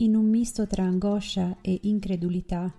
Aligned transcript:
In 0.00 0.14
un 0.14 0.26
misto 0.26 0.68
tra 0.68 0.84
angoscia 0.84 1.56
e 1.60 1.76
incredulità, 1.82 2.72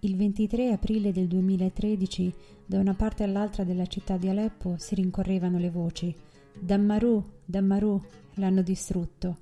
il 0.00 0.14
23 0.14 0.72
aprile 0.72 1.10
del 1.10 1.26
2013, 1.26 2.34
da 2.66 2.78
una 2.78 2.92
parte 2.92 3.22
all'altra 3.22 3.64
della 3.64 3.86
città 3.86 4.18
di 4.18 4.28
Aleppo 4.28 4.74
si 4.76 4.94
rincorrevano 4.94 5.58
le 5.58 5.70
voci. 5.70 6.14
Dammarù, 6.52 7.24
Dammarù, 7.46 7.98
l'hanno 8.34 8.60
distrutto. 8.60 9.38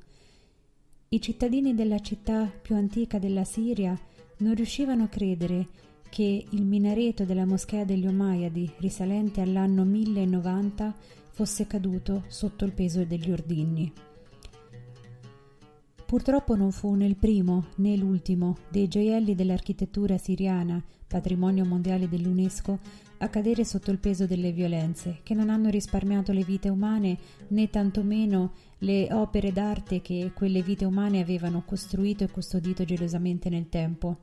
I 1.08 1.20
cittadini 1.20 1.74
della 1.74 1.98
città 1.98 2.46
più 2.46 2.76
antica 2.76 3.18
della 3.18 3.42
Siria 3.42 3.98
non 4.38 4.54
riuscivano 4.54 5.02
a 5.02 5.08
credere 5.08 5.66
che 6.08 6.46
il 6.48 6.64
minareto 6.64 7.24
della 7.24 7.46
moschea 7.46 7.84
degli 7.84 8.06
Omayadi, 8.06 8.70
risalente 8.78 9.40
all'anno 9.40 9.82
1090, 9.82 10.94
fosse 11.30 11.66
caduto 11.66 12.22
sotto 12.28 12.64
il 12.64 12.70
peso 12.70 13.04
degli 13.04 13.32
ordigni. 13.32 13.92
Purtroppo 16.14 16.54
non 16.54 16.70
fu 16.70 16.94
né 16.94 17.06
il 17.06 17.16
primo 17.16 17.70
né 17.78 17.96
l'ultimo 17.96 18.58
dei 18.68 18.86
gioielli 18.86 19.34
dell'architettura 19.34 20.16
siriana, 20.16 20.80
patrimonio 21.08 21.64
mondiale 21.64 22.08
dell'UNESCO, 22.08 22.78
a 23.18 23.28
cadere 23.28 23.64
sotto 23.64 23.90
il 23.90 23.98
peso 23.98 24.24
delle 24.24 24.52
violenze, 24.52 25.18
che 25.24 25.34
non 25.34 25.50
hanno 25.50 25.70
risparmiato 25.70 26.30
le 26.30 26.44
vite 26.44 26.68
umane 26.68 27.18
né 27.48 27.68
tantomeno 27.68 28.52
le 28.78 29.08
opere 29.12 29.50
d'arte 29.50 30.02
che 30.02 30.30
quelle 30.32 30.62
vite 30.62 30.84
umane 30.84 31.20
avevano 31.20 31.64
costruito 31.66 32.22
e 32.22 32.30
custodito 32.30 32.84
gelosamente 32.84 33.48
nel 33.48 33.68
tempo. 33.68 34.18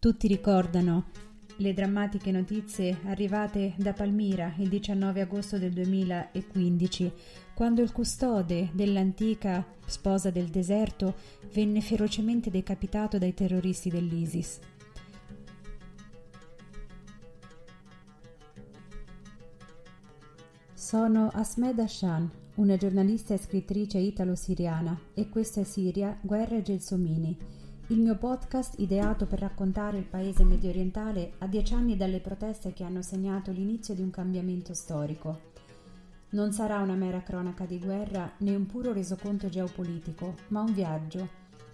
Tutti 0.00 0.26
ricordano 0.26 1.04
le 1.56 1.74
drammatiche 1.74 2.32
notizie 2.32 2.98
arrivate 3.04 3.74
da 3.76 3.92
Palmira 3.92 4.54
il 4.56 4.68
19 4.68 5.20
agosto 5.20 5.58
del 5.58 5.70
2015, 5.70 7.12
quando 7.62 7.80
il 7.80 7.92
custode 7.92 8.70
dell'antica 8.72 9.64
sposa 9.86 10.30
del 10.30 10.48
deserto 10.48 11.14
venne 11.52 11.80
ferocemente 11.80 12.50
decapitato 12.50 13.18
dai 13.18 13.34
terroristi 13.34 13.88
dell'ISIS. 13.88 14.58
Sono 20.74 21.30
Asmed 21.32 21.78
Hashan, 21.78 22.28
una 22.56 22.76
giornalista 22.76 23.32
e 23.32 23.38
scrittrice 23.38 23.98
italo-siriana, 23.98 24.98
e 25.14 25.28
questa 25.28 25.60
è 25.60 25.64
Siria, 25.64 26.18
Guerra 26.20 26.56
e 26.56 26.62
Gelsomini 26.62 27.36
il 27.88 27.98
mio 27.98 28.16
podcast 28.16 28.78
ideato 28.78 29.26
per 29.26 29.40
raccontare 29.40 29.98
il 29.98 30.04
paese 30.04 30.44
medio 30.44 30.70
orientale 30.70 31.32
a 31.38 31.46
dieci 31.46 31.74
anni 31.74 31.96
dalle 31.96 32.20
proteste 32.20 32.72
che 32.72 32.84
hanno 32.84 33.02
segnato 33.02 33.50
l'inizio 33.50 33.92
di 33.92 34.00
un 34.00 34.10
cambiamento 34.10 34.72
storico. 34.72 35.51
Non 36.32 36.50
sarà 36.50 36.80
una 36.80 36.94
mera 36.94 37.22
cronaca 37.22 37.66
di 37.66 37.78
guerra 37.78 38.32
né 38.38 38.54
un 38.54 38.64
puro 38.64 38.94
resoconto 38.94 39.50
geopolitico, 39.50 40.34
ma 40.48 40.62
un 40.62 40.72
viaggio, 40.72 41.28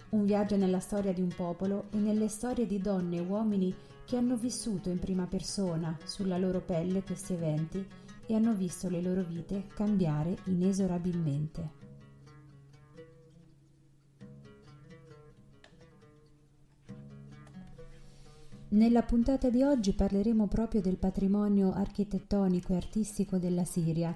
un 0.09 0.25
viaggio 0.25 0.57
nella 0.57 0.81
storia 0.81 1.13
di 1.13 1.21
un 1.21 1.29
popolo 1.33 1.85
e 1.91 1.97
nelle 1.97 2.27
storie 2.27 2.65
di 2.65 2.77
donne 2.79 3.17
e 3.17 3.21
uomini 3.21 3.73
che 4.05 4.17
hanno 4.17 4.35
vissuto 4.35 4.89
in 4.89 4.99
prima 4.99 5.27
persona 5.27 5.97
sulla 6.03 6.37
loro 6.37 6.59
pelle 6.59 7.03
questi 7.03 7.33
eventi 7.33 7.87
e 8.25 8.35
hanno 8.35 8.53
visto 8.53 8.89
le 8.89 9.01
loro 9.01 9.23
vite 9.23 9.67
cambiare 9.73 10.35
inesorabilmente. 10.45 11.77
Nella 18.71 19.01
puntata 19.01 19.49
di 19.49 19.63
oggi 19.63 19.93
parleremo 19.93 20.47
proprio 20.47 20.79
del 20.79 20.97
patrimonio 20.97 21.71
architettonico 21.71 22.73
e 22.73 22.75
artistico 22.75 23.39
della 23.39 23.65
Siria, 23.65 24.15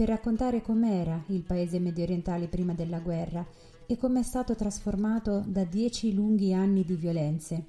per 0.00 0.08
raccontare 0.08 0.62
com'era 0.62 1.24
il 1.26 1.42
paese 1.42 1.78
mediorientale 1.78 2.46
prima 2.46 2.72
della 2.72 3.00
guerra 3.00 3.46
e 3.84 3.98
come 3.98 4.20
è 4.20 4.22
stato 4.22 4.54
trasformato 4.54 5.44
da 5.46 5.64
dieci 5.64 6.14
lunghi 6.14 6.54
anni 6.54 6.86
di 6.86 6.94
violenze. 6.94 7.64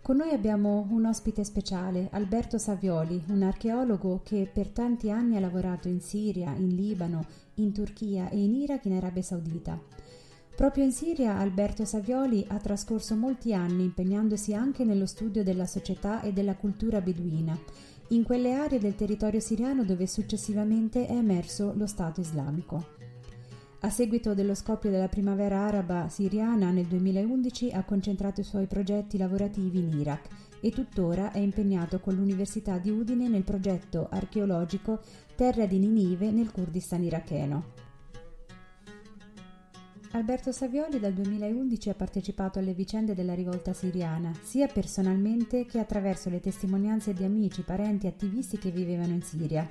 Con 0.00 0.18
noi 0.18 0.30
abbiamo 0.30 0.86
un 0.88 1.06
ospite 1.06 1.42
speciale, 1.42 2.10
Alberto 2.12 2.58
Savioli, 2.58 3.20
un 3.30 3.42
archeologo 3.42 4.20
che 4.22 4.48
per 4.52 4.68
tanti 4.68 5.10
anni 5.10 5.36
ha 5.36 5.40
lavorato 5.40 5.88
in 5.88 6.00
Siria, 6.00 6.54
in 6.54 6.76
Libano, 6.76 7.26
in 7.54 7.72
Turchia 7.72 8.28
e 8.28 8.40
in 8.40 8.54
Iraq 8.54 8.84
in 8.84 8.92
Arabia 8.92 9.22
Saudita. 9.22 9.76
Proprio 10.54 10.84
in 10.84 10.92
Siria 10.92 11.38
Alberto 11.38 11.84
Savioli 11.84 12.44
ha 12.46 12.58
trascorso 12.58 13.16
molti 13.16 13.52
anni 13.52 13.82
impegnandosi 13.82 14.54
anche 14.54 14.84
nello 14.84 15.06
studio 15.06 15.42
della 15.42 15.66
società 15.66 16.20
e 16.20 16.32
della 16.32 16.54
cultura 16.54 17.00
beduina, 17.00 17.58
in 18.08 18.22
quelle 18.22 18.54
aree 18.54 18.78
del 18.78 18.94
territorio 18.94 19.40
siriano 19.40 19.84
dove 19.84 20.06
successivamente 20.06 21.06
è 21.06 21.12
emerso 21.12 21.74
lo 21.76 21.86
Stato 21.86 22.20
islamico. 22.20 22.96
A 23.80 23.90
seguito 23.90 24.34
dello 24.34 24.54
scoppio 24.54 24.90
della 24.90 25.08
primavera 25.08 25.66
araba 25.66 26.08
siriana 26.08 26.70
nel 26.70 26.86
2011 26.86 27.70
ha 27.70 27.84
concentrato 27.84 28.40
i 28.40 28.44
suoi 28.44 28.66
progetti 28.66 29.18
lavorativi 29.18 29.78
in 29.78 29.98
Iraq 30.00 30.28
e 30.60 30.70
tuttora 30.70 31.30
è 31.32 31.38
impegnato 31.38 32.00
con 32.00 32.14
l'Università 32.14 32.78
di 32.78 32.90
Udine 32.90 33.28
nel 33.28 33.44
progetto 33.44 34.08
archeologico 34.10 35.00
Terra 35.36 35.66
di 35.66 35.78
Ninive 35.78 36.30
nel 36.32 36.50
Kurdistan 36.50 37.04
iracheno. 37.04 37.87
Alberto 40.12 40.52
Savioli 40.52 40.98
dal 40.98 41.12
2011 41.12 41.90
ha 41.90 41.94
partecipato 41.94 42.58
alle 42.58 42.72
vicende 42.72 43.14
della 43.14 43.34
rivolta 43.34 43.74
siriana, 43.74 44.32
sia 44.42 44.66
personalmente 44.66 45.66
che 45.66 45.78
attraverso 45.78 46.30
le 46.30 46.40
testimonianze 46.40 47.12
di 47.12 47.24
amici, 47.24 47.60
parenti 47.60 48.06
e 48.06 48.08
attivisti 48.08 48.56
che 48.56 48.70
vivevano 48.70 49.12
in 49.12 49.22
Siria. 49.22 49.68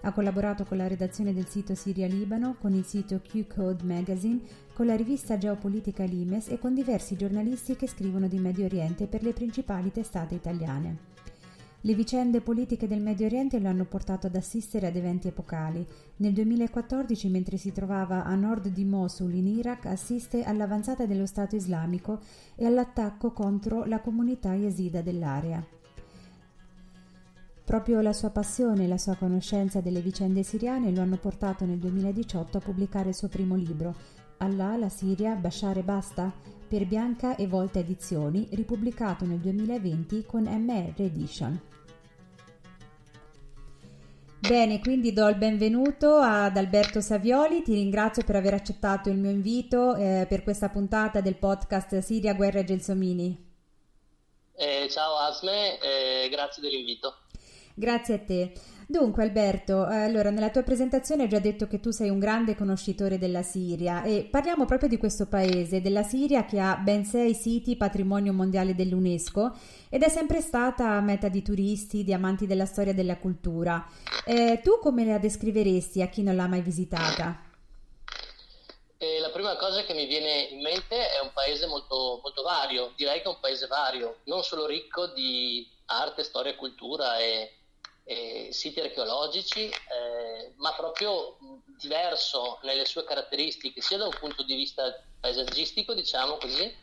Ha 0.00 0.12
collaborato 0.12 0.64
con 0.64 0.78
la 0.78 0.88
redazione 0.88 1.32
del 1.32 1.46
sito 1.46 1.76
Siria 1.76 2.08
Libano, 2.08 2.56
con 2.60 2.74
il 2.74 2.84
sito 2.84 3.20
Q-Code 3.20 3.84
Magazine, 3.84 4.40
con 4.72 4.86
la 4.86 4.96
rivista 4.96 5.38
geopolitica 5.38 6.04
Limes 6.04 6.48
e 6.48 6.58
con 6.58 6.74
diversi 6.74 7.16
giornalisti 7.16 7.76
che 7.76 7.86
scrivono 7.86 8.26
di 8.26 8.38
Medio 8.38 8.64
Oriente 8.64 9.06
per 9.06 9.22
le 9.22 9.32
principali 9.32 9.92
testate 9.92 10.34
italiane. 10.34 11.17
Le 11.82 11.94
vicende 11.94 12.40
politiche 12.40 12.88
del 12.88 13.00
Medio 13.00 13.26
Oriente 13.26 13.60
lo 13.60 13.68
hanno 13.68 13.84
portato 13.84 14.26
ad 14.26 14.34
assistere 14.34 14.88
ad 14.88 14.96
eventi 14.96 15.28
epocali. 15.28 15.86
Nel 16.16 16.32
2014, 16.32 17.28
mentre 17.28 17.56
si 17.56 17.70
trovava 17.70 18.24
a 18.24 18.34
nord 18.34 18.66
di 18.66 18.84
Mosul 18.84 19.32
in 19.34 19.46
Iraq, 19.46 19.86
assiste 19.86 20.42
all'avanzata 20.42 21.06
dello 21.06 21.24
Stato 21.24 21.54
islamico 21.54 22.18
e 22.56 22.66
all'attacco 22.66 23.30
contro 23.30 23.84
la 23.84 24.00
comunità 24.00 24.54
yesida 24.54 25.02
dell'area. 25.02 25.64
Proprio 27.64 28.00
la 28.00 28.12
sua 28.12 28.30
passione 28.30 28.84
e 28.84 28.88
la 28.88 28.98
sua 28.98 29.14
conoscenza 29.14 29.80
delle 29.80 30.00
vicende 30.00 30.42
siriane 30.42 30.90
lo 30.90 31.02
hanno 31.02 31.18
portato 31.18 31.64
nel 31.64 31.78
2018 31.78 32.56
a 32.56 32.60
pubblicare 32.60 33.10
il 33.10 33.14
suo 33.14 33.28
primo 33.28 33.54
libro, 33.54 33.94
Allah, 34.38 34.76
la 34.76 34.88
Siria, 34.88 35.34
Bashar 35.34 35.78
e 35.78 35.82
basta? 35.82 36.48
per 36.68 36.84
Bianca 36.84 37.34
e 37.36 37.46
Volta 37.46 37.78
Edizioni, 37.78 38.46
ripubblicato 38.52 39.24
nel 39.24 39.38
2020 39.38 40.24
con 40.26 40.42
MR 40.42 40.92
Edition. 40.98 41.58
Bene, 44.40 44.78
quindi 44.80 45.12
do 45.14 45.26
il 45.28 45.36
benvenuto 45.36 46.16
ad 46.16 46.56
Alberto 46.58 47.00
Savioli, 47.00 47.62
ti 47.62 47.72
ringrazio 47.72 48.22
per 48.22 48.36
aver 48.36 48.52
accettato 48.54 49.08
il 49.08 49.16
mio 49.16 49.30
invito 49.30 49.96
eh, 49.96 50.26
per 50.28 50.42
questa 50.42 50.68
puntata 50.68 51.22
del 51.22 51.36
podcast 51.36 51.98
Siria, 52.00 52.34
Guerra 52.34 52.60
e 52.60 52.64
Gelsomini. 52.64 53.46
Eh, 54.54 54.88
ciao 54.90 55.16
Asme, 55.16 55.78
eh, 55.80 56.28
grazie 56.28 56.62
dell'invito. 56.62 57.16
Grazie 57.74 58.14
a 58.14 58.18
te. 58.18 58.52
Dunque 58.90 59.22
Alberto, 59.22 59.86
eh, 59.86 60.04
allora 60.04 60.30
nella 60.30 60.48
tua 60.48 60.62
presentazione 60.62 61.24
hai 61.24 61.28
già 61.28 61.40
detto 61.40 61.66
che 61.66 61.78
tu 61.78 61.90
sei 61.90 62.08
un 62.08 62.18
grande 62.18 62.56
conoscitore 62.56 63.18
della 63.18 63.42
Siria 63.42 64.02
e 64.02 64.24
parliamo 64.24 64.64
proprio 64.64 64.88
di 64.88 64.96
questo 64.96 65.26
paese, 65.26 65.82
della 65.82 66.02
Siria 66.02 66.46
che 66.46 66.58
ha 66.58 66.74
ben 66.76 67.04
sei 67.04 67.34
siti 67.34 67.76
patrimonio 67.76 68.32
mondiale 68.32 68.74
dell'UNESCO 68.74 69.54
ed 69.90 70.02
è 70.02 70.08
sempre 70.08 70.40
stata 70.40 70.98
meta 71.02 71.28
di 71.28 71.42
turisti, 71.42 72.02
di 72.02 72.14
amanti 72.14 72.46
della 72.46 72.64
storia 72.64 72.92
e 72.92 72.94
della 72.94 73.18
cultura. 73.18 73.86
Eh, 74.24 74.62
tu 74.62 74.78
come 74.80 75.04
la 75.04 75.18
descriveresti 75.18 76.00
a 76.00 76.08
chi 76.08 76.22
non 76.22 76.34
l'ha 76.34 76.46
mai 76.46 76.62
visitata? 76.62 77.42
E 78.96 79.18
la 79.20 79.28
prima 79.28 79.54
cosa 79.56 79.84
che 79.84 79.92
mi 79.92 80.06
viene 80.06 80.48
in 80.50 80.62
mente 80.62 80.96
è 80.96 81.20
un 81.22 81.30
paese 81.34 81.66
molto, 81.66 82.20
molto 82.22 82.40
vario, 82.40 82.94
direi 82.96 83.18
che 83.18 83.24
è 83.24 83.28
un 83.28 83.38
paese 83.38 83.66
vario, 83.66 84.20
non 84.24 84.42
solo 84.42 84.64
ricco 84.64 85.08
di 85.08 85.68
arte, 85.84 86.24
storia, 86.24 86.56
cultura 86.56 87.18
e 87.18 87.52
eh, 88.08 88.48
siti 88.50 88.80
archeologici, 88.80 89.68
eh, 89.68 90.52
ma 90.56 90.72
proprio 90.72 91.36
diverso 91.78 92.58
nelle 92.62 92.86
sue 92.86 93.04
caratteristiche, 93.04 93.82
sia 93.82 93.98
da 93.98 94.06
un 94.06 94.16
punto 94.18 94.42
di 94.44 94.54
vista 94.54 94.98
paesaggistico, 95.20 95.92
diciamo 95.92 96.38
così, 96.38 96.74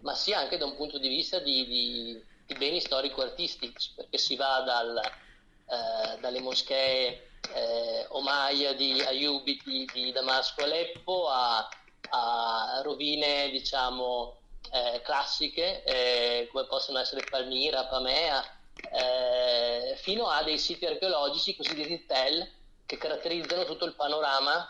ma 0.00 0.14
sia 0.14 0.38
anche 0.38 0.58
da 0.58 0.66
un 0.66 0.76
punto 0.76 0.98
di 0.98 1.08
vista 1.08 1.38
di, 1.38 1.66
di, 1.66 2.22
di 2.46 2.54
beni 2.56 2.80
storico-artistici, 2.80 3.92
perché 3.96 4.18
si 4.18 4.36
va 4.36 4.60
dal, 4.60 4.98
eh, 4.98 6.18
dalle 6.20 6.40
moschee 6.40 7.30
eh, 7.54 8.06
Omaia 8.10 8.74
di 8.74 9.00
Ayubi 9.00 9.58
di, 9.64 9.88
di 9.90 10.12
Damasco 10.12 10.64
Aleppo 10.64 11.28
a, 11.28 11.66
a 12.10 12.80
rovine, 12.82 13.48
diciamo, 13.48 14.36
eh, 14.70 15.00
classiche, 15.00 15.82
eh, 15.84 16.46
come 16.52 16.66
possono 16.66 16.98
essere 16.98 17.24
Palmira, 17.24 17.86
Pamea, 17.86 18.44
eh, 18.92 19.96
fino 19.96 20.26
a 20.26 20.42
dei 20.42 20.58
siti 20.58 20.86
archeologici 20.86 21.56
cosiddetti 21.56 22.06
TEL 22.06 22.50
che 22.86 22.98
caratterizzano 22.98 23.64
tutto 23.64 23.84
il 23.84 23.94
panorama 23.94 24.68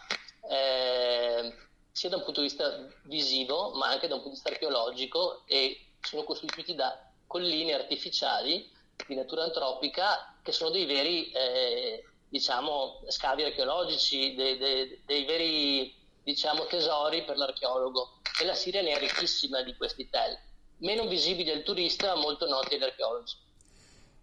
eh, 0.49 1.55
sia 1.91 2.09
da 2.09 2.17
un 2.17 2.25
punto 2.25 2.41
di 2.41 2.47
vista 2.47 2.87
visivo 3.05 3.73
ma 3.75 3.89
anche 3.89 4.09
da 4.09 4.15
un 4.15 4.23
punto 4.23 4.37
di 4.37 4.43
vista 4.43 4.51
archeologico 4.51 5.45
e 5.47 5.95
sono 6.01 6.25
costituiti 6.25 6.75
da 6.75 7.11
colline 7.27 7.73
artificiali 7.73 8.71
di 9.07 9.15
natura 9.15 9.45
antropica 9.45 10.37
che 10.43 10.53
sono 10.53 10.71
dei 10.71 10.85
veri 10.85 11.31
eh, 11.31 12.05
diciamo, 12.35 13.05
scavi 13.07 13.45
archeologici, 13.45 14.35
dei, 14.35 14.59
dei, 14.59 15.03
dei 15.07 15.25
veri 15.25 15.95
diciamo, 16.25 16.67
tesori 16.67 17.23
per 17.23 17.37
l'archeologo 17.37 18.21
e 18.41 18.45
la 18.45 18.55
Siria 18.55 18.83
ne 18.83 18.91
è 18.91 18.99
ricchissima 18.99 19.63
di 19.63 19.77
questi 19.77 20.09
tel, 20.11 20.37
meno 20.79 21.07
visibili 21.07 21.51
al 21.51 21.63
turista 21.63 22.15
ma 22.15 22.23
molto 22.23 22.49
noti 22.49 22.75
agli 22.75 22.83
archeologi. 22.83 23.37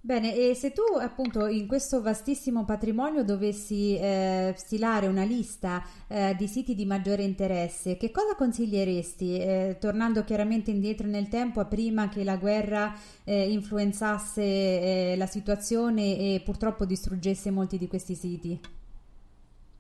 Bene, 0.03 0.35
e 0.35 0.55
se 0.55 0.71
tu 0.71 0.81
appunto 0.99 1.45
in 1.45 1.67
questo 1.67 2.01
vastissimo 2.01 2.65
patrimonio 2.65 3.23
dovessi 3.23 3.95
eh, 3.95 4.51
stilare 4.57 5.05
una 5.05 5.23
lista 5.23 5.87
eh, 6.07 6.33
di 6.35 6.47
siti 6.47 6.73
di 6.73 6.85
maggiore 6.85 7.21
interesse, 7.21 7.97
che 7.97 8.09
cosa 8.09 8.33
consiglieresti, 8.33 9.37
eh, 9.37 9.77
tornando 9.79 10.23
chiaramente 10.23 10.71
indietro 10.71 11.05
nel 11.05 11.29
tempo, 11.29 11.59
a 11.59 11.65
prima 11.65 12.09
che 12.09 12.23
la 12.23 12.37
guerra 12.37 12.97
eh, 13.23 13.51
influenzasse 13.51 14.41
eh, 14.41 15.15
la 15.17 15.27
situazione 15.27 16.17
e 16.17 16.41
purtroppo 16.43 16.85
distruggesse 16.85 17.51
molti 17.51 17.77
di 17.77 17.87
questi 17.87 18.15
siti? 18.15 18.59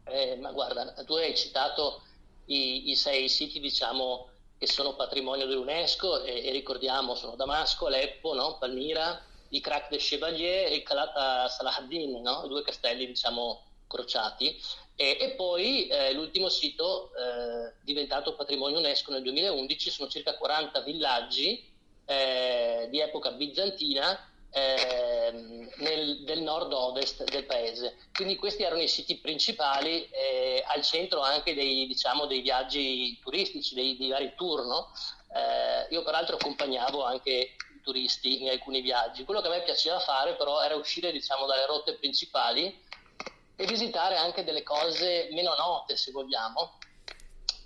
Eh, 0.03 0.37
ma 0.39 0.51
guarda, 0.51 0.93
tu 1.03 1.13
hai 1.15 1.35
citato 1.35 2.03
i, 2.45 2.91
i 2.91 2.95
sei 2.95 3.27
siti, 3.27 3.59
diciamo, 3.59 4.27
che 4.59 4.67
sono 4.67 4.95
patrimonio 4.95 5.47
dell'UNESCO 5.47 6.21
e, 6.21 6.45
e 6.45 6.51
ricordiamo, 6.51 7.15
sono 7.15 7.35
Damasco, 7.35 7.87
Aleppo, 7.87 8.35
no? 8.35 8.57
Palmira, 8.59 9.19
i 9.51 9.61
Crac 9.61 9.89
de 9.89 9.97
Chevalier 9.97 10.71
e 10.71 10.83
Calata 10.83 11.47
Salahaddin, 11.47 12.21
no? 12.21 12.47
due 12.47 12.63
castelli 12.63 13.07
diciamo 13.07 13.63
crociati. 13.87 14.59
E, 14.95 15.17
e 15.19 15.29
poi 15.31 15.87
eh, 15.87 16.13
l'ultimo 16.13 16.49
sito 16.49 17.11
eh, 17.15 17.73
diventato 17.83 18.35
patrimonio 18.35 18.77
UNESCO 18.77 19.11
nel 19.11 19.23
2011 19.23 19.89
sono 19.89 20.09
circa 20.09 20.37
40 20.37 20.81
villaggi 20.81 21.69
eh, 22.05 22.87
di 22.89 22.99
epoca 22.99 23.31
bizantina 23.31 24.30
ehm, 24.51 25.69
nel, 25.77 26.23
del 26.23 26.41
nord-ovest 26.41 27.23
del 27.29 27.45
paese. 27.45 27.97
Quindi 28.13 28.35
questi 28.35 28.63
erano 28.63 28.81
i 28.81 28.87
siti 28.87 29.17
principali 29.17 30.07
eh, 30.09 30.63
al 30.67 30.81
centro 30.81 31.21
anche 31.21 31.53
dei, 31.53 31.87
diciamo, 31.87 32.25
dei 32.25 32.41
viaggi 32.41 33.17
turistici, 33.21 33.73
dei, 33.73 33.97
dei 33.97 34.09
vari 34.09 34.33
tour. 34.35 34.65
No? 34.65 34.91
Eh, 35.33 35.93
io 35.93 36.03
peraltro 36.03 36.35
accompagnavo 36.35 37.03
anche 37.03 37.55
turisti 37.81 38.41
in 38.43 38.49
alcuni 38.49 38.81
viaggi. 38.81 39.23
Quello 39.23 39.41
che 39.41 39.47
a 39.47 39.51
me 39.51 39.63
piaceva 39.63 39.99
fare 39.99 40.35
però 40.35 40.61
era 40.61 40.75
uscire 40.75 41.11
diciamo, 41.11 41.45
dalle 41.45 41.65
rotte 41.65 41.95
principali 41.95 42.83
e 43.55 43.65
visitare 43.65 44.15
anche 44.17 44.43
delle 44.43 44.63
cose 44.63 45.29
meno 45.31 45.55
note 45.55 45.97
se 45.97 46.11
vogliamo. 46.11 46.77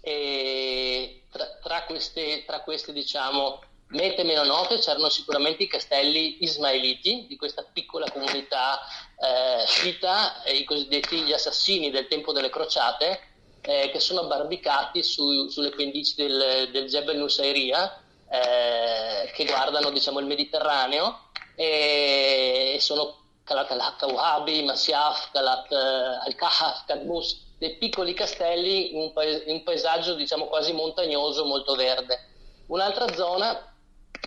E 0.02 1.24
tra, 1.32 1.58
tra 1.62 1.84
queste, 1.86 2.46
tra 2.46 2.62
queste 2.62 2.94
diciamo, 2.94 3.60
mete 3.88 4.24
meno 4.24 4.44
note 4.44 4.80
c'erano 4.80 5.10
sicuramente 5.10 5.64
i 5.64 5.68
castelli 5.68 6.44
ismailiti 6.44 7.26
di 7.28 7.36
questa 7.36 7.64
piccola 7.72 8.10
comunità 8.12 8.80
eh, 9.20 9.66
sciita, 9.66 10.44
i 10.48 10.64
cosiddetti 10.64 11.22
gli 11.22 11.34
assassini 11.34 11.92
del 11.92 12.08
tempo 12.08 12.32
delle 12.32 12.50
crociate, 12.50 13.20
eh, 13.62 13.90
che 13.92 14.00
sono 14.00 14.22
abbarbicati 14.22 15.02
su, 15.04 15.48
sulle 15.50 15.72
pendici 15.72 16.16
del, 16.16 16.70
del 16.72 16.88
Jebel 16.88 17.18
Nusairia 17.18 18.00
eh, 18.30 19.32
che 19.34 19.46
guardano 19.46 19.90
diciamo, 19.92 20.20
il 20.20 20.26
Mediterraneo 20.26 21.30
e 21.56 22.78
sono 22.80 23.24
Kalat 23.44 24.04
al-Wahabi, 24.04 24.64
Masyaf, 24.64 25.32
Kalat 25.32 25.72
eh, 25.72 26.26
al-Kahaf, 26.26 26.86
Kadmus, 26.86 27.44
dei 27.58 27.78
piccoli 27.78 28.14
castelli 28.14 28.94
in 28.94 29.02
un, 29.02 29.12
in 29.46 29.54
un 29.54 29.64
paesaggio 29.64 30.16
diciamo, 30.16 30.46
quasi 30.48 30.74
montagnoso, 30.74 31.46
molto 31.46 31.76
verde. 31.76 32.34
Un'altra 32.68 33.14
zona 33.14 33.75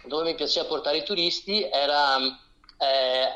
dove 0.05 0.25
mi 0.25 0.35
piaceva 0.35 0.67
portare 0.67 0.99
i 0.99 1.05
turisti 1.05 1.63
era, 1.63 2.17
eh, 2.19 3.29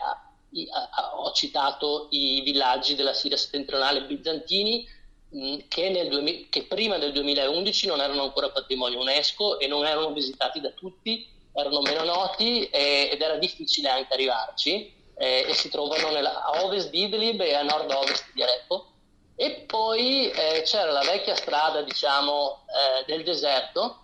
ho 1.17 1.33
citato 1.33 2.09
i 2.11 2.41
villaggi 2.43 2.95
della 2.95 3.15
Siria 3.15 3.37
settentrionale 3.37 4.05
bizantini, 4.05 4.87
Mm, 5.35 5.61
che, 5.67 5.89
nel, 5.89 6.47
che, 6.51 6.65
prima 6.65 6.99
del 6.99 7.13
2011 7.13 7.87
non 7.87 8.01
erano 8.01 8.23
ancora 8.23 8.51
patrimonio 8.51 9.01
UNESCO 9.01 9.59
e 9.59 9.67
non 9.67 9.87
erano 9.87 10.13
visitati 10.13 10.61
da 10.61 10.71
tutti, 10.73 11.27
erano 11.55 11.81
meno 11.81 12.05
noti 12.05 12.67
e, 12.67 13.09
ed 13.11 13.21
era 13.21 13.37
difficile 13.37 13.89
anche 13.89 14.13
arrivarci 14.13 14.93
eh, 15.17 15.47
e 15.49 15.55
si 15.55 15.71
trovano 15.71 16.11
nella, 16.11 16.45
a 16.45 16.63
ovest 16.65 16.91
di 16.91 17.05
Idlib 17.05 17.41
e 17.41 17.55
a 17.55 17.63
nord-ovest 17.63 18.27
di 18.35 18.43
Aleppo. 18.43 18.89
E 19.35 19.65
poi 19.67 20.31
eh, 20.31 20.63
c'era 20.67 20.91
la 20.91 21.01
vecchia 21.01 21.35
strada, 21.35 21.81
diciamo, 21.81 22.67
eh, 22.69 23.05
del 23.07 23.25
deserto, 23.25 24.02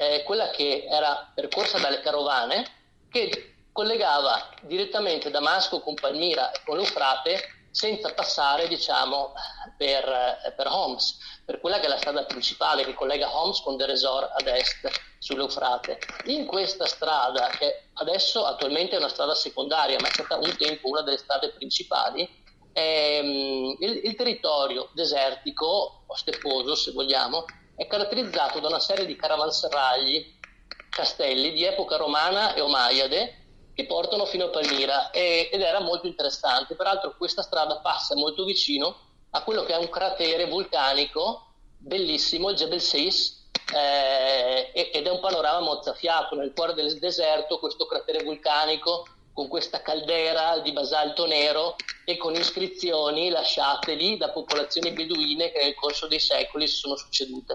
eh, 0.00 0.22
quella 0.22 0.48
che 0.48 0.86
era 0.88 1.30
percorsa 1.34 1.78
dalle 1.78 2.00
carovane, 2.00 2.64
che 3.10 3.56
collegava 3.70 4.48
direttamente 4.62 5.30
Damasco 5.30 5.80
con 5.80 5.92
Palmira 5.92 6.50
e 6.52 6.62
con 6.64 6.78
l'Eufrate 6.78 7.66
senza 7.70 8.12
passare 8.14 8.66
diciamo, 8.66 9.34
per, 9.76 10.52
per, 10.56 10.66
Homs, 10.66 11.18
per 11.44 11.60
quella 11.60 11.78
che 11.78 11.84
è 11.84 11.88
la 11.88 11.98
strada 11.98 12.24
principale 12.24 12.84
che 12.84 12.94
collega 12.94 13.36
Homs 13.36 13.60
con 13.60 13.76
Deresor 13.76 14.30
ad 14.34 14.46
est 14.46 14.88
sull'Eufrate. 15.18 15.98
In 16.24 16.46
questa 16.46 16.86
strada, 16.86 17.48
che 17.48 17.90
adesso 17.94 18.46
attualmente 18.46 18.94
è 18.94 18.98
una 18.98 19.08
strada 19.08 19.34
secondaria, 19.34 19.98
ma 20.00 20.08
è 20.08 20.12
stata 20.12 20.36
un 20.36 20.56
tempo 20.56 20.88
una 20.88 21.02
delle 21.02 21.18
strade 21.18 21.50
principali, 21.50 22.26
ehm, 22.72 23.76
il, 23.80 24.00
il 24.02 24.14
territorio 24.16 24.88
desertico 24.94 26.04
o 26.06 26.14
stepposo, 26.16 26.74
se 26.74 26.92
vogliamo, 26.92 27.44
è 27.80 27.86
caratterizzato 27.86 28.60
da 28.60 28.68
una 28.68 28.78
serie 28.78 29.06
di 29.06 29.16
caravanserragli, 29.16 30.38
castelli 30.90 31.50
di 31.50 31.64
epoca 31.64 31.96
romana 31.96 32.52
e 32.52 32.60
omaiade, 32.60 33.38
che 33.72 33.86
portano 33.86 34.26
fino 34.26 34.44
a 34.44 34.48
Palmira 34.48 35.10
e, 35.10 35.48
ed 35.50 35.62
era 35.62 35.80
molto 35.80 36.06
interessante. 36.06 36.74
Peraltro 36.74 37.14
questa 37.16 37.40
strada 37.40 37.78
passa 37.78 38.14
molto 38.16 38.44
vicino 38.44 38.94
a 39.30 39.42
quello 39.42 39.62
che 39.62 39.72
è 39.72 39.78
un 39.78 39.88
cratere 39.88 40.44
vulcanico 40.44 41.54
bellissimo, 41.78 42.50
il 42.50 42.56
Jebel 42.56 42.82
Seis, 42.82 43.48
eh, 43.74 44.90
ed 44.92 45.06
è 45.06 45.10
un 45.10 45.20
panorama 45.20 45.60
mozzafiato 45.60 46.34
nel 46.34 46.52
cuore 46.52 46.74
del 46.74 46.98
deserto, 46.98 47.58
questo 47.58 47.86
cratere 47.86 48.22
vulcanico 48.22 49.06
con 49.32 49.48
questa 49.48 49.80
caldera 49.80 50.58
di 50.60 50.72
basalto 50.72 51.26
nero 51.26 51.76
e 52.04 52.16
con 52.16 52.34
iscrizioni 52.34 53.30
lasciate 53.30 53.94
lì 53.94 54.16
da 54.16 54.30
popolazioni 54.30 54.92
beduine 54.92 55.52
che 55.52 55.62
nel 55.62 55.74
corso 55.74 56.06
dei 56.08 56.20
secoli 56.20 56.66
si 56.66 56.76
sono 56.76 56.96
succedute. 56.96 57.54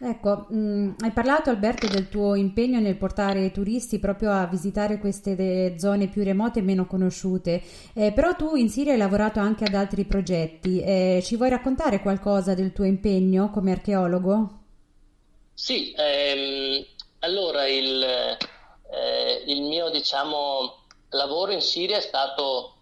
Ecco, 0.00 0.46
mh, 0.48 0.56
mm, 0.56 0.90
hai 1.00 1.10
parlato 1.10 1.50
Alberto 1.50 1.88
del 1.88 2.08
tuo 2.08 2.36
impegno 2.36 2.78
nel 2.78 2.96
portare 2.96 3.46
i 3.46 3.50
turisti 3.50 3.98
proprio 3.98 4.30
a 4.30 4.46
visitare 4.46 4.98
queste 4.98 5.76
zone 5.76 6.08
più 6.08 6.22
remote 6.22 6.60
e 6.60 6.62
meno 6.62 6.86
conosciute, 6.86 7.60
eh, 7.94 8.12
però 8.12 8.36
tu 8.36 8.54
in 8.54 8.68
Siria 8.68 8.92
hai 8.92 8.98
lavorato 8.98 9.40
anche 9.40 9.64
ad 9.64 9.74
altri 9.74 10.04
progetti, 10.04 10.80
eh, 10.80 11.20
ci 11.24 11.36
vuoi 11.36 11.50
raccontare 11.50 12.00
qualcosa 12.00 12.54
del 12.54 12.72
tuo 12.72 12.84
impegno 12.84 13.50
come 13.50 13.72
archeologo? 13.72 14.58
Sì, 15.52 15.92
ehm, 15.96 16.84
allora 17.20 17.66
il, 17.66 18.36
eh, 18.90 19.44
il 19.46 19.62
mio 19.62 19.88
diciamo, 19.90 20.84
lavoro 21.10 21.52
in 21.52 21.60
Siria 21.60 21.96
è 21.98 22.00
stato 22.02 22.74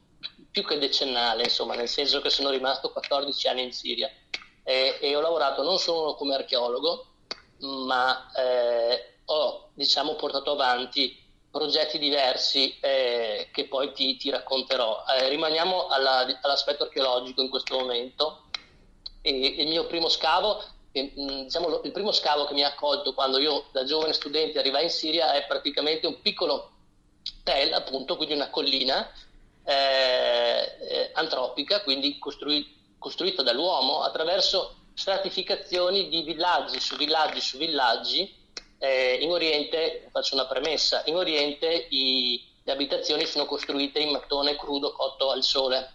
più 0.50 0.64
che 0.64 0.78
decennale, 0.78 1.44
insomma, 1.44 1.74
nel 1.74 1.88
senso 1.88 2.20
che 2.20 2.30
sono 2.30 2.50
rimasto 2.50 2.90
14 2.90 3.48
anni 3.48 3.64
in 3.64 3.72
Siria 3.72 4.10
eh, 4.62 4.98
e 5.00 5.14
ho 5.14 5.20
lavorato 5.20 5.62
non 5.62 5.78
solo 5.78 6.14
come 6.14 6.34
archeologo, 6.34 7.06
ma 7.58 8.30
eh, 8.34 9.18
ho 9.26 9.70
diciamo, 9.74 10.14
portato 10.14 10.52
avanti 10.52 11.24
progetti 11.50 11.98
diversi 11.98 12.76
eh, 12.80 13.48
che 13.52 13.66
poi 13.66 13.92
ti, 13.92 14.16
ti 14.16 14.28
racconterò. 14.28 15.04
Eh, 15.08 15.28
rimaniamo 15.28 15.86
alla, 15.86 16.26
all'aspetto 16.42 16.82
archeologico 16.82 17.40
in 17.40 17.48
questo 17.48 17.78
momento. 17.78 18.42
E 19.22 19.30
il 19.30 19.66
mio 19.68 19.86
primo 19.86 20.08
scavo, 20.08 20.62
diciamo, 21.14 21.80
il 21.82 21.92
primo 21.92 22.12
scavo 22.12 22.46
che 22.46 22.54
mi 22.54 22.64
ha 22.64 22.68
accolto 22.68 23.14
quando 23.14 23.38
io 23.38 23.66
da 23.72 23.84
giovane 23.84 24.12
studente 24.12 24.58
arrivai 24.58 24.84
in 24.84 24.90
Siria 24.90 25.32
è 25.34 25.46
praticamente 25.46 26.06
un 26.06 26.20
piccolo 26.20 26.72
tel, 27.42 27.72
appunto, 27.72 28.16
quindi 28.16 28.34
una 28.34 28.50
collina 28.50 29.10
eh, 29.64 30.76
eh, 30.88 31.10
antropica, 31.14 31.82
quindi 31.82 32.18
costruita 32.18 32.74
costruito 32.98 33.42
dall'uomo 33.42 34.02
attraverso 34.02 34.74
stratificazioni 34.94 36.08
di 36.08 36.22
villaggi 36.22 36.80
su 36.80 36.96
villaggi 36.96 37.40
su 37.40 37.56
villaggi. 37.56 38.44
Eh, 38.78 39.18
in 39.20 39.30
Oriente, 39.30 40.08
faccio 40.10 40.34
una 40.34 40.46
premessa, 40.46 41.02
in 41.06 41.14
Oriente 41.14 41.86
i, 41.90 42.44
le 42.62 42.72
abitazioni 42.72 43.24
sono 43.24 43.46
costruite 43.46 44.00
in 44.00 44.10
mattone 44.10 44.56
crudo 44.56 44.92
cotto 44.92 45.30
al 45.30 45.42
sole 45.42 45.94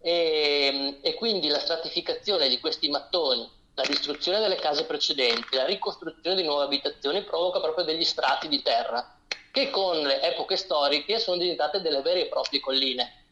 e, 0.00 0.98
e 1.00 1.14
quindi 1.14 1.48
la 1.48 1.58
stratificazione 1.58 2.48
di 2.48 2.60
questi 2.60 2.88
mattoni 2.88 3.50
la 3.78 3.86
distruzione 3.86 4.40
delle 4.40 4.56
case 4.56 4.84
precedenti, 4.84 5.54
la 5.54 5.64
ricostruzione 5.64 6.34
di 6.34 6.42
nuove 6.42 6.64
abitazioni 6.64 7.22
provoca 7.22 7.60
proprio 7.60 7.84
degli 7.84 8.04
strati 8.04 8.48
di 8.48 8.60
terra 8.60 9.16
che 9.52 9.70
con 9.70 9.98
le 10.00 10.20
epoche 10.20 10.56
storiche 10.56 11.20
sono 11.20 11.36
diventate 11.36 11.80
delle 11.80 12.02
vere 12.02 12.22
e 12.22 12.26
proprie 12.26 12.58
colline 12.58 13.24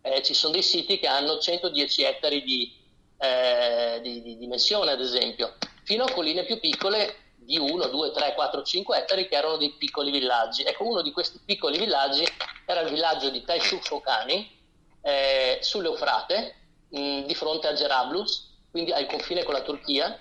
eh, 0.00 0.22
ci 0.22 0.34
sono 0.34 0.52
dei 0.52 0.62
siti 0.62 0.98
che 0.98 1.06
hanno 1.06 1.38
110 1.38 2.02
ettari 2.02 2.42
di, 2.42 2.74
eh, 3.18 4.00
di, 4.02 4.22
di 4.22 4.36
dimensione, 4.36 4.90
ad 4.90 5.00
esempio. 5.00 5.54
fino 5.82 6.04
a 6.04 6.12
colline 6.12 6.44
più 6.44 6.58
piccole 6.60 7.32
di 7.36 7.58
1, 7.58 7.86
2, 7.88 8.10
3, 8.10 8.34
4, 8.34 8.62
5 8.62 8.98
ettari 8.98 9.28
che 9.28 9.34
erano 9.34 9.56
dei 9.56 9.72
piccoli 9.72 10.10
villaggi. 10.10 10.62
Ecco, 10.62 10.86
uno 10.86 11.02
di 11.02 11.12
questi 11.12 11.40
piccoli 11.44 11.78
villaggi 11.78 12.26
era 12.64 12.80
il 12.80 12.90
villaggio 12.90 13.28
di 13.28 13.42
Taishuk 13.42 13.84
Shokani, 13.84 14.60
eh, 15.02 15.58
sull'Eufrate, 15.60 16.54
mh, 16.88 17.20
di 17.24 17.34
fronte 17.34 17.68
a 17.68 17.74
Gerablus, 17.74 18.53
quindi 18.74 18.90
al 18.90 19.06
confine 19.06 19.44
con 19.44 19.54
la 19.54 19.62
Turchia, 19.62 20.18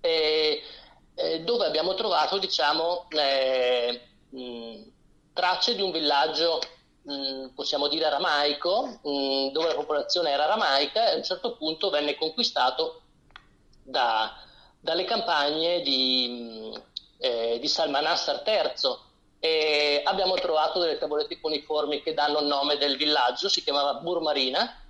eh, 0.00 0.62
eh, 1.16 1.40
dove 1.40 1.66
abbiamo 1.66 1.94
trovato, 1.94 2.38
diciamo, 2.38 3.08
eh, 3.08 4.00
mh, 4.28 4.82
tracce 5.32 5.74
di 5.74 5.82
un 5.82 5.90
villaggio, 5.90 6.60
mh, 7.02 7.48
possiamo 7.56 7.88
dire 7.88 8.04
aramaico, 8.04 9.00
dove 9.02 9.66
la 9.66 9.74
popolazione 9.74 10.30
era 10.30 10.44
aramaica 10.44 11.08
e 11.08 11.14
a 11.14 11.16
un 11.16 11.24
certo 11.24 11.56
punto 11.56 11.90
venne 11.90 12.14
conquistato 12.14 13.02
da, 13.82 14.36
dalle 14.78 15.02
campagne 15.02 15.80
di, 15.80 16.72
eh, 17.18 17.58
di 17.60 17.66
Salmanassar 17.66 18.44
III. 18.46 19.06
E 19.40 20.02
abbiamo 20.04 20.34
trovato 20.34 20.78
delle 20.78 20.96
tavolette 20.96 21.40
cuneiformi 21.40 22.02
che 22.02 22.14
danno 22.14 22.38
il 22.38 22.46
nome 22.46 22.76
del 22.76 22.96
villaggio, 22.96 23.48
si 23.48 23.64
chiamava 23.64 23.94
Burmarina, 23.94 24.86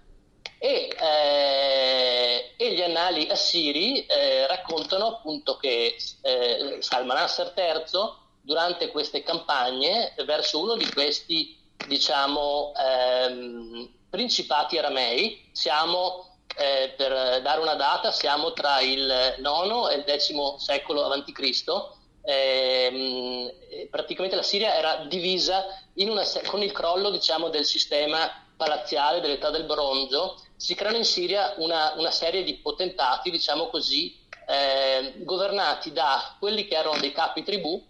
e, 0.59 0.89
eh, 0.99 2.55
e 2.57 2.75
gli 2.75 2.83
annali 2.83 3.29
assiri 3.29 4.05
eh, 4.07 4.47
raccontano 4.47 5.07
appunto 5.07 5.57
che 5.57 5.97
eh, 6.23 6.79
Salmanassar 6.81 7.53
III, 7.57 8.27
durante 8.41 8.89
queste 8.89 9.23
campagne, 9.23 10.15
verso 10.25 10.61
uno 10.61 10.75
di 10.75 10.91
questi, 10.91 11.57
diciamo, 11.87 12.73
ehm, 12.75 13.89
principati 14.11 14.79
aramei, 14.79 15.49
siamo 15.53 16.39
eh, 16.57 16.93
per 16.97 17.43
dare 17.43 17.61
una 17.61 17.75
data, 17.75 18.11
siamo 18.11 18.53
tra 18.53 18.81
il 18.81 19.37
IX 19.39 19.91
e 19.91 19.95
il 19.97 20.05
X 20.21 20.57
secolo 20.57 21.05
a.C. 21.05 21.97
Eh, 22.23 23.89
praticamente 23.91 24.37
la 24.37 24.43
Siria 24.43 24.75
era 24.75 24.97
divisa 25.07 25.65
una, 25.95 26.23
con 26.47 26.63
il 26.63 26.73
crollo 26.73 27.11
diciamo, 27.11 27.49
del 27.49 27.65
sistema 27.65 28.48
palaziale 28.59 29.21
dell'età 29.21 29.51
del 29.51 29.65
bronzo, 29.65 30.43
si 30.57 30.75
creano 30.75 30.99
in 30.99 31.05
Siria 31.05 31.55
una, 31.59 31.95
una 31.97 32.11
serie 32.11 32.43
di 32.43 32.57
potentati, 32.57 33.31
diciamo 33.31 33.69
così, 33.69 34.19
eh, 34.47 35.15
governati 35.19 35.93
da 35.93 36.37
quelli 36.39 36.67
che 36.67 36.75
erano 36.75 36.99
dei 36.99 37.13
capi 37.13 37.45
tribù, 37.45 37.83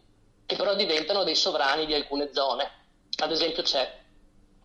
che 0.44 0.54
però 0.54 0.74
diventano 0.74 1.24
dei 1.24 1.34
sovrani 1.34 1.86
di 1.86 1.94
alcune 1.94 2.30
zone. 2.32 2.70
Ad 3.20 3.32
esempio 3.32 3.62
c'è 3.62 4.00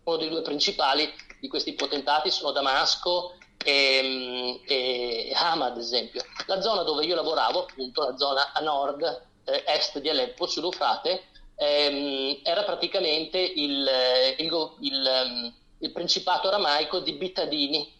uno 0.04 0.16
dei 0.16 0.28
due 0.28 0.42
principali 0.42 1.10
di 1.40 1.48
questi 1.48 1.72
potentati, 1.72 2.30
sono 2.30 2.52
Damasco 2.52 3.36
e, 3.64 4.60
e 4.66 5.32
Hama 5.34 5.66
ad 5.66 5.78
esempio. 5.78 6.22
La 6.46 6.60
zona 6.60 6.82
dove 6.82 7.04
io 7.06 7.14
lavoravo, 7.14 7.62
appunto 7.62 8.02
la 8.02 8.16
zona 8.16 8.52
a 8.52 8.60
nord, 8.60 9.02
eh, 9.46 9.64
est 9.66 9.98
di 9.98 10.08
Aleppo, 10.10 10.46
sull'Eufrate, 10.46 11.24
ehm, 11.56 12.40
era 12.42 12.62
praticamente 12.64 13.38
il, 13.38 13.88
il, 14.38 14.70
il, 14.80 15.06
ehm, 15.06 15.54
il, 15.84 15.92
principato 15.92 16.48
aramaico 16.48 17.00
di 17.00 17.12
Bittadini. 17.12 17.92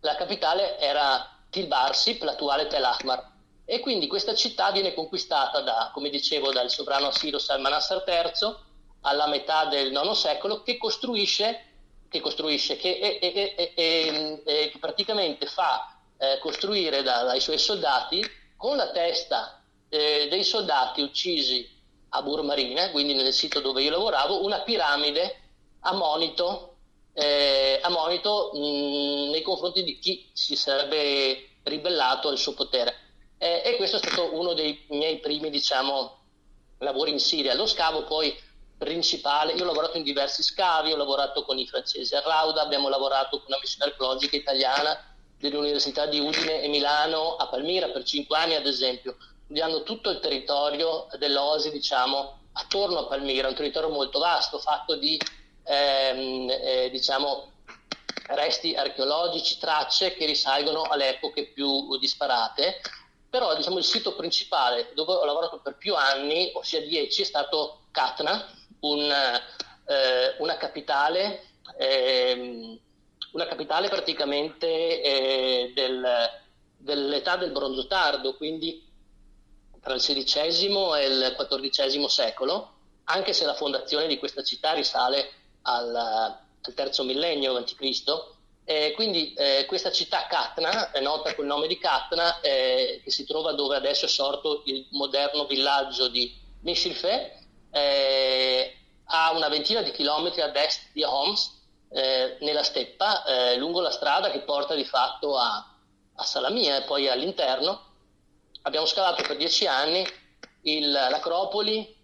La 0.00 0.14
capitale 0.14 0.78
era 0.78 1.28
Tilbarsip, 1.50 2.22
l'attuale 2.22 2.66
Tel 2.66 2.84
Ahmar. 2.84 3.28
E 3.64 3.80
quindi 3.80 4.06
questa 4.06 4.34
città 4.34 4.70
viene 4.72 4.94
conquistata 4.94 5.60
da, 5.60 5.90
come 5.92 6.10
dicevo, 6.10 6.52
dal 6.52 6.70
sovrano 6.70 7.08
assiro 7.08 7.38
Salmanassar 7.38 8.04
III 8.06 8.68
alla 9.02 9.26
metà 9.28 9.66
del 9.66 9.92
IX 9.92 10.10
secolo 10.12 10.62
che 10.62 10.76
costruisce 10.76 11.64
che 12.10 12.20
costruisce, 12.20 12.76
che, 12.76 12.98
e, 12.98 13.18
e, 13.22 13.72
e, 13.74 14.42
e 14.44 14.72
praticamente 14.80 15.46
fa 15.46 15.96
eh, 16.18 16.38
costruire 16.40 17.02
da, 17.02 17.22
dai 17.22 17.40
suoi 17.40 17.56
soldati 17.56 18.20
con 18.56 18.76
la 18.76 18.90
testa 18.90 19.62
eh, 19.88 20.26
dei 20.28 20.42
soldati 20.42 21.00
uccisi 21.02 21.66
a 22.10 22.22
Burmarina, 22.22 22.90
quindi 22.90 23.14
nel 23.14 23.32
sito 23.32 23.60
dove 23.60 23.82
io 23.82 23.90
lavoravo, 23.90 24.44
una 24.44 24.60
piramide 24.62 25.40
a 25.80 25.92
monito, 25.92 26.69
eh, 27.20 27.78
a 27.82 27.88
monito 27.90 28.50
mh, 28.54 29.30
nei 29.30 29.42
confronti 29.42 29.82
di 29.82 29.98
chi 29.98 30.30
si 30.32 30.56
sarebbe 30.56 31.50
ribellato 31.64 32.28
al 32.28 32.38
suo 32.38 32.54
potere. 32.54 32.96
Eh, 33.36 33.62
e 33.64 33.76
questo 33.76 33.96
è 33.96 33.98
stato 33.98 34.34
uno 34.34 34.54
dei 34.54 34.84
miei 34.88 35.18
primi, 35.18 35.50
diciamo, 35.50 36.18
lavori 36.78 37.10
in 37.10 37.20
Siria. 37.20 37.54
Lo 37.54 37.66
scavo 37.66 38.04
poi 38.04 38.34
principale. 38.78 39.52
Io 39.52 39.62
ho 39.64 39.66
lavorato 39.66 39.98
in 39.98 40.02
diversi 40.02 40.42
scavi, 40.42 40.92
ho 40.92 40.96
lavorato 40.96 41.44
con 41.44 41.58
i 41.58 41.66
francesi 41.66 42.14
a 42.14 42.20
Rauda, 42.20 42.62
abbiamo 42.62 42.88
lavorato 42.88 43.36
con 43.36 43.46
una 43.48 43.58
missione 43.60 43.90
archeologica 43.90 44.36
italiana 44.36 44.98
delle 45.38 45.56
università 45.56 46.06
di 46.06 46.18
Udine 46.18 46.62
e 46.62 46.68
Milano 46.68 47.36
a 47.36 47.48
Palmira 47.48 47.88
per 47.88 48.04
cinque 48.04 48.38
anni, 48.38 48.54
ad 48.54 48.66
esempio, 48.66 49.16
studiando 49.44 49.82
tutto 49.82 50.08
il 50.08 50.20
territorio 50.20 51.06
dell'Osi, 51.18 51.70
diciamo, 51.70 52.38
attorno 52.52 53.00
a 53.00 53.06
Palmira, 53.06 53.48
un 53.48 53.54
territorio 53.54 53.90
molto 53.90 54.18
vasto, 54.18 54.58
fatto 54.58 54.96
di 54.96 55.18
ehm, 55.70 56.50
eh, 56.50 56.90
diciamo, 56.90 57.52
resti 58.30 58.74
archeologici, 58.74 59.58
tracce 59.58 60.14
che 60.14 60.26
risalgono 60.26 60.82
alle 60.82 61.10
epoche 61.10 61.46
più 61.46 61.96
disparate. 61.98 62.80
Però 63.30 63.54
diciamo, 63.54 63.78
il 63.78 63.84
sito 63.84 64.16
principale 64.16 64.90
dove 64.94 65.12
ho 65.12 65.24
lavorato 65.24 65.60
per 65.60 65.76
più 65.76 65.94
anni, 65.94 66.50
ossia 66.54 66.82
dieci, 66.82 67.22
è 67.22 67.24
stato 67.24 67.82
Katna, 67.92 68.44
un, 68.80 69.08
eh, 69.08 70.34
una 70.38 70.56
capitale, 70.56 71.44
eh, 71.78 72.80
una 73.32 73.46
capitale 73.46 73.88
praticamente 73.88 75.02
eh, 75.02 75.72
del, 75.72 76.04
dell'età 76.76 77.36
del 77.36 77.52
bronzo 77.52 77.86
tardo, 77.86 78.34
quindi 78.34 78.84
tra 79.80 79.94
il 79.94 80.00
XVI 80.02 80.66
e 80.98 81.06
il 81.06 81.36
XIV 81.38 82.06
secolo, 82.06 82.72
anche 83.04 83.32
se 83.32 83.44
la 83.44 83.54
fondazione 83.54 84.08
di 84.08 84.18
questa 84.18 84.42
città 84.42 84.72
risale 84.72 85.39
al, 85.62 85.94
al 85.94 86.74
terzo 86.74 87.04
millennio 87.04 87.56
a.C., 87.56 88.02
eh, 88.70 88.92
quindi 88.94 89.32
eh, 89.32 89.64
questa 89.66 89.90
città 89.90 90.28
Katna, 90.28 90.92
è 90.92 91.00
nota 91.00 91.34
col 91.34 91.46
nome 91.46 91.66
di 91.66 91.76
Katna, 91.76 92.40
eh, 92.40 93.00
che 93.02 93.10
si 93.10 93.26
trova 93.26 93.50
dove 93.50 93.74
adesso 93.74 94.04
è 94.04 94.08
sorto 94.08 94.62
il 94.66 94.86
moderno 94.90 95.44
villaggio 95.46 96.06
di 96.06 96.32
Nishilfe, 96.62 97.46
eh, 97.72 98.76
a 99.06 99.32
una 99.32 99.48
ventina 99.48 99.82
di 99.82 99.90
chilometri 99.90 100.40
ad 100.40 100.54
est 100.54 100.82
di 100.92 101.02
Homs, 101.02 101.58
eh, 101.90 102.36
nella 102.42 102.62
steppa, 102.62 103.24
eh, 103.24 103.56
lungo 103.56 103.80
la 103.80 103.90
strada 103.90 104.30
che 104.30 104.42
porta 104.42 104.76
di 104.76 104.84
fatto 104.84 105.36
a, 105.36 105.76
a 106.14 106.22
Salamia 106.22 106.76
e 106.76 106.82
poi 106.82 107.08
all'interno. 107.08 107.86
Abbiamo 108.62 108.86
scavato 108.86 109.24
per 109.24 109.36
dieci 109.36 109.66
anni 109.66 110.06
il, 110.62 110.90
l'Acropoli 110.92 111.98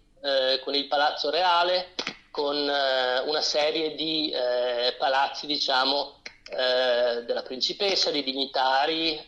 con 0.63 0.75
il 0.75 0.87
Palazzo 0.87 1.29
Reale, 1.29 1.93
con 2.37 2.69
eh, 2.69 3.19
una 3.21 3.41
serie 3.41 3.95
di 3.95 4.29
eh, 4.29 4.93
palazzi, 4.99 5.47
diciamo, 5.47 6.21
della 6.49 7.41
principessa, 7.41 8.09
di 8.09 8.23
dignitari, 8.23 9.21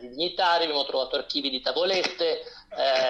di 0.00 0.08
dignitari, 0.08 0.64
abbiamo 0.64 0.84
trovato 0.84 1.14
archivi 1.14 1.48
di 1.48 1.60
tavolette, 1.60 2.42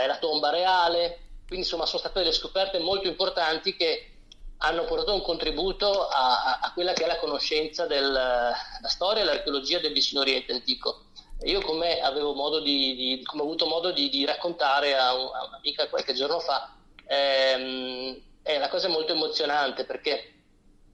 la 0.07 0.19
tomba 0.19 0.51
reale, 0.51 1.21
quindi 1.47 1.65
insomma 1.65 1.87
sono 1.87 2.01
state 2.01 2.19
delle 2.19 2.33
scoperte 2.33 2.79
molto 2.81 3.09
importanti 3.09 3.75
che 3.77 4.11
hanno 4.59 4.85
portato 4.85 5.15
un 5.15 5.23
contributo 5.23 6.07
a, 6.07 6.59
a 6.61 6.73
quella 6.75 6.93
che 6.93 7.05
è 7.05 7.07
la 7.07 7.17
conoscenza 7.17 7.87
della 7.87 8.55
storia 8.89 9.23
e 9.23 9.25
l'archeologia 9.25 9.79
del 9.79 9.95
vicino 9.95 10.21
Oriente 10.21 10.53
antico. 10.53 11.05
Io 11.45 11.63
come 11.63 12.01
di, 12.63 12.95
di, 12.95 13.23
come 13.25 13.41
ho 13.41 13.47
avuto 13.47 13.65
modo 13.65 13.91
di, 13.91 14.11
di 14.11 14.27
raccontare 14.27 14.99
a, 14.99 15.15
un, 15.15 15.31
a, 15.33 15.47
un'amica 15.47 15.89
qualche 15.89 16.13
giorno 16.13 16.41
fa, 16.41 16.75
ehm, 17.07 18.33
è 18.45 18.57
una 18.57 18.69
cosa 18.69 18.89
molto 18.89 19.13
emozionante 19.13 19.85
perché 19.85 20.33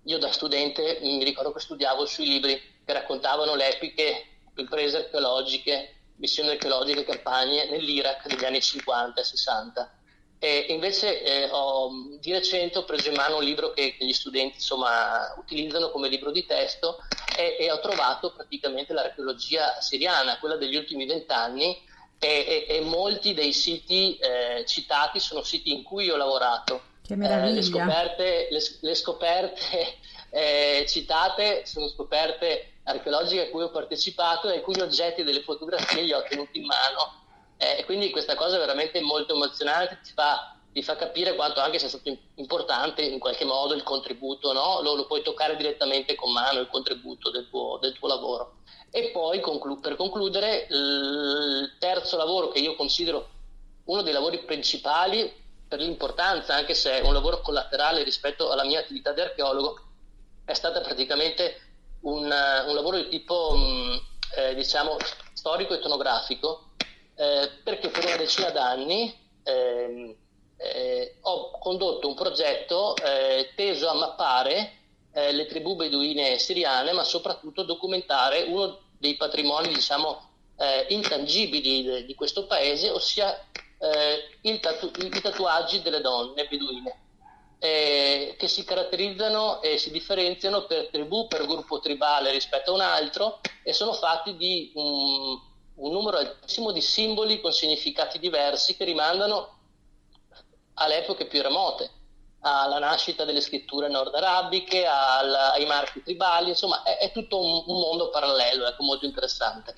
io 0.04 0.18
da 0.18 0.30
studente 0.30 1.00
mi 1.02 1.24
ricordo 1.24 1.52
che 1.52 1.58
studiavo 1.58 2.06
sui 2.06 2.26
libri 2.26 2.58
che 2.84 2.92
raccontavano 2.92 3.56
le 3.56 3.74
epiche 3.74 4.24
imprese 4.54 4.98
archeologiche, 4.98 5.96
missioni 6.16 6.50
archeologiche, 6.50 7.04
campagne 7.04 7.68
nell'Iraq 7.68 8.28
degli 8.28 8.44
anni 8.44 8.60
50 8.60 9.20
e 9.20 9.24
60 9.24 9.94
e 10.42 10.66
invece 10.68 11.22
eh, 11.22 11.48
ho, 11.50 11.90
di 12.18 12.32
recente 12.32 12.78
ho 12.78 12.84
preso 12.84 13.08
in 13.08 13.16
mano 13.16 13.38
un 13.38 13.44
libro 13.44 13.72
che, 13.72 13.96
che 13.96 14.06
gli 14.06 14.12
studenti 14.12 14.54
insomma, 14.54 15.34
utilizzano 15.36 15.90
come 15.90 16.08
libro 16.08 16.30
di 16.30 16.46
testo 16.46 16.98
e, 17.36 17.56
e, 17.58 17.70
ho 17.70 17.80
trovato 17.80 18.32
praticamente 18.32 18.94
l'archeologia 18.94 19.80
siriana, 19.80 20.38
quella 20.38 20.56
degli 20.56 20.76
ultimi 20.76 21.04
vent'anni 21.04 21.76
e, 22.18 22.66
e, 22.68 22.80
molti 22.80 23.34
dei 23.34 23.52
siti 23.52 24.16
eh, 24.16 24.64
citati 24.66 25.18
sono 25.18 25.42
siti 25.42 25.72
in 25.72 25.82
cui 25.82 26.08
ho 26.08 26.16
lavorato. 26.16 26.89
Che 27.10 27.16
meraviglia! 27.16 27.50
Eh, 27.50 27.54
le 27.54 27.62
scoperte, 27.62 28.48
le, 28.50 28.60
le 28.80 28.94
scoperte 28.94 29.98
eh, 30.30 30.84
citate 30.86 31.66
sono 31.66 31.88
scoperte 31.88 32.74
archeologiche 32.84 33.48
a 33.48 33.50
cui 33.50 33.62
ho 33.62 33.70
partecipato 33.70 34.48
e 34.48 34.54
alcuni 34.54 34.80
oggetti 34.80 35.24
delle 35.24 35.42
fotografie 35.42 36.02
li 36.02 36.12
ho 36.12 36.22
tenuti 36.22 36.58
in 36.58 36.66
mano 36.66 37.18
eh, 37.62 37.84
quindi 37.84 38.10
questa 38.10 38.36
cosa 38.36 38.56
è 38.56 38.58
veramente 38.58 39.00
molto 39.00 39.34
emozionante, 39.34 39.98
ti 40.02 40.12
fa 40.12 40.54
ti 40.72 40.84
fa 40.84 40.94
capire 40.94 41.34
quanto 41.34 41.58
anche 41.58 41.80
sia 41.80 41.88
stato 41.88 42.16
importante 42.36 43.02
in 43.02 43.18
qualche 43.18 43.44
modo 43.44 43.74
il 43.74 43.82
contributo, 43.82 44.52
no? 44.52 44.80
lo, 44.82 44.94
lo, 44.94 45.06
puoi 45.06 45.20
toccare 45.20 45.56
direttamente 45.56 46.14
con 46.14 46.30
mano 46.30 46.60
il 46.60 46.68
contributo 46.68 47.28
del 47.30 47.48
tuo, 47.50 47.76
del 47.78 47.92
tuo 47.98 48.06
lavoro. 48.06 48.58
E 48.88 49.10
poi 49.10 49.40
conclu- 49.40 49.80
per 49.80 49.96
concludere, 49.96 50.68
il 50.70 51.74
terzo 51.80 52.16
lavoro 52.16 52.50
che 52.50 52.60
io 52.60 52.76
considero 52.76 53.28
uno 53.86 54.02
dei 54.02 54.12
lavori 54.12 54.44
principali 54.44 55.39
per 55.70 55.78
l'importanza, 55.78 56.56
anche 56.56 56.74
se 56.74 56.98
è 56.98 57.06
un 57.06 57.12
lavoro 57.12 57.40
collaterale 57.42 58.02
rispetto 58.02 58.50
alla 58.50 58.64
mia 58.64 58.80
attività 58.80 59.12
di 59.12 59.20
archeologo, 59.20 59.78
è 60.44 60.52
stato 60.52 60.80
praticamente 60.80 61.60
un, 62.00 62.24
un, 62.24 62.74
lavoro 62.74 62.96
di 62.96 63.08
tipo 63.08 63.54
mh, 63.54 64.00
eh, 64.34 64.54
diciamo 64.56 64.96
storico-etnografico, 65.32 66.70
eh, 67.14 67.48
perché 67.62 67.88
per 67.88 68.04
una 68.04 68.16
decina 68.16 68.50
d'anni 68.50 69.16
eh, 69.44 70.16
eh, 70.56 71.16
ho 71.20 71.56
condotto 71.60 72.08
un 72.08 72.14
progetto 72.14 72.96
eh, 72.96 73.52
teso 73.54 73.88
a 73.88 73.94
mappare 73.94 74.72
eh, 75.12 75.30
le 75.30 75.46
tribù 75.46 75.76
beduine 75.76 76.36
siriane, 76.40 76.90
ma 76.90 77.04
soprattutto 77.04 77.62
documentare 77.62 78.42
uno 78.42 78.76
dei 78.98 79.14
patrimoni, 79.14 79.68
diciamo, 79.68 80.30
eh, 80.58 80.86
intangibili 80.88 81.84
de, 81.84 82.04
di 82.04 82.14
questo 82.16 82.46
paese, 82.46 82.90
ossia 82.90 83.46
eh, 83.80 84.60
tatu- 84.60 84.96
i 85.02 85.20
tatuaggi 85.20 85.80
delle 85.82 86.00
donne 86.00 86.46
beduine, 86.46 87.00
eh, 87.58 88.36
che 88.38 88.48
si 88.48 88.64
caratterizzano 88.64 89.62
e 89.62 89.78
si 89.78 89.90
differenziano 89.90 90.66
per 90.66 90.88
tribù, 90.88 91.26
per 91.26 91.46
gruppo 91.46 91.80
tribale 91.80 92.30
rispetto 92.30 92.70
a 92.70 92.74
un 92.74 92.80
altro 92.80 93.40
e 93.62 93.72
sono 93.72 93.92
fatti 93.92 94.36
di 94.36 94.72
un, 94.74 95.38
un 95.76 95.92
numero 95.92 96.18
altissimo 96.18 96.72
di 96.72 96.80
simboli 96.80 97.40
con 97.40 97.52
significati 97.52 98.18
diversi 98.18 98.76
che 98.76 98.84
rimandano 98.84 99.58
alle 100.74 100.98
epoche 100.98 101.26
più 101.26 101.42
remote, 101.42 101.90
alla 102.40 102.78
nascita 102.78 103.24
delle 103.24 103.42
scritture 103.42 103.88
nord-arabiche, 103.88 104.86
al, 104.86 105.34
ai 105.34 105.66
marchi 105.66 106.02
tribali, 106.02 106.48
insomma 106.50 106.82
è, 106.82 106.96
è 106.98 107.12
tutto 107.12 107.38
un, 107.38 107.64
un, 107.66 107.80
mondo 107.80 108.08
parallelo, 108.08 108.66
ecco, 108.66 108.82
molto 108.82 109.04
interessante. 109.04 109.74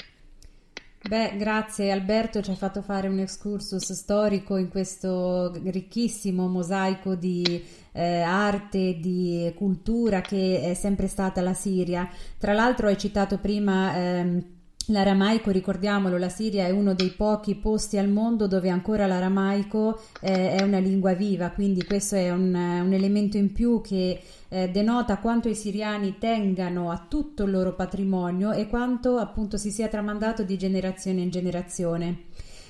Beh, 1.05 1.37
grazie 1.37 1.91
Alberto, 1.91 2.41
ci 2.43 2.51
hai 2.51 2.57
fatto 2.57 2.81
fare 2.81 3.09
un 3.09 3.19
excursus 3.19 3.93
storico 3.93 4.57
in 4.57 4.69
questo 4.69 5.53
ricchissimo 5.65 6.47
mosaico 6.47 7.17
di 7.17 7.65
eh, 7.91 8.21
arte, 8.21 8.99
di 9.01 9.53
cultura 9.57 10.21
che 10.21 10.61
è 10.63 10.75
sempre 10.75 11.09
stata 11.09 11.41
la 11.41 11.55
Siria. 11.55 12.09
Tra 12.39 12.53
l'altro 12.53 12.87
hai 12.87 12.97
citato 12.99 13.39
prima... 13.39 13.97
Ehm, 13.97 14.61
L'aramaico, 14.87 15.51
ricordiamolo, 15.51 16.19
la 16.19 16.29
Siria 16.29 16.67
è 16.67 16.71
uno 16.71 16.93
dei 16.95 17.11
pochi 17.11 17.55
posti 17.55 17.99
al 17.99 18.09
mondo 18.09 18.49
dove 18.49 18.69
ancora 18.69 19.07
l'aramaico 19.07 20.01
eh, 20.21 20.57
è 20.57 20.63
una 20.63 20.79
lingua 20.79 21.13
viva, 21.13 21.51
quindi 21.51 21.85
questo 21.85 22.17
è 22.17 22.31
un, 22.33 22.53
un 22.53 22.93
elemento 22.93 23.37
in 23.37 23.53
più 23.53 23.81
che 23.81 24.21
eh, 24.49 24.71
denota 24.71 25.19
quanto 25.19 25.49
i 25.49 25.55
siriani 25.55 26.17
tengano 26.19 26.91
a 26.91 27.07
tutto 27.09 27.45
il 27.45 27.53
loro 27.53 27.75
patrimonio 27.75 28.51
e 28.51 28.67
quanto 28.67 29.19
appunto 29.19 29.57
si 29.57 29.71
sia 29.71 29.87
tramandato 29.87 30.43
di 30.43 30.59
generazione 30.59 31.21
in 31.21 31.31
generazione. 31.31 32.25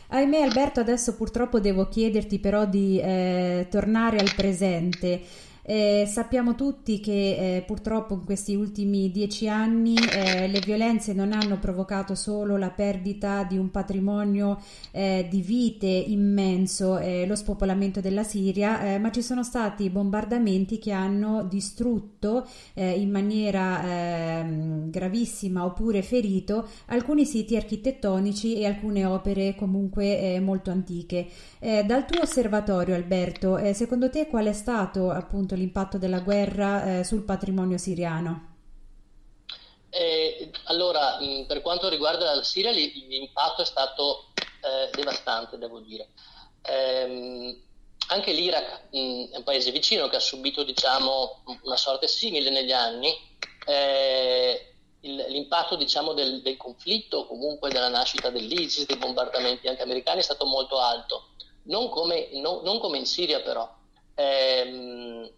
Ahimè 0.09 0.43
Alberto, 0.43 0.81
adesso 0.81 1.17
purtroppo 1.17 1.61
devo 1.61 1.89
chiederti 1.89 2.39
però 2.39 2.67
di 2.67 3.01
eh, 3.01 3.67
tornare 3.71 4.19
al 4.19 4.35
presente. 4.37 5.23
Eh, 5.65 6.07
sappiamo 6.09 6.57
tutti 6.57 6.99
che 6.99 7.57
eh, 7.57 7.63
purtroppo 7.63 8.15
in 8.15 8.25
questi 8.25 8.57
ultimi 8.57 9.13
dieci 9.13 9.49
anni 9.49 9.95
eh, 9.95 10.49
le 10.49 10.59
violenze 10.59 11.13
non 11.13 11.33
hanno 11.33 11.61
provocato 11.61 12.17
solo 12.17 12.57
la 12.57 12.71
perdita 12.71 13.45
di 13.45 13.57
un 13.59 13.71
patrimonio 13.71 14.61
eh, 14.91 15.29
di 15.31 15.41
vite 15.41 15.87
immenso, 15.87 16.99
eh, 16.99 17.27
lo 17.27 17.37
spopolamento 17.37 18.01
della 18.01 18.25
Siria, 18.25 18.95
eh, 18.95 18.99
ma 18.99 19.13
ci 19.13 19.23
sono 19.23 19.45
stati 19.45 19.89
bombardamenti 19.89 20.81
che 20.81 20.91
hanno 20.91 21.45
distrutto 21.45 22.47
in 22.75 23.11
maniera 23.11 24.41
ehm, 24.41 24.91
gravissima 24.91 25.65
oppure 25.65 26.03
ferito 26.03 26.67
alcuni 26.87 27.25
siti 27.25 27.55
architettonici 27.57 28.57
e 28.57 28.67
alcune 28.67 29.05
opere 29.05 29.55
comunque 29.55 30.41
molto 30.41 30.71
antiche. 30.71 31.29
dal 31.61 32.07
tuo 32.07 32.23
osservatorio, 32.23 32.95
Alberto, 32.95 33.59
secondo 33.73 34.11
te 34.11 34.27
qual 34.27 34.47
è 34.47 34.53
stato 34.53 35.11
appunto 35.11 35.52
appunto 35.53 35.55
l'impatto 35.55 35.99
della 35.99 36.21
guerra 36.21 36.99
eh, 36.99 37.05
sul 37.05 37.25
patrimonio 37.25 37.79
siriano? 37.79 38.51
Eh, 39.91 40.51
allora, 40.65 41.21
mh, 41.21 41.45
per 41.47 41.61
quanto 41.61 41.89
riguarda 41.89 42.35
la 42.35 42.43
Siria, 42.43 42.71
l'impatto 42.71 43.63
è 43.63 43.65
stato 43.65 44.33
eh, 44.37 44.91
devastante, 44.95 45.59
devo 45.59 45.81
dire. 45.81 46.09
Ehm, 46.63 47.61
anche 48.09 48.33
l'Iraq 48.33 48.89
mh, 48.91 49.31
è 49.33 49.37
un 49.37 49.43
paese 49.45 49.71
vicino 49.71 50.09
che 50.09 50.17
ha 50.17 50.21
subito 50.21 50.65
diciamo, 50.65 51.43
una 51.63 51.77
sorte 51.77 52.09
simile 52.09 52.51
negli 52.51 52.73
anni. 52.73 53.15
Eh, 53.67 54.67
il, 55.01 55.27
l'impatto 55.29 55.77
diciamo, 55.77 56.13
del, 56.15 56.41
del, 56.43 56.57
conflitto, 56.57 57.27
comunque 57.27 57.71
della 57.71 57.89
nascita 57.89 58.31
dell'ISIS, 58.31 58.87
dei 58.87 58.97
bombardamenti 58.97 59.69
anche 59.69 59.83
americani, 59.83 60.21
è 60.21 60.23
stato 60.23 60.47
molto 60.47 60.79
alto. 60.79 61.31
Non 61.65 61.91
come, 61.91 62.31
non, 62.33 62.63
non 62.63 62.81
come 62.81 62.99
in 62.99 63.07
Siria, 63.07 63.41
però. 63.43 63.69
Ehm, 64.15 65.31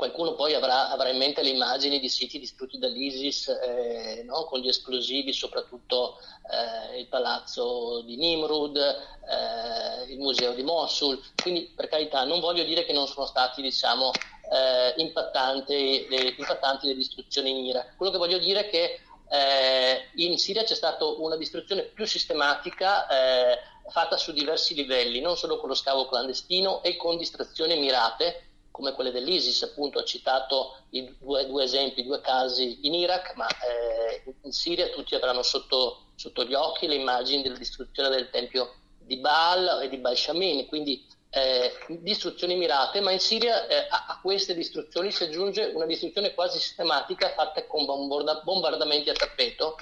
qualcuno 0.00 0.32
poi 0.32 0.54
avrà, 0.54 0.88
avrà, 0.88 1.10
in 1.10 1.18
mente 1.18 1.42
le 1.42 1.50
immagini 1.50 2.00
di 2.00 2.08
siti 2.08 2.38
distrutti 2.38 2.78
dall'ISIS 2.78 3.48
eh, 3.48 4.22
no? 4.24 4.44
con 4.44 4.60
gli 4.60 4.68
esplosivi, 4.68 5.30
soprattutto 5.34 6.16
eh, 6.50 7.00
il 7.00 7.06
palazzo 7.06 8.00
di 8.00 8.16
Nimrud, 8.16 8.78
eh, 8.78 10.10
il 10.10 10.18
museo 10.18 10.54
di 10.54 10.62
Mosul. 10.62 11.20
Quindi, 11.42 11.70
per 11.76 11.88
carità, 11.88 12.24
non 12.24 12.40
voglio 12.40 12.64
dire 12.64 12.86
che 12.86 12.94
non 12.94 13.06
sono 13.06 13.26
stati 13.26 13.60
diciamo, 13.60 14.10
eh, 14.10 14.94
impattanti, 14.96 16.06
le, 16.08 16.34
impattanti, 16.38 16.86
le, 16.86 16.94
distruzioni 16.94 17.50
in 17.50 17.66
Iraq. 17.66 17.96
Quello 17.96 18.10
che 18.10 18.18
voglio 18.18 18.38
dire 18.38 18.60
è 18.60 18.70
che 18.70 19.00
eh, 19.28 20.08
in 20.14 20.38
Siria 20.38 20.64
c'è 20.64 20.74
stata 20.74 21.04
una 21.04 21.36
distruzione 21.36 21.82
più 21.82 22.06
sistematica 22.06 23.06
eh, 23.06 23.58
fatta 23.90 24.16
su 24.16 24.32
diversi 24.32 24.74
livelli, 24.74 25.20
non 25.20 25.36
solo 25.36 25.58
con 25.58 25.68
lo 25.68 25.74
scavo 25.74 26.08
clandestino 26.08 26.82
e 26.82 26.96
con 26.96 27.18
distrazioni 27.18 27.78
mirate 27.78 28.44
come 28.80 28.94
quelle 28.94 29.12
dell'ISIS, 29.12 29.62
appunto 29.62 29.98
ho 29.98 30.04
citato 30.04 30.78
i 30.90 31.14
due, 31.18 31.46
due 31.46 31.64
esempi, 31.64 32.02
due 32.02 32.22
casi 32.22 32.86
in 32.86 32.94
Iraq, 32.94 33.34
ma 33.36 33.46
eh, 33.46 34.34
in 34.42 34.52
Siria 34.52 34.88
tutti 34.88 35.14
avranno 35.14 35.42
sotto, 35.42 36.06
sotto, 36.14 36.44
gli 36.44 36.54
occhi 36.54 36.86
le 36.86 36.94
immagini 36.94 37.42
della 37.42 37.58
distruzione 37.58 38.08
del 38.08 38.30
tempio 38.30 38.74
di 38.98 39.18
Baal 39.18 39.82
e 39.82 39.88
di 39.90 39.98
Baal 39.98 40.16
Shamin, 40.16 40.66
quindi 40.66 41.06
eh, 41.28 41.72
distruzioni 42.00 42.56
mirate, 42.56 43.00
ma 43.00 43.12
in 43.12 43.20
Siria 43.20 43.66
eh, 43.66 43.86
a, 43.90 44.06
a, 44.08 44.20
queste 44.20 44.54
distruzioni 44.54 45.12
si 45.12 45.24
aggiunge 45.24 45.72
una 45.74 45.86
distruzione 45.86 46.32
quasi 46.32 46.58
sistematica 46.58 47.32
fatta 47.34 47.66
con 47.66 47.84
bombarda- 47.84 48.40
bombardamenti 48.42 49.10
a 49.10 49.14
tappeto 49.14 49.76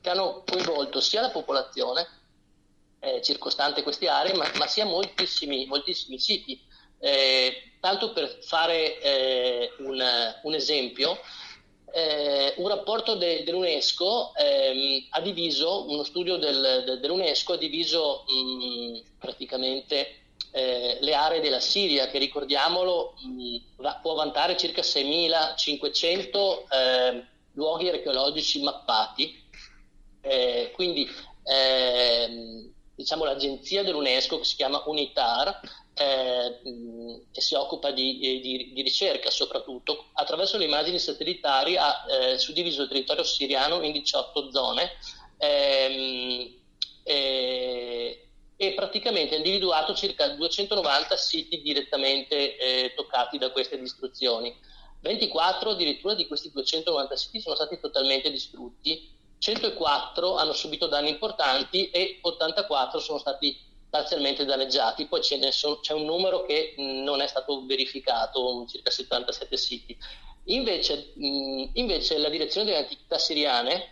che 0.00 0.10
hanno 0.10 0.44
coinvolto 0.46 1.00
sia 1.00 1.20
la 1.20 1.30
popolazione 1.30 2.06
eh, 3.00 3.20
circostante 3.20 3.82
queste 3.82 4.08
aree, 4.08 4.34
ma, 4.34 4.48
ma 4.56 4.66
sia 4.66 4.84
moltissimi, 4.84 5.66
moltissimi 5.66 6.18
siti. 6.18 6.72
Eh, 7.04 7.72
tanto 7.80 8.14
per 8.14 8.38
fare 8.40 8.98
eh, 8.98 9.70
un, 9.80 10.02
un, 10.42 10.54
esempio, 10.54 11.18
eh, 11.92 12.54
un 12.56 12.68
rapporto 12.68 13.14
de, 13.14 13.44
dell'UNESCO 13.44 14.32
ehm, 14.34 15.08
ha 15.10 15.20
diviso, 15.20 15.84
uno 15.90 16.02
studio 16.02 16.38
del, 16.38 16.82
de, 16.86 17.00
dell'UNESCO 17.00 17.52
ha 17.52 17.56
diviso 17.58 18.24
mh, 18.26 19.00
praticamente 19.18 20.20
eh, 20.52 20.96
le 21.02 21.14
aree 21.14 21.42
della 21.42 21.60
Siria, 21.60 22.08
che 22.08 22.16
ricordiamolo 22.16 23.16
mh, 23.20 23.56
può 24.00 24.14
vantare 24.14 24.56
circa 24.56 24.80
6.500 24.80 26.64
ehm, 26.70 27.28
luoghi 27.52 27.90
archeologici 27.90 28.62
mappati. 28.62 29.42
Eh, 30.22 30.70
quindi 30.74 31.06
ehm, 31.42 32.73
diciamo, 32.94 33.24
l'agenzia 33.24 33.82
dell'UNESCO 33.82 34.38
che 34.38 34.44
si 34.44 34.56
chiama 34.56 34.82
UNITAR 34.86 35.60
eh, 35.94 36.60
che 37.30 37.40
si 37.40 37.54
occupa 37.54 37.90
di, 37.92 38.18
di, 38.18 38.72
di, 38.72 38.82
ricerca 38.82 39.30
soprattutto, 39.30 40.06
attraverso 40.14 40.58
le 40.58 40.64
immagini 40.64 40.98
satellitari 40.98 41.76
ha 41.76 42.04
eh, 42.08 42.38
suddiviso 42.38 42.82
il 42.82 42.88
territorio 42.88 43.22
siriano 43.22 43.82
in 43.82 43.92
18 43.92 44.50
zone 44.50 44.90
ehm, 45.38 46.54
e, 47.04 48.28
e, 48.56 48.72
praticamente 48.72 49.34
ha 49.34 49.38
individuato 49.38 49.94
circa 49.94 50.28
290 50.28 51.16
siti 51.16 51.62
direttamente 51.62 52.56
eh, 52.56 52.92
toccati 52.94 53.38
da 53.38 53.50
queste 53.50 53.78
distruzioni. 53.78 54.52
24 55.00 55.70
addirittura 55.70 56.14
di 56.14 56.26
questi 56.26 56.50
290 56.50 57.16
siti 57.16 57.40
sono 57.40 57.54
stati 57.54 57.78
totalmente 57.78 58.30
distrutti, 58.30 59.12
104 59.44 60.36
hanno 60.36 60.54
subito 60.54 60.86
danni 60.86 61.10
importanti 61.10 61.90
e 61.90 62.18
84 62.22 62.98
sono 62.98 63.18
stati 63.18 63.54
parzialmente 63.90 64.46
danneggiati, 64.46 65.04
poi 65.04 65.22
sono, 65.22 65.80
c'è 65.80 65.92
un 65.92 66.06
numero 66.06 66.46
che 66.46 66.74
non 66.78 67.20
è 67.20 67.26
stato 67.26 67.62
verificato, 67.66 68.64
circa 68.66 68.90
77 68.90 69.56
siti. 69.58 69.96
Invece, 70.44 71.12
invece 71.16 72.16
la 72.16 72.30
direzione 72.30 72.66
delle 72.66 72.78
antichità 72.78 73.18
siriane 73.18 73.90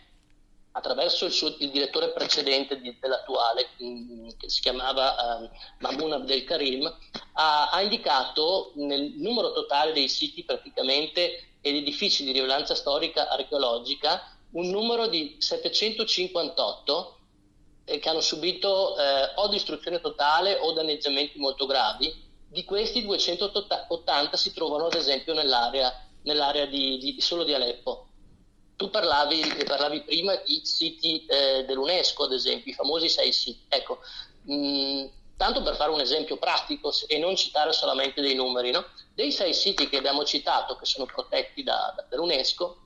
attraverso 0.71 1.25
il, 1.25 1.31
suo, 1.31 1.55
il 1.59 1.69
direttore 1.69 2.09
precedente 2.09 2.81
di, 2.81 2.97
dell'attuale, 2.99 3.69
che 3.77 4.49
si 4.49 4.59
chiamava 4.59 5.39
uh, 5.39 5.49
Mamun 5.81 6.13
Abdel 6.13 6.45
Karim, 6.45 6.91
ha, 7.33 7.69
ha, 7.69 7.81
indicato 7.81 8.71
nel 8.77 9.13
numero 9.17 9.53
totale 9.53 9.93
dei 9.93 10.07
siti 10.07 10.43
praticamente 10.43 11.57
ed 11.61 11.75
edifici 11.75 12.23
di 12.23 12.31
rilevanza 12.31 12.73
storica 12.73 13.29
archeologica 13.29 14.32
un 14.53 14.69
numero 14.69 15.07
di 15.07 15.35
758 15.39 17.17
eh, 17.85 17.99
che 17.99 18.09
hanno 18.09 18.21
subito 18.21 18.97
eh, 18.97 19.31
o 19.35 19.47
distruzione 19.47 19.99
totale 19.99 20.57
o 20.59 20.71
danneggiamenti 20.73 21.39
molto 21.39 21.65
gravi. 21.65 22.31
Di 22.47 22.63
questi 22.65 23.03
280 23.03 24.37
si 24.37 24.53
trovano 24.53 24.85
ad 24.85 24.93
esempio 24.93 25.33
nell'area, 25.33 25.91
nell'area 26.23 26.65
di, 26.65 26.97
di, 26.97 27.19
solo 27.19 27.43
di 27.43 27.53
Aleppo. 27.53 28.07
Tu 28.75 28.89
parlavi, 28.89 29.41
parlavi 29.65 30.01
prima 30.01 30.35
di 30.35 30.61
siti 30.63 31.25
eh, 31.25 31.63
dell'UNESCO, 31.65 32.25
ad 32.25 32.33
esempio, 32.33 32.71
i 32.71 32.75
famosi 32.75 33.09
sei 33.09 33.31
siti. 33.31 33.65
Ecco, 33.69 33.99
mh, 34.43 34.53
mm, 34.53 35.05
tanto 35.35 35.63
per 35.63 35.75
fare 35.75 35.91
un 35.91 35.99
esempio 35.99 36.37
pratico 36.37 36.93
e 37.07 37.17
non 37.17 37.35
citare 37.35 37.73
solamente 37.73 38.21
dei 38.21 38.35
numeri, 38.35 38.71
no? 38.71 38.85
dei 39.15 39.31
sei 39.31 39.53
siti 39.53 39.89
che 39.89 39.97
abbiamo 39.97 40.23
citato, 40.23 40.75
che 40.75 40.85
sono 40.85 41.05
protetti 41.05 41.63
da, 41.63 41.93
da, 41.95 42.05
dall'UNESCO, 42.07 42.82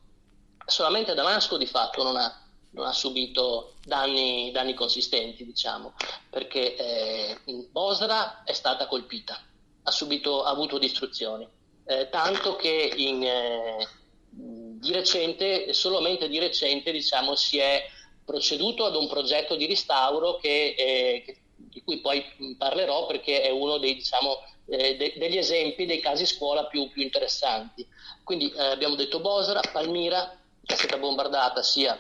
solamente 0.68 1.14
Damasco 1.14 1.58
di 1.58 1.66
fatto 1.66 2.04
non 2.04 2.18
ha, 2.18 2.46
non 2.72 2.86
ha 2.86 2.92
subito 2.92 3.76
danni, 3.86 4.52
danni, 4.52 4.74
consistenti, 4.74 5.46
diciamo, 5.46 5.94
perché 6.30 6.76
eh, 6.76 7.38
Bosra 7.72 8.44
è 8.44 8.52
stata 8.52 8.86
colpita, 8.88 9.42
ha, 9.84 9.92
subito, 9.92 10.44
ha 10.44 10.50
avuto 10.50 10.78
distruzioni, 10.78 11.48
eh, 11.86 12.10
tanto 12.10 12.58
che 12.58 12.92
in, 12.96 13.24
eh, 13.24 13.88
di 14.30 14.92
recente, 14.92 15.72
solamente 15.72 16.28
di 16.28 16.38
recente, 16.38 16.92
diciamo, 16.92 17.34
si 17.36 17.58
è 17.58 17.90
proceduto 18.26 18.84
ad 18.84 18.96
un 18.96 19.08
progetto 19.08 19.56
di 19.56 19.68
restauro 19.68 20.36
che, 20.36 20.76
eh, 20.78 21.24
che, 21.26 21.38
di 21.56 21.82
cui 21.82 22.02
poi 22.02 22.24
parlerò 22.58 23.06
perché 23.06 23.42
è 23.42 23.50
uno 23.50 23.78
dei, 23.78 23.96
diciamo, 23.96 24.44
eh, 24.68 24.98
de- 24.98 25.14
degli 25.16 25.38
esempi 25.38 25.86
dei 25.86 26.02
casi 26.02 26.26
scuola 26.26 26.66
più, 26.66 26.90
più 26.90 27.02
interessanti. 27.02 27.88
Quindi 28.26 28.52
eh, 28.52 28.66
abbiamo 28.66 28.96
detto 28.96 29.22
Bosra, 29.22 29.62
Palmira, 29.72 30.38
è 30.68 30.76
stata 30.76 30.98
bombardata 30.98 31.64
sia 31.64 31.98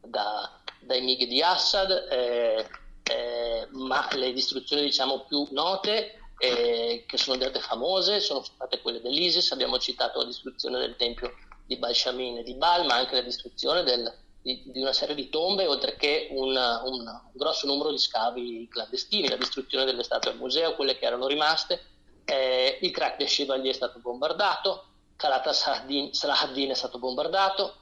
da, 0.00 0.50
dai 0.80 1.02
MiG 1.02 1.26
di 1.28 1.42
Assad, 1.42 1.90
eh, 2.10 2.66
eh, 3.02 3.68
ma 3.72 4.08
le 4.14 4.32
distruzioni 4.32 4.82
diciamo, 4.82 5.26
più 5.26 5.46
note 5.50 6.18
eh, 6.38 7.04
che 7.06 7.18
sono 7.18 7.36
diventate 7.36 7.62
famose 7.62 8.20
sono 8.20 8.42
state 8.42 8.80
quelle 8.80 9.02
dell'ISIS, 9.02 9.52
abbiamo 9.52 9.78
citato 9.78 10.18
la 10.18 10.24
distruzione 10.24 10.78
del 10.78 10.96
tempio 10.96 11.34
di 11.66 11.76
Balshamin 11.76 12.38
e 12.38 12.42
di 12.42 12.54
Bal, 12.54 12.86
ma 12.86 12.94
anche 12.94 13.16
la 13.16 13.20
distruzione 13.20 13.82
del, 13.82 14.12
di, 14.40 14.62
di, 14.66 14.80
una 14.80 14.94
serie 14.94 15.14
di 15.14 15.28
tombe, 15.28 15.66
oltre 15.66 15.96
che 15.96 16.28
un, 16.30 16.56
un, 16.56 17.20
grosso 17.32 17.66
numero 17.66 17.90
di 17.90 17.98
scavi 17.98 18.66
clandestini, 18.70 19.28
la 19.28 19.36
distruzione 19.36 19.84
delle 19.84 20.02
statue 20.02 20.30
al 20.30 20.38
museo, 20.38 20.74
quelle 20.74 20.98
che 20.98 21.04
erano 21.04 21.26
rimaste, 21.26 21.82
eh, 22.24 22.78
il 22.80 22.90
crack 22.90 23.18
di 23.18 23.26
Shivali 23.26 23.68
è 23.68 23.72
stato 23.72 23.98
bombardato, 23.98 24.86
Kalata 25.16 25.52
Salahaddin 25.52 26.70
è 26.70 26.74
stato 26.74 26.98
bombardato, 26.98 27.76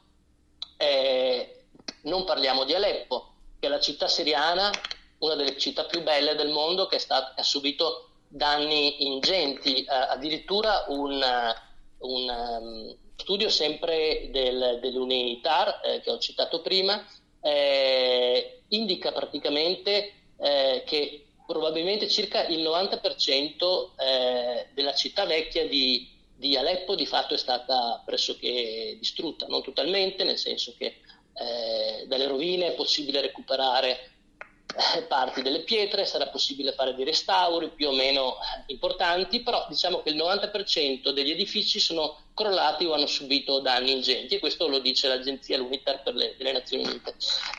eh, 0.77 1.65
non 2.03 2.25
parliamo 2.25 2.65
di 2.65 2.75
Aleppo, 2.75 3.35
che 3.59 3.67
è 3.67 3.71
la 3.71 3.81
città 3.81 4.09
siriana, 4.09 4.71
una 5.19 5.35
delle 5.35 5.57
città 5.57 5.85
più 5.85 6.03
belle 6.03 6.35
del 6.35 6.51
mondo, 6.51 6.87
che, 6.87 6.99
sta, 6.99 7.35
ha 7.35 7.43
subito 7.43 8.11
danni 8.29 9.07
ingenti, 9.07 9.85
eh, 9.85 9.87
addirittura 9.89 10.87
un, 10.89 11.23
un 11.99 12.29
um, 12.29 12.97
studio 13.17 13.49
sempre 13.49 14.29
del, 14.31 14.79
dell'UNITAR 14.81 15.81
eh, 15.85 16.01
che 16.01 16.11
ho 16.11 16.19
citato 16.19 16.61
prima 16.61 17.05
eh, 17.41 18.63
indica 18.69 19.13
praticamente 19.13 20.13
eh, 20.39 20.83
che 20.87 21.27
probabilmente 21.47 22.09
circa 22.09 22.47
il 22.47 22.61
90% 22.61 23.91
eh, 23.99 24.69
della 24.73 24.95
città 24.95 25.27
vecchia 25.27 25.67
di, 25.69 26.12
di, 26.43 26.57
Aleppo 26.57 26.97
di 26.97 27.07
fatto 27.07 27.35
è 27.35 27.39
stata 27.39 28.03
pressoché 28.05 28.97
distrutta, 28.99 29.47
non 29.47 29.63
totalmente, 29.63 30.25
nel 30.25 30.39
senso 30.39 30.75
che 30.77 30.97
eh, 31.35 32.05
dalle 32.09 32.27
rovine 32.27 32.67
è 32.67 32.75
possibile 32.75 33.21
recuperare 33.21 34.11
eh, 34.97 35.03
parti 35.03 35.41
delle 35.41 35.61
pietre, 35.61 36.05
sarà 36.05 36.27
possibile 36.27 36.73
fare 36.73 36.97
dei 36.97 37.05
restauri 37.05 37.71
più 37.71 37.89
o 37.89 37.93
meno 37.93 38.39
importanti, 38.67 39.41
però 39.41 39.65
diciamo 39.69 40.03
che 40.03 40.11
il 40.11 40.17
90% 40.17 41.11
degli 41.11 41.31
edifici 41.31 41.79
sono 41.79 42.25
crollati 42.35 42.87
o 42.87 42.93
hanno 42.93 43.07
subito 43.07 43.61
danni 43.61 43.93
ingenti 43.93 44.35
e 44.35 44.41
questo 44.41 44.67
lo 44.67 44.81
dice 44.81 45.07
l'agenzia 45.07 45.59
l'UNITAR 45.59 46.03
per 46.03 46.15
le, 46.17 46.35
delle 46.37 46.53
Nazioni 46.53 46.83
Unite. 46.83 47.15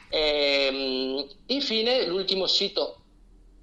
E, 0.09 0.65
ehm, 0.67 1.27
infine 1.47 2.05
l'ultimo 2.05 2.47
sito 2.47 2.97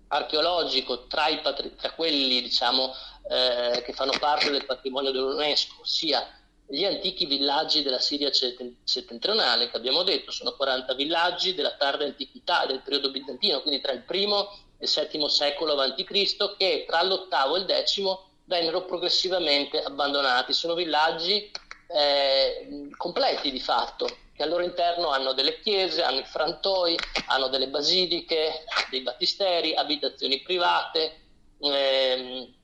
archeologico 0.09 1.07
tra, 1.07 1.27
patri- 1.43 1.75
tra 1.77 1.93
quelli 1.93 2.41
diciamo, 2.41 2.93
eh, 3.29 3.83
che 3.85 3.93
fanno 3.93 4.13
parte 4.19 4.51
del 4.51 4.65
patrimonio 4.65 5.11
dell'UNESCO, 5.11 5.85
sia 5.85 6.27
gli 6.67 6.85
antichi 6.85 7.27
villaggi 7.27 7.83
della 7.83 7.99
Siria 7.99 8.31
settentrionale, 8.85 9.71
che 9.71 9.77
abbiamo 9.77 10.05
detto 10.05 10.31
sono 10.31 10.53
40 10.53 10.95
villaggi 10.95 11.55
della 11.55 11.75
tarda 11.77 12.05
antichità, 12.05 12.65
del 12.65 12.81
periodo 12.81 13.11
bizantino, 13.11 13.61
quindi 13.61 13.81
tra 13.81 13.93
il 13.93 14.03
primo 14.03 14.51
e 14.79 14.87
il 14.87 15.09
VII 15.11 15.29
secolo 15.29 15.73
a.C., 15.73 16.57
che 16.57 16.85
tra 16.87 17.03
l'ottavo 17.03 17.57
e 17.57 17.61
il 17.61 17.65
decimo 17.67 18.29
vennero 18.45 18.85
progressivamente 18.85 19.83
abbandonati. 19.83 20.53
Sono 20.53 20.75
villaggi 20.75 21.51
eh, 21.89 22.89
completi 22.97 23.51
di 23.51 23.61
fatto, 23.61 24.07
che 24.33 24.43
al 24.45 24.49
loro 24.49 24.63
interno 24.63 25.09
hanno 25.09 25.33
delle 25.33 25.61
chiese, 25.61 26.03
hanno 26.03 26.21
i 26.21 26.25
frantoi, 26.25 26.97
hanno 27.27 27.49
delle 27.49 27.69
basiliche, 27.69 28.65
dei 28.91 29.03
battisteri, 29.03 29.75
abitazioni 29.75 30.41
private, 30.41 31.21
ehm, 31.61 32.59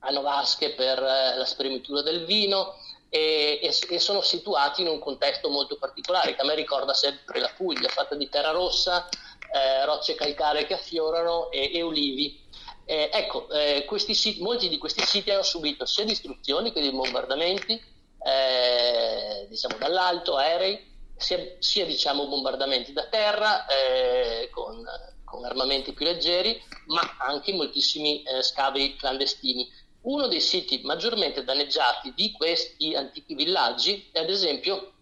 hanno 0.00 0.22
vasche 0.22 0.70
per 0.70 0.98
eh, 0.98 1.36
la 1.36 1.44
spremitura 1.44 2.02
del 2.02 2.24
vino 2.24 2.74
e, 3.08 3.58
e, 3.62 3.74
e, 3.88 3.98
sono 3.98 4.20
situati 4.20 4.82
in 4.82 4.88
un 4.88 4.98
contesto 4.98 5.48
molto 5.48 5.78
particolare 5.78 6.34
che 6.34 6.42
a 6.42 6.44
me 6.44 6.54
ricorda 6.54 6.92
sempre 6.94 7.40
la 7.40 7.50
Puglia, 7.56 7.88
fatta 7.88 8.14
di 8.14 8.28
terra 8.28 8.50
rossa, 8.50 9.08
eh, 9.52 9.84
rocce 9.84 10.14
calcaree 10.14 10.66
che 10.66 10.74
affiorano 10.74 11.50
e, 11.50 11.70
e 11.72 11.82
ulivi. 11.82 12.46
Eh, 12.84 13.10
ecco, 13.12 13.48
eh, 13.50 13.86
siti, 13.96 14.40
molti 14.40 14.68
di 14.68 14.78
questi 14.78 15.04
siti 15.04 15.30
hanno 15.30 15.42
subito 15.42 15.84
sia 15.84 16.04
distruzioni 16.04 16.72
che 16.72 16.80
di 16.80 16.90
bombardamenti, 16.90 17.82
eh, 18.24 19.46
diciamo 19.48 19.76
dall'alto, 19.78 20.36
aerei, 20.36 20.86
sia, 21.16 21.38
sia 21.58 21.84
diciamo, 21.84 22.26
bombardamenti 22.28 22.92
da 22.92 23.06
terra 23.06 23.66
eh, 23.66 24.48
con, 24.50 24.82
con, 25.24 25.44
armamenti 25.44 25.92
più 25.92 26.04
leggeri, 26.04 26.62
ma 26.86 27.16
anche 27.18 27.52
moltissimi 27.52 28.22
scavi 28.40 28.96
clandestini. 28.96 29.86
Uno 30.02 30.26
dei 30.28 30.40
siti 30.40 30.80
maggiormente 30.84 31.44
danneggiati 31.44 32.12
di 32.14 32.32
questi 32.32 32.94
antichi 32.94 33.34
villaggi 33.34 34.08
è 34.12 34.20
ad 34.20 34.30
esempio 34.30 34.92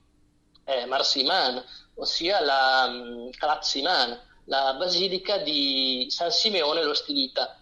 eh, 0.65 0.87
Marsiman, 0.87 1.63
ossia 1.95 2.41
la 2.41 2.87
um, 2.89 3.31
la 4.47 4.75
basilica 4.75 5.39
di 5.39 6.07
San 6.09 6.31
Simeone 6.31 6.83
lo 6.83 6.95
Stilita. 6.95 7.61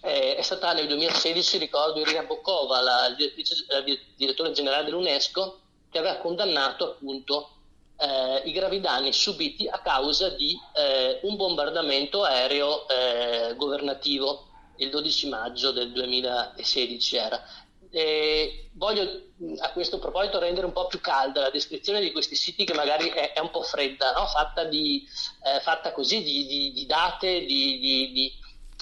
Eh, 0.00 0.36
è 0.36 0.42
stata 0.42 0.72
nel 0.72 0.86
2016, 0.86 1.58
ricordo, 1.58 2.00
Irina 2.00 2.22
Bokova, 2.22 2.80
la, 2.80 3.08
la 3.08 3.84
direttore 4.16 4.52
generale 4.52 4.84
dell'UNESCO, 4.84 5.60
che 5.90 5.98
aveva 5.98 6.16
condannato 6.16 6.92
appunto 6.92 7.50
eh, 7.98 8.42
i 8.44 8.52
gravi 8.52 8.80
danni 8.80 9.12
subiti 9.12 9.66
a 9.66 9.80
causa 9.80 10.28
di 10.30 10.56
eh, 10.74 11.20
un 11.22 11.36
bombardamento 11.36 12.22
aereo 12.22 12.86
eh, 12.88 13.54
governativo 13.56 14.47
il 14.78 14.90
12 14.90 15.28
maggio 15.28 15.70
del 15.70 15.92
2016 15.92 17.16
era. 17.16 17.42
E 17.90 18.68
voglio 18.72 19.28
a 19.60 19.72
questo 19.72 19.98
proposito 19.98 20.38
rendere 20.38 20.66
un 20.66 20.72
po' 20.72 20.86
più 20.86 21.00
calda 21.00 21.42
la 21.42 21.50
descrizione 21.50 22.00
di 22.00 22.12
questi 22.12 22.34
siti 22.34 22.64
che 22.64 22.74
magari 22.74 23.08
è, 23.08 23.32
è 23.32 23.40
un 23.40 23.50
po' 23.50 23.62
fredda, 23.62 24.12
no? 24.12 24.26
fatta, 24.26 24.64
di, 24.64 25.06
eh, 25.44 25.60
fatta, 25.60 25.92
così 25.92 26.22
di, 26.22 26.46
di, 26.46 26.72
di 26.72 26.86
date, 26.86 27.44
di, 27.44 28.32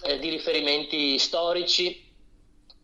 eh, 0.03 0.17
riferimenti 0.17 1.19
storici. 1.19 2.05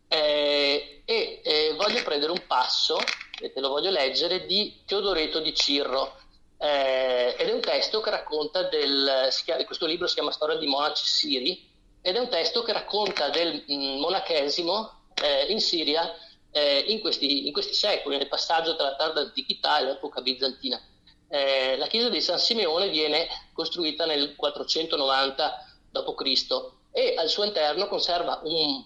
Eh, 0.08 1.02
e 1.04 1.40
eh, 1.42 1.74
voglio 1.76 2.02
prendere 2.02 2.32
un 2.32 2.46
passo, 2.46 2.98
e 3.40 3.52
te 3.52 3.60
lo 3.60 3.68
voglio 3.68 3.90
leggere, 3.90 4.46
di 4.46 4.82
Teodoreto 4.86 5.40
di 5.40 5.54
Cirro. 5.54 6.18
Eh, 6.58 7.34
ed 7.36 7.48
è 7.48 7.52
un 7.52 7.60
testo 7.60 8.00
che 8.00 8.10
racconta 8.10 8.62
del, 8.68 9.28
questo 9.66 9.86
libro 9.86 10.06
si 10.06 10.14
chiama 10.14 10.30
Storia 10.30 10.56
di 10.56 10.66
monaci 10.66 11.04
siri, 11.04 11.70
ed 12.02 12.16
è 12.16 12.18
un 12.18 12.28
testo 12.28 12.62
che 12.62 12.72
racconta 12.72 13.30
del 13.30 13.64
mm, 13.70 14.00
monachesimo 14.00 14.90
eh, 15.22 15.44
in 15.52 15.60
Siria 15.60 16.12
eh, 16.50 16.80
in, 16.88 17.00
questi, 17.00 17.46
in, 17.46 17.52
questi, 17.52 17.74
secoli, 17.74 18.18
nel 18.18 18.28
passaggio 18.28 18.76
tra 18.76 18.90
la 18.90 18.96
tarda 18.96 19.20
antichità 19.20 19.78
e 19.78 19.84
l'epoca 19.84 20.20
bizantina. 20.20 20.80
Eh, 21.28 21.76
la 21.78 21.86
chiesa 21.86 22.10
di 22.10 22.20
San 22.20 22.38
Simeone 22.38 22.88
viene 22.88 23.26
costruita 23.54 24.04
nel 24.04 24.36
490 24.36 25.66
d.C. 25.90 26.46
e 26.90 27.14
al 27.16 27.28
suo 27.28 27.44
interno 27.44 27.88
conserva 27.88 28.40
un, 28.44 28.84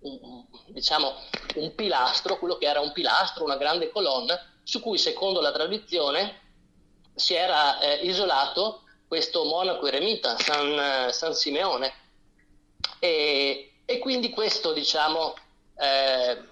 un, 0.00 0.44
diciamo, 0.68 1.14
un 1.56 1.74
pilastro, 1.74 2.38
quello 2.38 2.56
che 2.56 2.66
era 2.66 2.80
un 2.80 2.92
pilastro, 2.92 3.44
una 3.44 3.56
grande 3.56 3.90
colonna, 3.90 4.38
su 4.62 4.80
cui 4.80 4.98
secondo 4.98 5.40
la 5.40 5.50
tradizione 5.50 6.46
si 7.14 7.34
era 7.34 7.80
eh, 7.80 8.06
isolato 8.06 8.82
questo 9.08 9.42
monaco 9.44 9.86
eremita, 9.86 10.36
San, 10.38 11.10
San 11.10 11.34
Simeone. 11.34 11.92
E, 12.98 13.72
e, 13.84 13.98
quindi 13.98 14.30
questo, 14.30 14.72
diciamo, 14.72 15.34
eh, 15.78 16.42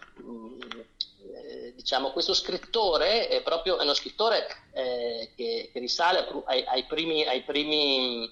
diciamo, 1.75 2.11
questo 2.11 2.35
scrittore 2.35 3.29
è 3.29 3.43
proprio 3.43 3.79
è 3.79 3.83
uno 3.83 3.95
scrittore 3.95 4.47
eh, 4.73 5.33
che, 5.37 5.71
che, 5.73 5.79
risale 5.79 6.27
ai, 6.47 6.65
ai, 6.67 6.85
primi, 6.85 7.25
ai, 7.25 7.43
primi, 7.43 8.31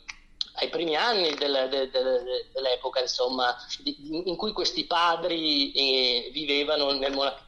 ai 0.54 0.68
primi, 0.68 0.96
anni 0.96 1.34
del, 1.34 1.68
de, 1.70 1.90
de, 1.90 2.48
dell'epoca, 2.52 3.00
insomma, 3.00 3.54
di, 3.80 3.96
in 4.28 4.36
cui 4.36 4.52
questi 4.52 4.84
padri 4.84 5.72
eh, 5.72 6.30
vivevano 6.32 6.92
nel 6.92 7.12
monaco 7.12 7.42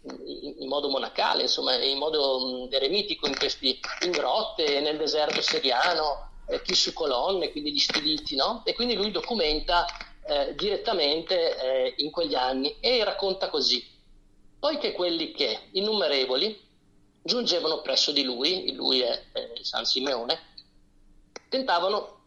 in 0.00 0.68
modo 0.68 0.88
monacale, 0.88 1.42
insomma, 1.42 1.74
in 1.76 1.98
modo 1.98 2.68
eremitico 2.70 3.26
in, 3.26 3.36
questi, 3.36 3.78
in 4.04 4.10
grotte, 4.10 4.80
nel 4.80 4.96
deserto 4.96 5.40
siriano, 5.42 6.27
eh, 6.48 6.62
chi 6.62 6.74
su 6.74 6.92
colonne, 6.92 7.50
quindi 7.50 7.72
gli 7.72 7.78
spediti, 7.78 8.34
no? 8.36 8.62
E 8.64 8.74
quindi 8.74 8.94
lui 8.94 9.10
documenta 9.10 9.86
eh, 10.26 10.54
direttamente 10.54 11.56
eh, 11.56 11.94
in 11.98 12.10
quegli 12.10 12.34
anni 12.34 12.76
e 12.80 13.02
racconta 13.04 13.48
così. 13.48 13.84
Poiché 14.58 14.92
quelli 14.92 15.30
che, 15.32 15.68
innumerevoli, 15.72 16.66
giungevano 17.22 17.80
presso 17.80 18.10
di 18.12 18.22
lui, 18.22 18.72
lui 18.74 19.00
è 19.00 19.22
San 19.62 19.84
Simeone, 19.84 20.38
tentavano 21.48 22.22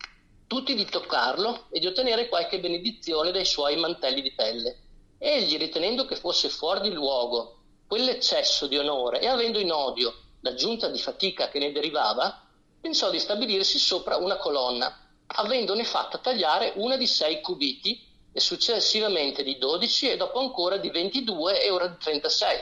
tutti 0.47 0.75
di 0.75 0.85
toccarlo 0.85 1.67
e 1.71 1.79
di 1.79 1.87
ottenere 1.87 2.27
qualche 2.27 2.59
benedizione 2.59 3.31
dai 3.31 3.45
suoi 3.45 3.77
mantelli 3.77 4.21
di 4.21 4.33
pelle. 4.33 4.77
Egli, 5.17 5.57
ritenendo 5.57 6.05
che 6.05 6.15
fosse 6.15 6.49
fuori 6.49 6.81
di 6.81 6.93
luogo 6.93 7.59
quell'eccesso 7.87 8.67
di 8.67 8.77
onore 8.77 9.21
e 9.21 9.27
avendo 9.27 9.59
in 9.59 9.71
odio 9.71 10.13
l'aggiunta 10.41 10.87
di 10.87 10.97
fatica 10.97 11.49
che 11.49 11.59
ne 11.59 11.71
derivava, 11.71 12.40
pensò 12.81 13.09
di 13.11 13.19
stabilirsi 13.19 13.77
sopra 13.77 14.17
una 14.17 14.37
colonna, 14.37 14.93
avendone 15.27 15.83
fatta 15.83 16.17
tagliare 16.17 16.73
una 16.75 16.97
di 16.97 17.07
sei 17.07 17.39
cubiti 17.39 18.09
e 18.33 18.39
successivamente 18.39 19.43
di 19.43 19.57
12 19.57 20.09
e 20.09 20.17
dopo 20.17 20.39
ancora 20.39 20.77
di 20.77 20.89
22 20.89 21.61
e 21.61 21.69
ora 21.69 21.87
di 21.87 21.97
36. 21.97 22.57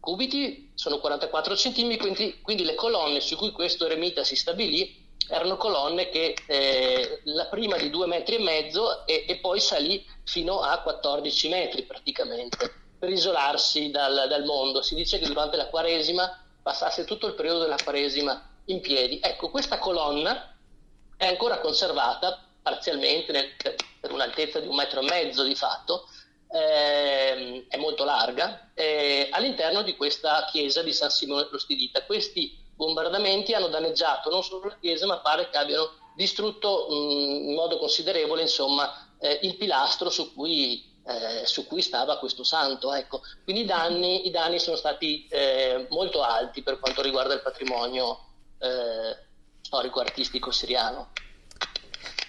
Cubiti 0.00 0.72
sono 0.74 0.98
44 0.98 1.54
cm, 1.54 1.96
quindi, 1.96 2.40
quindi 2.42 2.64
le 2.64 2.74
colonne 2.74 3.20
su 3.20 3.36
cui 3.36 3.52
questo 3.52 3.86
eremita 3.86 4.24
si 4.24 4.36
stabilì 4.36 5.02
erano 5.28 5.56
colonne 5.56 6.10
che 6.10 6.36
eh, 6.46 7.20
la 7.24 7.46
prima 7.46 7.76
di 7.76 7.90
due 7.90 8.06
metri 8.06 8.36
e 8.36 8.40
mezzo 8.40 9.06
e, 9.06 9.24
e 9.26 9.36
poi 9.36 9.60
salì 9.60 10.04
fino 10.24 10.60
a 10.60 10.80
14 10.80 11.48
metri 11.48 11.82
praticamente 11.82 12.72
per 12.98 13.10
isolarsi 13.10 13.90
dal, 13.90 14.26
dal, 14.28 14.44
mondo. 14.44 14.82
Si 14.82 14.94
dice 14.94 15.18
che 15.18 15.26
durante 15.26 15.56
la 15.56 15.68
Quaresima 15.68 16.42
passasse 16.62 17.04
tutto 17.04 17.26
il 17.26 17.34
periodo 17.34 17.60
della 17.60 17.76
Quaresima 17.82 18.53
in 18.66 18.80
piedi. 18.80 19.18
Ecco, 19.22 19.50
questa 19.50 19.78
colonna 19.78 20.54
è 21.16 21.26
ancora 21.26 21.60
conservata 21.60 22.42
parzialmente 22.62 23.32
nel, 23.32 23.50
per 24.00 24.12
un'altezza 24.12 24.60
di 24.60 24.66
un 24.66 24.74
metro 24.74 25.00
e 25.00 25.04
mezzo 25.04 25.42
di 25.42 25.54
fatto, 25.54 26.08
eh, 26.50 27.66
è 27.68 27.76
molto 27.76 28.04
larga, 28.04 28.70
eh, 28.74 29.28
all'interno 29.30 29.82
di 29.82 29.96
questa 29.96 30.46
chiesa 30.50 30.82
di 30.82 30.92
San 30.92 31.10
Simone 31.10 31.46
lo. 31.46 32.04
Questi 32.06 32.56
bombardamenti 32.74 33.52
hanno 33.52 33.68
danneggiato 33.68 34.30
non 34.30 34.42
solo 34.42 34.68
la 34.68 34.78
chiesa, 34.80 35.06
ma 35.06 35.18
pare 35.18 35.50
che 35.50 35.58
abbiano 35.58 35.90
distrutto 36.16 36.86
mh, 36.88 36.94
mm, 36.94 37.48
in 37.48 37.54
modo 37.54 37.78
considerevole 37.78 38.42
insomma, 38.42 39.14
eh, 39.20 39.40
il 39.42 39.56
pilastro 39.56 40.10
su 40.10 40.32
cui 40.34 40.92
eh, 41.06 41.44
su 41.44 41.66
cui 41.66 41.82
stava 41.82 42.18
questo 42.18 42.44
santo. 42.44 42.92
Ecco. 42.92 43.20
Quindi 43.42 43.62
i 43.62 43.66
danni, 43.66 44.26
i 44.26 44.30
danni 44.30 44.58
sono 44.58 44.76
stati 44.76 45.26
eh, 45.28 45.86
molto 45.90 46.22
alti 46.22 46.62
per 46.62 46.78
quanto 46.78 47.02
riguarda 47.02 47.34
il 47.34 47.42
patrimonio 47.42 48.23
eh, 48.64 49.16
storico-artistico 49.60 50.50
siriano. 50.50 51.08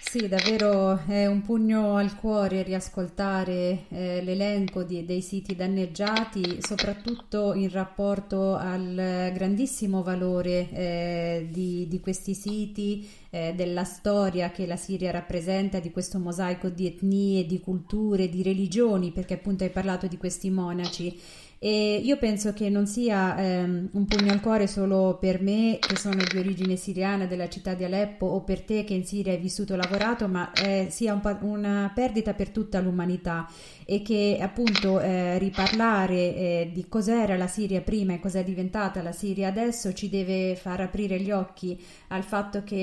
Sì, 0.08 0.28
davvero 0.28 1.02
è 1.08 1.26
un 1.26 1.42
pugno 1.42 1.96
al 1.96 2.16
cuore 2.16 2.62
riascoltare 2.62 3.86
eh, 3.90 4.22
l'elenco 4.22 4.82
di, 4.82 5.04
dei 5.04 5.20
siti 5.20 5.56
danneggiati, 5.56 6.62
soprattutto 6.62 7.52
in 7.54 7.70
rapporto 7.70 8.54
al 8.54 9.30
grandissimo 9.34 10.02
valore 10.02 10.70
eh, 10.70 11.48
di, 11.50 11.88
di, 11.88 12.00
questi 12.00 12.34
siti, 12.34 13.06
eh, 13.36 13.52
della 13.54 13.84
storia 13.84 14.50
che 14.50 14.66
la 14.66 14.76
Siria 14.76 15.10
rappresenta, 15.10 15.78
di 15.78 15.90
questo 15.90 16.18
mosaico 16.18 16.70
di 16.70 16.86
etnie, 16.86 17.44
di 17.44 17.60
culture, 17.60 18.28
di 18.28 18.42
religioni, 18.42 19.12
perché 19.12 19.34
appunto 19.34 19.64
hai 19.64 19.70
parlato 19.70 20.06
di 20.06 20.16
questi 20.16 20.48
monaci. 20.50 21.18
E 21.58 21.96
io 21.96 22.18
penso 22.18 22.52
che 22.52 22.68
non 22.68 22.86
sia 22.86 23.36
ehm, 23.38 23.88
un 23.92 24.04
pugno 24.04 24.30
al 24.30 24.40
cuore 24.40 24.66
solo 24.66 25.16
per 25.18 25.40
me, 25.40 25.78
che 25.80 25.96
sono 25.96 26.22
di 26.22 26.38
origine 26.38 26.76
siriana 26.76 27.24
della 27.24 27.48
città 27.48 27.72
di 27.72 27.84
Aleppo, 27.84 28.26
o 28.26 28.42
per 28.42 28.60
te 28.60 28.84
che 28.84 28.92
in 28.92 29.04
Siria 29.04 29.32
hai 29.32 29.38
vissuto 29.38 29.72
e 29.72 29.76
lavorato, 29.76 30.28
ma 30.28 30.52
eh, 30.52 30.88
sia 30.90 31.14
un 31.14 31.20
una 31.40 31.90
perdita 31.94 32.34
per 32.34 32.50
tutta 32.50 32.80
l'umanità 32.80 33.48
e 33.88 34.02
che 34.02 34.38
appunto 34.40 34.98
eh, 34.98 35.38
riparlare 35.38 36.14
eh, 36.14 36.70
di 36.72 36.86
cos'era 36.88 37.36
la 37.36 37.46
Siria 37.46 37.80
prima 37.80 38.14
e 38.14 38.20
cos'è 38.20 38.42
diventata 38.42 39.00
la 39.00 39.12
Siria 39.12 39.46
adesso 39.46 39.92
ci 39.92 40.08
deve 40.08 40.56
far 40.56 40.80
aprire 40.80 41.20
gli 41.20 41.30
occhi 41.30 41.80
al 42.08 42.24
fatto 42.24 42.64
che 42.64 42.74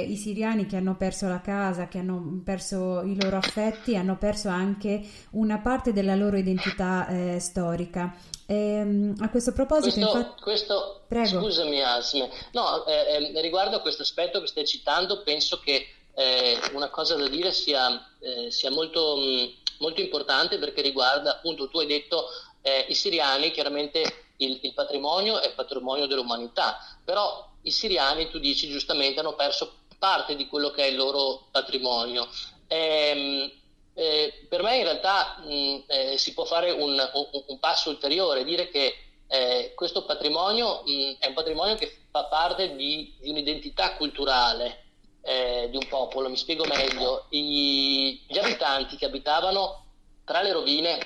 i 0.01 0.15
siriani 0.15 0.65
che 0.65 0.75
hanno 0.75 0.95
perso 0.95 1.27
la 1.27 1.41
casa, 1.41 1.87
che 1.87 1.99
hanno 1.99 2.41
perso 2.43 3.01
i 3.01 3.21
loro 3.21 3.37
affetti, 3.37 3.95
hanno 3.95 4.17
perso 4.17 4.49
anche 4.49 5.01
una 5.31 5.59
parte 5.59 5.93
della 5.93 6.15
loro 6.15 6.37
identità 6.37 7.07
eh, 7.07 7.39
storica. 7.39 8.15
E, 8.45 8.55
ehm, 8.55 9.15
a 9.19 9.29
questo 9.29 9.53
proposito, 9.53 9.95
questo, 9.95 10.17
infatti... 10.17 10.41
questo, 10.41 11.39
scusami 11.39 11.81
Asme, 11.81 12.29
no, 12.51 12.85
eh, 12.85 13.31
eh, 13.33 13.41
riguardo 13.41 13.77
a 13.77 13.81
questo 13.81 14.01
aspetto 14.01 14.41
che 14.41 14.47
stai 14.47 14.65
citando, 14.65 15.23
penso 15.23 15.59
che 15.59 15.87
eh, 16.13 16.59
una 16.73 16.89
cosa 16.89 17.15
da 17.15 17.27
dire 17.27 17.53
sia, 17.53 18.09
eh, 18.19 18.51
sia 18.51 18.69
molto, 18.71 19.15
mh, 19.17 19.53
molto, 19.79 20.01
importante 20.01 20.57
perché 20.57 20.81
riguarda, 20.81 21.31
appunto, 21.37 21.69
tu 21.69 21.79
hai 21.79 21.87
detto 21.87 22.27
eh, 22.61 22.85
i 22.89 22.93
siriani, 22.93 23.51
chiaramente 23.51 24.01
il, 24.37 24.59
il, 24.61 24.73
patrimonio 24.73 25.39
è 25.39 25.53
patrimonio 25.53 26.07
dell'umanità, 26.07 26.77
però 27.03 27.49
i 27.63 27.71
siriani, 27.71 28.29
tu 28.29 28.39
dici 28.39 28.69
giustamente, 28.69 29.19
hanno 29.19 29.35
perso 29.35 29.79
parte 30.01 30.35
di 30.35 30.47
quello 30.47 30.71
che 30.71 30.83
è 30.83 30.87
il 30.87 30.95
loro 30.95 31.45
patrimonio. 31.51 32.27
Ehm, 32.65 33.51
eh, 33.93 34.47
per 34.49 34.63
me 34.63 34.77
in 34.77 34.83
realtà 34.83 35.43
mh, 35.45 35.83
eh, 35.85 36.17
si 36.17 36.33
può 36.33 36.43
fare 36.43 36.71
un, 36.71 36.97
un, 37.13 37.43
un, 37.45 37.59
passo 37.59 37.91
ulteriore, 37.91 38.43
dire 38.43 38.69
che 38.69 38.95
eh, 39.27 39.73
questo 39.75 40.03
patrimonio 40.05 40.81
mh, 40.83 41.17
è 41.19 41.27
un 41.27 41.33
patrimonio 41.35 41.75
che 41.75 42.05
fa 42.09 42.23
parte 42.23 42.75
di, 42.75 43.15
di 43.19 43.29
un'identità 43.29 43.93
culturale 43.93 44.85
eh, 45.21 45.67
di 45.69 45.77
un 45.77 45.87
popolo, 45.87 46.29
mi 46.29 46.37
spiego 46.37 46.65
meglio. 46.65 47.27
I, 47.29 48.23
gli 48.27 48.39
abitanti 48.39 48.95
che 48.95 49.05
abitavano 49.05 49.85
tra 50.25 50.41
le 50.41 50.51
rovine 50.51 50.97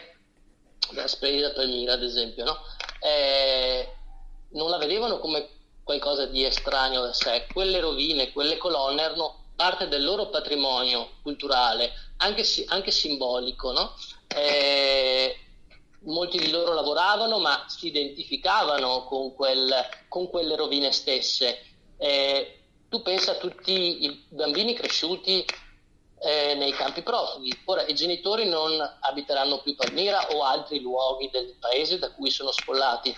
della 0.92 1.08
Splendida 1.08 1.52
Palmira, 1.52 1.94
ad 1.94 2.04
esempio, 2.04 2.46
no? 2.46 2.60
Eh, 3.02 3.94
non 4.52 4.70
la 4.70 4.78
vedevano 4.78 5.20
come 5.20 5.50
qualcosa 5.86 6.26
di 6.26 6.43
estraneo 6.43 7.04
da 7.04 7.13
sé. 7.13 7.45
Quelle 7.54 7.80
rovine, 7.80 8.32
quelle 8.34 8.58
colonne 8.58 9.04
erano 9.04 9.43
parte 9.56 9.88
del 9.88 10.04
loro 10.04 10.30
patrimonio 10.30 11.12
culturale, 11.21 11.93
anche, 12.17 12.43
anche 12.67 12.89
simbolico. 12.89 13.71
No? 13.71 13.93
Eh, 14.28 15.38
molti 16.06 16.39
di 16.39 16.50
loro 16.50 16.74
lavoravano, 16.74 17.38
ma 17.39 17.65
si 17.67 17.88
identificavano 17.88 19.06
con, 19.06 19.36
quel, 19.36 19.74
con 20.10 20.28
quelle 20.28 20.56
rovine 20.56 20.91
stesse. 20.91 21.62
Eh, 21.98 22.60
tu 22.89 23.04
pensa 23.04 23.32
a 23.32 23.36
tutti 23.36 24.06
i 24.06 24.26
bambini 24.30 24.74
cresciuti 24.74 25.45
eh, 26.19 26.56
nei 26.56 26.71
campi 26.71 27.04
profughi. 27.04 27.62
Ora 27.65 27.86
i 27.86 27.93
genitori 27.93 28.50
non 28.50 28.71
abiteranno 29.02 29.62
più 29.62 29.76
Palmira 29.76 30.30
o 30.32 30.43
altri 30.43 30.80
luoghi 30.80 31.30
del 31.30 31.56
paese 31.60 32.00
da 32.00 32.12
cui 32.12 32.32
sono 32.32 32.52
sfollati, 32.52 33.15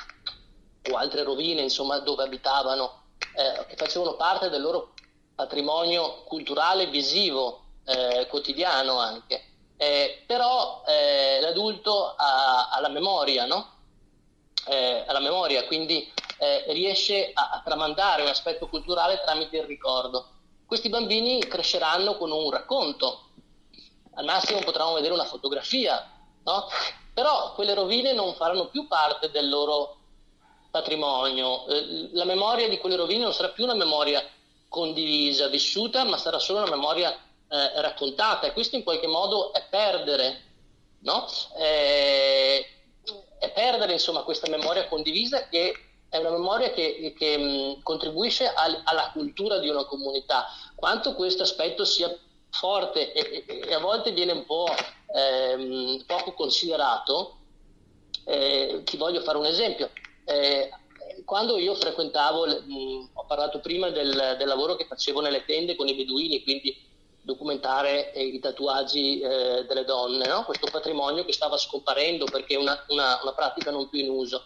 o 0.91 0.97
altre 0.97 1.23
rovine, 1.23 1.62
insomma, 1.62 2.00
dove 2.00 2.23
abitavano, 2.23 3.04
eh, 3.36 3.65
che 3.67 3.76
facevano 3.76 4.15
parte 4.15 4.50
del 4.50 4.62
loro 4.62 4.93
patrimonio 5.36 6.23
culturale 6.23 6.88
visivo 6.88 7.62
eh, 7.86 8.28
quotidiano 8.28 9.00
anche. 9.00 9.43
Eh, 9.78 10.23
però 10.26 10.84
eh, 10.88 11.39
l'adulto 11.39 12.15
ha, 12.15 12.69
ha, 12.69 12.80
la 12.80 12.89
memoria, 12.89 13.45
no? 13.45 13.76
Eh, 14.65 15.04
ha 15.06 15.12
la 15.13 15.19
memoria, 15.19 15.65
quindi 15.65 16.12
eh, 16.39 16.65
riesce 16.69 17.32
a, 17.34 17.52
a, 17.52 17.62
tramandare 17.63 18.23
un 18.23 18.28
aspetto 18.28 18.67
culturale 18.67 19.21
tramite 19.23 19.58
il 19.58 19.65
ricordo. 19.65 20.30
Questi 20.65 20.89
bambini 20.89 21.39
cresceranno 21.39 22.17
con 22.17 22.32
un 22.32 22.50
racconto, 22.50 23.30
al 24.15 24.26
massimo 24.26 24.60
potranno 24.60 24.93
vedere 24.93 25.13
una 25.13 25.26
fotografia, 25.26 26.12
no? 26.43 26.67
però 27.13 27.54
quelle 27.54 27.73
rovine 27.73 28.13
non 28.13 28.34
faranno 28.34 28.67
più 28.67 28.88
parte 28.88 29.30
del 29.32 29.47
loro 29.47 29.96
patrimonio. 30.78 31.66
Eh, 31.68 32.10
la 32.13 32.26
memoria 32.26 32.70
di 32.70 32.78
quelle 32.78 32.96
rovine 32.96 33.24
non 33.24 33.34
sarà 33.34 33.50
più 33.50 33.63
una 33.63 33.74
memoria 33.74 34.24
condivisa, 34.70 35.48
vissuta, 35.48 36.04
ma 36.04 36.18
sarà 36.18 36.40
solo 36.40 36.60
una 36.60 36.76
memoria 36.76 37.12
eh, 37.12 37.82
raccontata 37.82 38.48
e 38.48 38.54
questo 38.54 38.76
in 38.76 38.84
qualche 38.84 39.08
modo 39.08 39.54
è 39.54 39.63
perdere, 39.70 40.44
no? 41.00 41.28
Eh, 41.58 42.66
è 43.40 43.52
perdere 43.52 43.94
insomma 43.94 44.24
questa 44.24 44.50
memoria 44.50 44.88
condivisa 44.88 45.48
che 45.48 45.74
è 46.10 46.18
una 46.18 46.32
memoria 46.32 46.72
che, 46.72 47.13
che 47.18 47.38
mh, 47.38 47.84
contribuisce 47.84 48.48
al, 48.48 48.82
alla 48.86 49.10
cultura 49.12 49.60
di 49.60 49.70
una 49.70 49.86
comunità. 49.86 50.48
Quanto 50.76 51.13
questo 51.16 51.44
aspetto 51.44 51.86
sia 51.86 52.13
forte 52.50 53.12
e, 53.13 53.46
e 53.68 53.74
a 53.74 53.80
volte 53.80 54.12
viene 54.12 54.32
un 54.32 54.46
po' 54.46 54.68
ehm, 55.13 56.04
poco 56.06 56.34
considerato, 56.34 57.38
eh, 58.26 58.82
ti 58.84 58.98
voglio 58.98 59.22
fare 59.22 59.38
un 59.38 59.46
esempio. 59.46 59.90
Eh, 60.30 60.70
quando 61.24 61.58
io 61.58 61.74
frequentavo, 61.74 62.46
mh, 62.46 63.10
ho 63.13 63.26
parlato 63.26 63.60
prima 63.62 63.90
del, 63.90 64.36
del, 64.38 64.48
lavoro 64.48 64.76
che 64.76 64.86
facevo 64.86 65.22
nelle 65.22 65.46
tende 65.46 65.76
con 65.76 65.88
i 65.88 65.96
beduini, 65.96 66.44
quindi 66.44 66.76
documentare 67.22 68.12
eh, 68.12 68.26
i 68.26 68.40
tatuaggi 68.40 69.22
eh, 69.22 69.66
delle 69.66 69.86
donne, 69.86 70.28
no? 70.28 70.44
questo 70.44 70.68
patrimonio 70.70 71.24
che 71.24 71.32
stava 71.32 71.58
scomparendo 71.58 72.26
perché 72.26 72.56
è 72.56 72.58
una, 72.58 72.84
una, 72.90 73.20
una, 73.22 73.34
pratica 73.34 73.72
non 73.72 73.88
più 73.88 74.00
in 74.00 74.10
uso. 74.10 74.44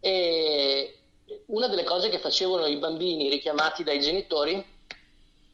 E 0.00 0.98
una 1.46 1.68
delle 1.68 1.84
cose 1.84 2.08
che 2.08 2.18
facevano 2.18 2.64
i 2.66 2.76
bambini 2.76 3.28
richiamati 3.28 3.84
dai 3.84 4.00
genitori 4.00 4.64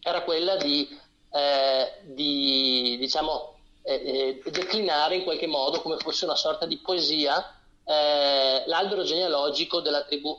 era 0.00 0.22
quella 0.22 0.56
di, 0.56 0.88
eh, 1.32 1.92
di 2.02 2.96
diciamo, 2.98 3.56
eh, 3.82 4.40
declinare 4.50 5.16
in 5.16 5.24
qualche 5.24 5.48
modo 5.48 5.80
come 5.80 5.96
fosse 5.98 6.26
una 6.26 6.36
sorta 6.36 6.64
di 6.64 6.78
poesia 6.78 7.63
l'albero 7.84 9.02
genealogico 9.02 9.80
della 9.80 10.02
tribù. 10.02 10.36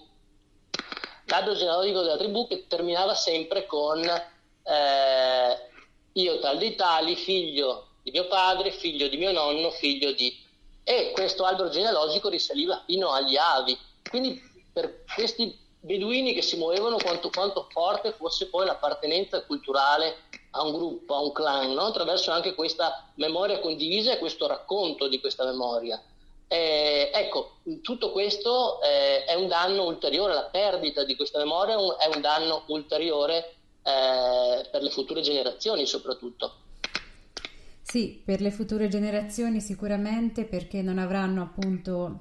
L'albero 1.26 1.56
genealogico 1.56 2.02
della 2.02 2.18
tribù 2.18 2.48
che 2.48 2.68
terminava 2.68 3.16
sempre 3.16 3.66
con 3.66 4.04
eh, 4.04 5.70
io 6.14 6.40
tal 6.40 6.58
di 6.58 6.76
tali, 6.76 7.16
figlio 7.16 7.88
di 8.06 8.12
mio 8.12 8.28
padre, 8.28 8.70
figlio 8.72 9.08
di 9.08 9.18
mio 9.18 9.32
nonno, 9.32 9.72
figlio 9.72 10.12
di... 10.12 10.44
E 10.84 11.12
questo 11.12 11.44
albero 11.44 11.70
genealogico 11.70 12.30
risaliva 12.30 12.84
fino 12.86 13.10
agli 13.10 13.36
avi. 13.36 13.76
Quindi 14.08 14.40
per 14.72 15.04
questi 15.16 15.58
beduini 15.80 16.34
che 16.34 16.44
si 16.44 16.58
muovevano 16.58 16.98
quanto, 16.98 17.32
quanto 17.32 17.68
forte 17.72 18.12
fosse 18.12 18.48
poi 18.48 18.66
l'appartenenza 18.68 19.44
culturale 19.44 20.18
a 20.52 20.64
un 20.64 20.74
gruppo, 20.74 21.16
a 21.16 21.22
un 21.22 21.32
clan, 21.32 21.74
no? 21.74 21.86
attraverso 21.86 22.30
anche 22.30 22.54
questa 22.54 23.10
memoria 23.16 23.60
condivisa 23.60 24.14
e 24.14 24.20
questo 24.20 24.46
racconto 24.46 25.08
di 25.08 25.20
questa 25.20 25.44
memoria. 25.44 26.00
Eh, 26.48 27.12
ecco, 27.14 27.58
tutto 27.82 28.12
questo 28.12 28.80
eh, 28.82 29.26
è 29.26 29.34
un 29.34 29.48
danno 29.48 29.86
ulteriore, 29.86 30.34
la 30.34 30.50
perdita 30.52 31.04
di 31.04 31.16
questa 31.16 31.40
memoria 31.40 31.76
è 31.76 31.78
un, 31.78 31.96
è 32.00 32.16
un 32.16 32.22
danno 32.22 32.64
ulteriore 32.68 33.56
eh, 33.84 34.68
per 34.72 34.82
le 34.82 34.90
future 34.90 35.22
generazioni 35.22 35.86
soprattutto. 35.86 36.54
Sì, 37.82 38.22
per 38.24 38.42
le 38.42 38.52
future 38.52 38.88
generazioni 38.88 39.62
sicuramente 39.62 40.46
perché 40.46 40.82
non 40.82 40.98
avranno 40.98 41.44
appunto 41.44 42.20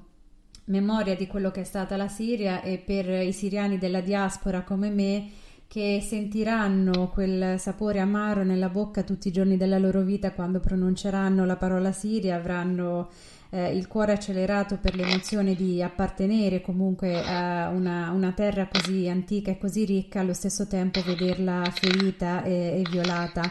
memoria 0.66 1.14
di 1.14 1.26
quello 1.26 1.50
che 1.50 1.62
è 1.62 1.64
stata 1.64 1.96
la 1.96 2.08
Siria 2.08 2.62
e 2.62 2.78
per 2.78 3.08
i 3.08 3.32
siriani 3.32 3.78
della 3.78 4.00
diaspora 4.00 4.62
come 4.62 4.90
me 4.90 5.30
che 5.66 6.00
sentiranno 6.00 7.10
quel 7.10 7.58
sapore 7.58 7.98
amaro 7.98 8.44
nella 8.44 8.68
bocca 8.68 9.02
tutti 9.02 9.28
i 9.28 9.32
giorni 9.32 9.56
della 9.56 9.78
loro 9.78 10.02
vita 10.02 10.32
quando 10.32 10.60
pronunceranno 10.60 11.44
la 11.44 11.56
parola 11.56 11.92
Siria 11.92 12.36
avranno 12.36 13.10
eh, 13.54 13.76
il 13.76 13.86
cuore 13.86 14.10
accelerato 14.10 14.78
per 14.78 14.96
l'emozione 14.96 15.54
di 15.54 15.80
appartenere 15.80 16.60
comunque 16.60 17.22
a 17.22 17.68
una, 17.68 18.10
una, 18.10 18.32
terra 18.32 18.66
così 18.66 19.08
antica 19.08 19.52
e 19.52 19.58
così 19.58 19.84
ricca, 19.84 20.20
allo 20.20 20.32
stesso 20.32 20.66
tempo 20.66 21.00
vederla 21.02 21.62
ferita 21.72 22.42
e, 22.42 22.82
e 22.82 22.90
violata. 22.90 23.42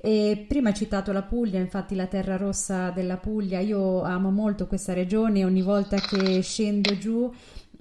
E 0.00 0.44
prima 0.46 0.68
hai 0.68 0.76
citato 0.76 1.10
la 1.10 1.22
Puglia, 1.22 1.58
infatti 1.58 1.96
la 1.96 2.06
terra 2.06 2.36
rossa 2.36 2.90
della 2.90 3.16
Puglia, 3.16 3.58
io 3.58 4.02
amo 4.02 4.30
molto 4.30 4.68
questa 4.68 4.92
regione, 4.92 5.44
ogni 5.44 5.62
volta 5.62 5.96
che 5.96 6.40
scendo 6.40 6.96
giù 6.96 7.28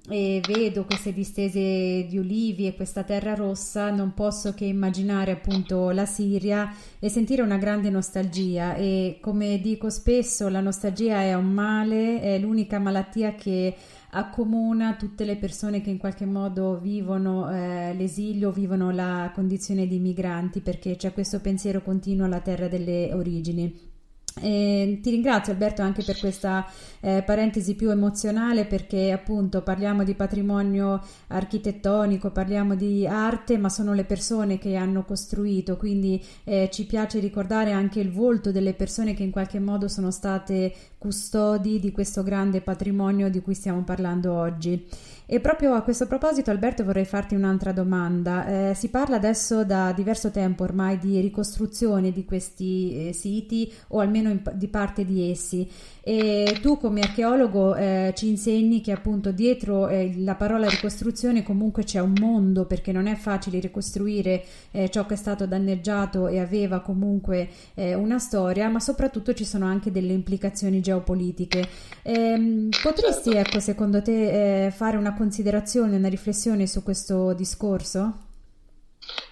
e 0.09 0.41
vedo 0.47 0.85
queste 0.85 1.11
distese 1.11 2.05
di 2.07 2.17
ulivi 2.17 2.65
e 2.65 2.75
questa 2.75 3.03
terra 3.03 3.35
rossa, 3.35 3.91
non 3.91 4.13
posso 4.13 4.53
che 4.53 4.63
immaginare 4.63 5.31
appunto 5.31 5.89
la 5.89 6.05
Siria 6.05 6.73
e 6.99 7.09
sentire 7.09 7.41
una 7.41 7.57
grande 7.57 7.89
nostalgia 7.89 8.75
e 8.75 9.17
come 9.21 9.59
dico 9.59 9.89
spesso 9.89 10.47
la 10.47 10.61
nostalgia 10.61 11.21
è 11.21 11.33
un 11.33 11.51
male, 11.51 12.21
è 12.21 12.39
l'unica 12.39 12.79
malattia 12.79 13.35
che 13.35 13.75
accomuna 14.11 14.95
tutte 14.95 15.25
le 15.25 15.35
persone 15.35 15.81
che 15.81 15.89
in 15.89 15.97
qualche 15.97 16.25
modo 16.25 16.79
vivono 16.79 17.51
eh, 17.51 17.93
l'esilio, 17.93 18.51
vivono 18.51 18.91
la 18.91 19.31
condizione 19.33 19.87
di 19.87 19.99
migranti 19.99 20.61
perché 20.61 20.95
c'è 20.95 21.11
questo 21.11 21.41
pensiero 21.41 21.81
continuo 21.81 22.25
alla 22.25 22.39
terra 22.39 22.69
delle 22.69 23.11
origini. 23.13 23.95
E 24.39 24.99
ti 25.01 25.09
ringrazio 25.09 25.53
Alberto 25.53 25.81
anche 25.81 26.03
per 26.03 26.17
questa 26.19 26.65
eh, 26.99 27.23
parentesi 27.25 27.75
più 27.75 27.89
emozionale 27.89 28.65
perché 28.65 29.11
appunto 29.11 29.61
parliamo 29.61 30.03
di 30.03 30.13
patrimonio 30.13 31.01
architettonico, 31.27 32.31
parliamo 32.31 32.75
di 32.75 33.07
arte, 33.07 33.57
ma 33.57 33.69
sono 33.69 33.93
le 33.93 34.03
persone 34.03 34.57
che 34.57 34.75
hanno 34.75 35.03
costruito, 35.03 35.77
quindi 35.77 36.23
eh, 36.43 36.69
ci 36.71 36.85
piace 36.85 37.19
ricordare 37.19 37.71
anche 37.71 37.99
il 37.99 38.11
volto 38.11 38.51
delle 38.51 38.73
persone 38.73 39.13
che 39.13 39.23
in 39.23 39.31
qualche 39.31 39.59
modo 39.59 39.87
sono 39.87 40.11
state 40.11 40.73
custodi 40.97 41.79
di 41.79 41.91
questo 41.91 42.23
grande 42.23 42.61
patrimonio 42.61 43.29
di 43.29 43.41
cui 43.41 43.53
stiamo 43.53 43.83
parlando 43.83 44.33
oggi. 44.33 44.85
E 45.29 45.41
proprio 45.41 45.73
a 45.73 45.81
questo 45.81 46.07
proposito, 46.07 46.51
Alberto, 46.51 46.85
vorrei 46.85 47.03
farti 47.03 47.35
un'altra 47.35 47.73
domanda. 47.73 48.69
Eh, 48.69 48.73
si 48.75 48.87
parla 48.87 49.17
adesso 49.17 49.65
da 49.65 49.91
diverso 49.91 50.31
tempo 50.31 50.63
ormai 50.63 50.97
di 50.97 51.19
ricostruzione 51.19 52.13
di 52.13 52.23
questi 52.23 53.09
eh, 53.09 53.13
siti 53.13 53.69
o 53.89 53.99
almeno 53.99 54.29
in, 54.29 54.41
di 54.53 54.69
parte 54.69 55.03
di 55.03 55.29
essi 55.29 55.69
e 56.07 56.59
tu 56.61 56.77
come 56.77 57.01
archeologo 57.01 57.75
eh, 57.75 58.13
ci 58.15 58.29
insegni 58.29 58.79
che 58.79 58.93
appunto 58.93 59.33
dietro 59.33 59.89
eh, 59.89 60.13
la 60.19 60.35
parola 60.35 60.69
ricostruzione 60.69 61.43
comunque 61.43 61.83
c'è 61.83 61.99
un 61.99 62.13
mondo 62.17 62.63
perché 62.63 62.93
non 62.93 63.07
è 63.07 63.15
facile 63.15 63.59
ricostruire 63.59 64.41
eh, 64.71 64.89
ciò 64.89 65.05
che 65.05 65.15
è 65.15 65.17
stato 65.17 65.45
danneggiato 65.45 66.29
e 66.29 66.39
aveva 66.39 66.79
comunque 66.79 67.49
eh, 67.73 67.93
una 67.93 68.19
storia 68.19 68.69
ma 68.69 68.79
soprattutto 68.79 69.33
ci 69.33 69.43
sono 69.43 69.65
anche 69.65 69.91
delle 69.91 70.13
implicazioni 70.13 70.79
geopolitiche 70.79 71.67
ehm, 72.03 72.69
potresti 72.81 73.31
certo. 73.31 73.49
ecco 73.49 73.59
secondo 73.59 74.01
te 74.01 74.71
fare 74.73 74.95
una 74.95 75.11
considerazione 75.17 75.97
una 75.97 76.07
riflessione 76.07 76.67
su 76.67 76.83
questo 76.83 77.33
discorso? 77.33 78.25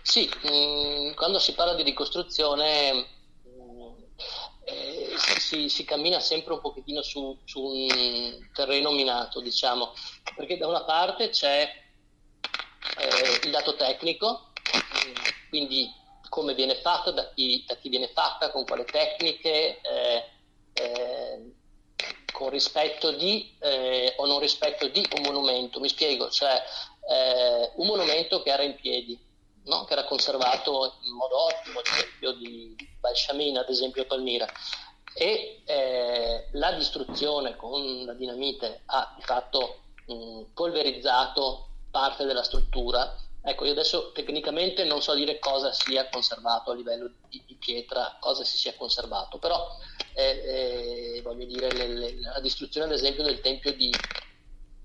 Sì, 0.02 0.30
mm, 0.48 1.14
quando 1.14 1.40
si 1.40 1.54
parla 1.54 1.76
di 1.76 1.84
ricostruzione 1.84 3.06
eh, 4.66 5.14
si, 5.40 5.70
si, 5.70 5.84
cammina 5.84 6.20
sempre 6.20 6.54
un 6.54 6.62
pochettino 6.62 7.02
su, 7.02 7.38
su, 7.46 7.64
un 7.64 8.50
terreno 8.54 8.92
minato, 8.92 9.40
diciamo, 9.40 9.94
perché 10.36 10.58
da 10.58 10.68
una 10.68 10.84
parte 10.84 11.30
c'è 11.30 11.72
eh, 12.98 13.46
il 13.46 13.52
dato 13.52 13.76
tecnico, 13.76 14.52
quindi 15.50 15.90
come 16.30 16.56
viene 16.56 16.76
fatta, 16.76 17.12
da 17.12 17.32
chi, 17.34 17.64
da 17.66 17.76
chi 17.76 17.90
viene 17.90 18.10
fatta, 18.10 18.52
con 18.52 18.66
quale 18.66 18.86
tecniche, 18.86 19.80
eh, 19.82 20.30
eh 20.74 21.54
con 22.32 22.50
rispetto 22.50 23.12
di 23.12 23.56
eh, 23.60 24.14
o 24.18 24.26
non 24.26 24.40
rispetto 24.40 24.88
di 24.88 25.06
un 25.16 25.22
monumento. 25.24 25.80
Mi 25.80 25.90
spiego, 25.90 26.30
cioè 26.30 26.62
eh, 27.10 27.72
un 27.76 27.88
monumento 27.88 28.42
che 28.42 28.50
era 28.50 28.64
in 28.64 28.76
piedi, 28.76 29.18
no? 29.64 29.86
che 29.86 29.94
era 29.94 30.04
conservato 30.04 30.96
in 31.04 31.14
modo 31.14 31.46
ottimo, 31.46 31.80
ad 31.80 31.86
esempio 31.86 32.32
di 32.34 32.76
Balshamina, 33.00 33.62
ad 33.62 33.70
esempio 33.70 34.06
Palmira, 34.06 34.48
e 35.18 35.62
eh, 35.66 36.48
la 36.52 36.74
distruzione 36.74 37.56
con 37.56 38.04
la 38.04 38.14
dinamite 38.14 38.82
ha 38.88 39.14
di 39.16 39.24
fatto 39.24 39.80
mh, 40.08 40.54
polverizzato 40.54 41.70
parte 41.90 42.26
della 42.26 42.44
struttura. 42.44 43.16
Ecco, 43.48 43.66
io 43.66 43.74
adesso 43.74 44.12
tecnicamente 44.12 44.84
non 44.86 45.04
so 45.04 45.14
dire 45.14 45.38
cosa 45.38 45.72
sia 45.72 46.10
conservato 46.10 46.72
a 46.72 46.76
livello 46.76 47.12
di, 47.30 47.44
di 47.46 47.54
pietra, 47.56 48.18
cosa 48.20 48.44
si 48.44 48.58
sia 48.58 48.74
conservato, 48.74 49.38
però 49.38 49.68
eh, 50.16 51.18
eh, 51.18 51.22
voglio 51.22 51.46
dire, 51.46 51.72
le, 51.72 51.88
le, 51.88 52.20
la 52.22 52.40
distruzione 52.40 52.88
ad 52.88 52.94
esempio 52.94 53.24
del 53.24 53.42
tempio 53.42 53.72
di, 53.74 53.94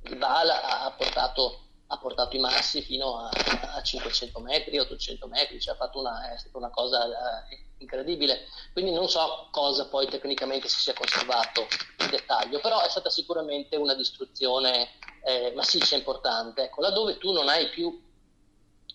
di 0.03 0.15
Baal 0.15 0.51
ha 0.51 0.95
portato 0.95 1.69
ha 1.93 1.99
portato 1.99 2.37
i 2.37 2.39
massi 2.39 2.83
fino 2.83 3.19
a, 3.19 3.31
a 3.75 3.83
500 3.83 4.39
metri, 4.41 4.79
800 4.79 5.27
metri, 5.27 5.61
cioè 5.61 5.77
una, 5.95 6.33
è 6.33 6.39
stata 6.39 6.57
una 6.57 6.71
cosa 6.71 7.05
eh, 7.49 7.65
incredibile. 7.79 8.47
Quindi 8.73 8.93
non 8.93 9.09
so 9.09 9.49
cosa 9.51 9.89
poi 9.89 10.07
tecnicamente 10.07 10.69
si 10.69 10.79
sia 10.79 10.93
conservato 10.93 11.67
in 11.99 12.11
dettaglio, 12.11 12.61
però 12.61 12.81
è 12.81 12.89
stata 12.89 13.11
sicuramente 13.11 13.75
una 13.75 13.95
distruzione 13.95 14.91
eh, 15.25 15.53
massiccia 15.57 15.97
importante. 15.97 16.65
Ecco, 16.65 16.81
laddove 16.81 17.19
tu 17.19 17.33
non 17.33 17.49
hai 17.49 17.69
più 17.71 18.09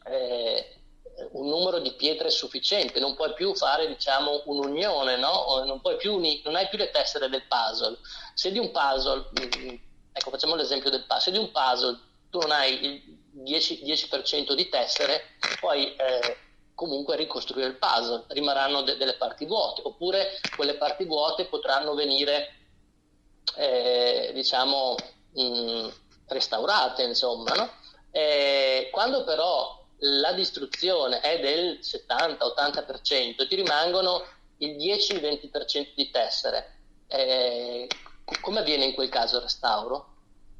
eh, 0.07 0.75
un 1.31 1.47
numero 1.47 1.79
di 1.79 1.93
pietre 1.93 2.29
sufficiente, 2.29 2.99
non 2.99 3.15
puoi 3.15 3.33
più 3.33 3.55
fare 3.55 3.87
diciamo, 3.87 4.43
un'unione, 4.45 5.17
no? 5.17 5.63
non, 5.65 5.81
più 5.97 6.13
uni- 6.13 6.41
non 6.43 6.55
hai 6.55 6.67
più 6.67 6.77
le 6.77 6.91
tessere 6.91 7.29
del 7.29 7.43
puzzle. 7.47 7.97
Se 8.33 8.51
di 8.51 8.59
un 8.59 8.71
puzzle, 8.71 9.29
mm, 9.39 9.75
ecco 10.11 10.29
facciamo 10.29 10.55
l'esempio 10.55 10.89
del 10.89 11.05
puzzle, 11.05 11.21
se 11.21 11.31
di 11.31 11.37
un 11.37 11.51
puzzle 11.51 11.99
tu 12.29 12.39
non 12.39 12.51
hai 12.51 12.83
il 12.83 13.17
10%, 13.43 13.83
10% 13.83 14.53
di 14.53 14.67
tessere, 14.67 15.37
puoi 15.59 15.95
eh, 15.95 16.37
comunque 16.73 17.15
ricostruire 17.15 17.67
il 17.69 17.77
puzzle, 17.77 18.25
rimarranno 18.29 18.81
de- 18.81 18.97
delle 18.97 19.15
parti 19.15 19.45
vuote, 19.45 19.81
oppure 19.85 20.39
quelle 20.55 20.75
parti 20.75 21.05
vuote 21.05 21.45
potranno 21.45 21.93
venire, 21.93 22.53
eh, 23.55 24.31
diciamo, 24.33 24.95
mh, 25.33 25.87
restaurate, 26.27 27.03
insomma, 27.03 27.53
no? 27.55 27.69
Eh, 28.11 28.89
quando 28.91 29.23
però 29.23 29.84
la 29.99 30.33
distruzione 30.33 31.21
è 31.21 31.39
del 31.39 31.79
70-80%, 31.81 33.47
ti 33.47 33.55
rimangono 33.55 34.23
il 34.57 34.75
10-20% 34.75 35.93
di 35.95 36.09
tessere. 36.11 36.79
Eh, 37.07 37.87
come 38.41 38.59
avviene 38.59 38.85
in 38.85 38.93
quel 38.93 39.09
caso 39.09 39.37
il 39.37 39.43
restauro? 39.43 40.13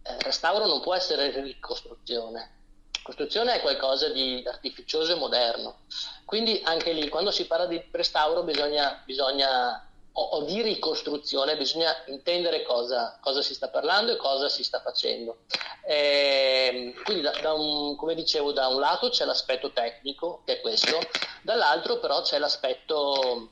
Eh, 0.04 0.18
restauro 0.20 0.66
non 0.68 0.82
può 0.82 0.94
essere 0.94 1.32
ricostruzione. 1.42 2.54
Costruzione 3.02 3.56
è 3.56 3.62
qualcosa 3.62 4.10
di 4.10 4.44
artificioso 4.48 5.12
e 5.12 5.16
moderno. 5.16 5.82
Quindi 6.26 6.62
anche 6.64 6.92
lì, 6.92 7.08
quando 7.08 7.32
si 7.32 7.46
parla 7.46 7.68
di 7.68 7.82
restauro, 7.92 8.44
bisogna, 8.44 9.02
bisogna 9.06 9.88
o, 10.14 10.22
o, 10.22 10.44
di 10.44 10.62
ricostruzione, 10.62 11.58
bisogna 11.58 11.94
intendere 12.08 12.64
cosa, 12.64 13.18
cosa, 13.22 13.42
si 13.42 13.54
sta 13.54 13.68
parlando 13.68 14.14
e 14.14 14.18
cosa 14.18 14.50
si 14.50 14.64
sta 14.64 14.80
facendo. 14.80 15.40
Eh, 15.88 16.94
quindi, 17.04 17.22
da, 17.22 17.32
da 17.42 17.54
un, 17.54 17.96
come 17.96 18.16
dicevo, 18.16 18.52
da 18.52 18.68
un 18.68 18.80
lato 18.80 19.10
c'è 19.10 19.26
l'aspetto 19.26 19.72
tecnico, 19.72 20.42
che 20.46 20.58
è 20.58 20.62
questo, 20.62 20.98
dall'altro 21.44 22.00
però 22.00 22.22
c'è 22.22 22.40
l'aspetto 22.40 23.52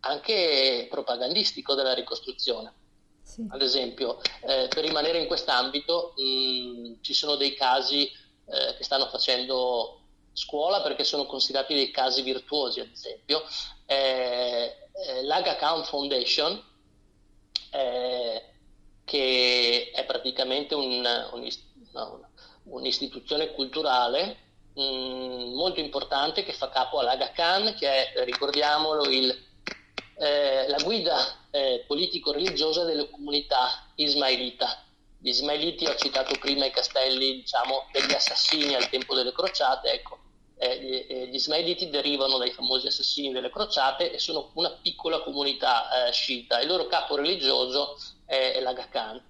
anche 0.00 0.88
propagandistico 0.90 1.74
della 1.74 1.94
ricostruzione. 1.94 2.74
Sì. 3.22 3.46
Ad 3.48 3.62
esempio, 3.62 4.20
eh, 4.46 4.66
per 4.68 4.84
rimanere 4.84 5.18
in 5.18 5.26
quest'ambito, 5.26 6.14
mh, 6.16 7.00
ci 7.00 7.14
sono 7.14 7.36
dei 7.36 7.54
casi 7.54 8.06
eh, 8.06 8.74
che 8.76 8.82
stanno 8.82 9.06
facendo 9.06 10.00
scuola 10.32 10.82
perché 10.82 11.04
sono 11.04 11.26
considerati 11.26 11.74
dei 11.74 11.90
casi 11.90 12.22
virtuosi, 12.22 12.80
ad 12.80 12.90
esempio. 12.90 13.42
Eh, 13.86 14.76
eh, 14.92 15.22
l'Aga 15.22 15.56
Khan 15.56 15.84
Foundation, 15.84 16.60
eh, 17.70 18.51
che 19.12 19.90
è 19.92 20.06
praticamente 20.06 20.74
un, 20.74 21.04
un, 21.32 21.48
un'istituzione 22.62 23.52
culturale 23.52 24.38
mh, 24.72 24.82
mm, 24.82 25.54
molto 25.54 25.80
importante 25.80 26.44
che 26.44 26.54
fa 26.54 26.70
capo 26.70 26.98
all'Aga 26.98 27.30
Khan, 27.32 27.74
che 27.78 28.14
è, 28.14 28.24
ricordiamolo, 28.24 29.04
il, 29.10 29.28
eh, 30.16 30.66
la 30.66 30.78
guida 30.82 31.46
eh, 31.50 31.84
politico-religiosa 31.86 32.84
delle 32.84 33.10
comunità 33.10 33.92
ismailita. 33.96 34.82
Gli 35.18 35.28
ismailiti, 35.28 35.84
ho 35.84 35.94
citato 35.94 36.34
prima 36.38 36.64
i 36.64 36.70
castelli 36.70 37.42
diciamo, 37.42 37.88
degli 37.92 38.14
assassini 38.14 38.74
al 38.74 38.88
tempo 38.88 39.14
delle 39.14 39.32
crociate, 39.32 39.90
ecco, 39.92 40.20
eh, 40.56 41.06
eh, 41.06 41.26
gli 41.26 41.34
ismailiti 41.34 41.90
derivano 41.90 42.38
dai 42.38 42.50
famosi 42.50 42.86
assassini 42.86 43.30
delle 43.30 43.50
crociate 43.50 44.10
e 44.10 44.18
sono 44.18 44.52
una 44.54 44.70
piccola 44.70 45.20
comunità 45.20 46.06
eh, 46.06 46.12
sciita. 46.12 46.60
Il 46.60 46.68
loro 46.68 46.86
capo 46.86 47.14
religioso 47.16 47.98
è, 48.32 48.52
è 48.54 48.60
l'Aga 48.60 48.88
Khan, 48.88 49.22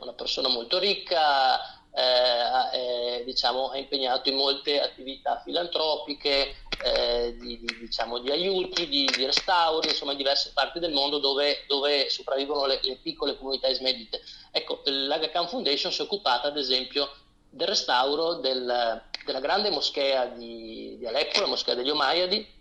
una 0.00 0.12
persona 0.14 0.48
molto 0.48 0.78
ricca, 0.78 1.60
eh, 1.92 3.24
diciamo, 3.24 3.72
è 3.72 3.78
impegnato 3.78 4.28
in 4.28 4.36
molte 4.36 4.80
attività 4.80 5.42
filantropiche, 5.44 6.54
eh, 6.82 7.36
di, 7.38 7.58
di, 7.58 7.78
diciamo, 7.80 8.18
di, 8.18 8.30
aiuti, 8.30 8.88
di, 8.88 9.04
di, 9.04 9.26
restauri, 9.26 9.88
insomma 9.88 10.12
in 10.12 10.18
diverse 10.18 10.52
parti 10.54 10.78
del 10.78 10.92
mondo 10.92 11.18
dove, 11.18 11.64
dove 11.66 12.08
sopravvivono 12.08 12.66
le, 12.66 12.78
le, 12.82 12.96
piccole 12.96 13.36
comunità 13.36 13.68
ismailite. 13.68 14.20
Ecco, 14.52 14.80
l'Aga 14.84 15.28
Khan 15.28 15.48
Foundation 15.48 15.92
si 15.92 16.00
è 16.00 16.04
occupata 16.04 16.48
ad 16.48 16.56
esempio 16.56 17.10
del 17.50 17.66
restauro 17.66 18.34
del, 18.34 19.02
della 19.24 19.40
grande 19.40 19.70
moschea 19.70 20.26
di, 20.26 21.04
Aleppo, 21.04 21.40
la 21.40 21.46
moschea 21.46 21.74
degli 21.74 21.90
Omayadi, 21.90 22.56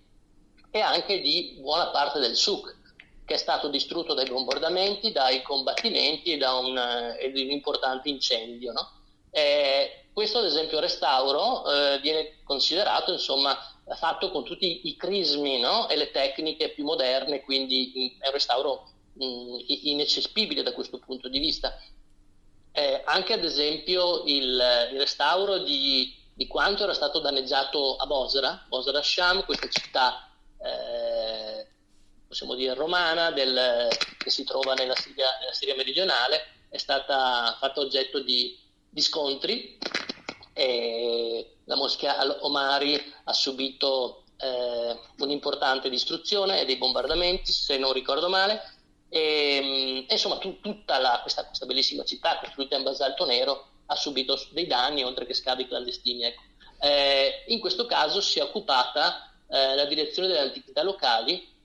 e 0.71 0.79
anche 0.79 1.21
di 1.21 1.57
buona 1.59 1.87
parte 1.87 2.19
del 2.19 2.35
Suk, 2.35 2.76
che 3.27 3.33
è 3.33 3.37
stato 3.37 3.67
distrutto 3.67 4.13
dai 4.13 4.29
bombardamenti, 4.29 5.11
dai 5.11 5.41
combattimenti 5.41 6.31
e 6.31 6.37
da 6.37 6.53
un, 6.53 6.77
eh, 6.77 7.27
un 7.27 7.51
importante 7.51 8.07
incendio. 8.07 8.71
No? 8.71 8.91
Eh, 9.29 10.05
questo, 10.13 10.37
ad 10.37 10.45
esempio, 10.45 10.79
restauro 10.79 11.69
eh, 11.69 11.99
viene 11.99 12.39
considerato 12.45 13.11
insomma, 13.11 13.59
fatto 13.97 14.31
con 14.31 14.45
tutti 14.45 14.87
i 14.87 14.95
crismi 14.95 15.59
no? 15.59 15.89
e 15.89 15.97
le 15.97 16.11
tecniche 16.11 16.69
più 16.69 16.85
moderne, 16.85 17.41
quindi 17.41 18.15
è 18.17 18.27
un 18.27 18.31
restauro 18.31 18.91
mh, 19.13 19.57
inaccessibile 19.67 20.63
da 20.63 20.71
questo 20.71 20.97
punto 20.97 21.27
di 21.27 21.39
vista 21.39 21.77
eh, 22.77 23.01
anche 23.05 23.33
ad 23.33 23.43
esempio 23.43 24.23
il, 24.25 24.61
il 24.91 24.99
restauro 24.99 25.57
di, 25.57 26.15
di, 26.35 26.45
quanto 26.45 26.83
era 26.83 26.93
stato 26.93 27.19
danneggiato 27.19 27.95
a 27.95 28.05
Bosra, 28.05 28.65
Bosra 28.67 29.01
Sham, 29.01 29.43
questa 29.45 29.67
città 29.67 30.29
eh, 30.61 31.16
possiamo 32.37 32.53
dire 32.53 32.75
romana 32.75 33.31
del, 33.31 33.87
che 34.15 34.29
si 34.29 34.43
trova 34.43 34.75
nella 34.75 34.95
Siria, 34.95 35.25
nella 35.39 35.53
Siria, 35.53 35.75
meridionale, 35.75 36.65
è 36.69 36.77
stata 36.77 37.57
fatta 37.59 37.79
oggetto 37.79 38.21
di, 38.21 38.55
di 38.87 39.01
scontri. 39.01 39.75
la 40.53 41.75
moschea 41.75 42.19
al-Omari 42.19 43.13
ha 43.23 43.33
subito 43.33 44.25
eh, 44.37 44.99
un'importante 45.17 45.89
distruzione 45.89 46.61
e 46.61 46.65
dei 46.65 46.77
bombardamenti, 46.77 47.51
se 47.51 47.79
non 47.79 47.91
ricordo 47.91 48.29
male, 48.29 48.61
e, 49.09 50.05
insomma, 50.07 50.37
tu, 50.37 50.59
tutta 50.59 50.99
la, 50.99 51.17
questa, 51.23 51.43
questa, 51.43 51.65
bellissima 51.65 52.03
città 52.03 52.37
costruita 52.37 52.75
in 52.75 52.83
basalto 52.83 53.25
nero 53.25 53.69
ha 53.87 53.95
subito 53.95 54.39
dei 54.51 54.67
danni 54.67 55.03
oltre 55.03 55.25
che 55.25 55.33
scavi 55.33 55.67
clandestini. 55.67 56.25
Ecco. 56.25 56.43
Eh, 56.81 57.45
in 57.47 57.59
questo 57.59 57.87
caso 57.87 58.21
si 58.21 58.37
è 58.37 58.43
occupata 58.43 59.33
eh, 59.49 59.73
la 59.73 59.85
direzione 59.85 60.27
delle 60.27 60.41
antichità 60.41 60.83
locali 60.83 61.55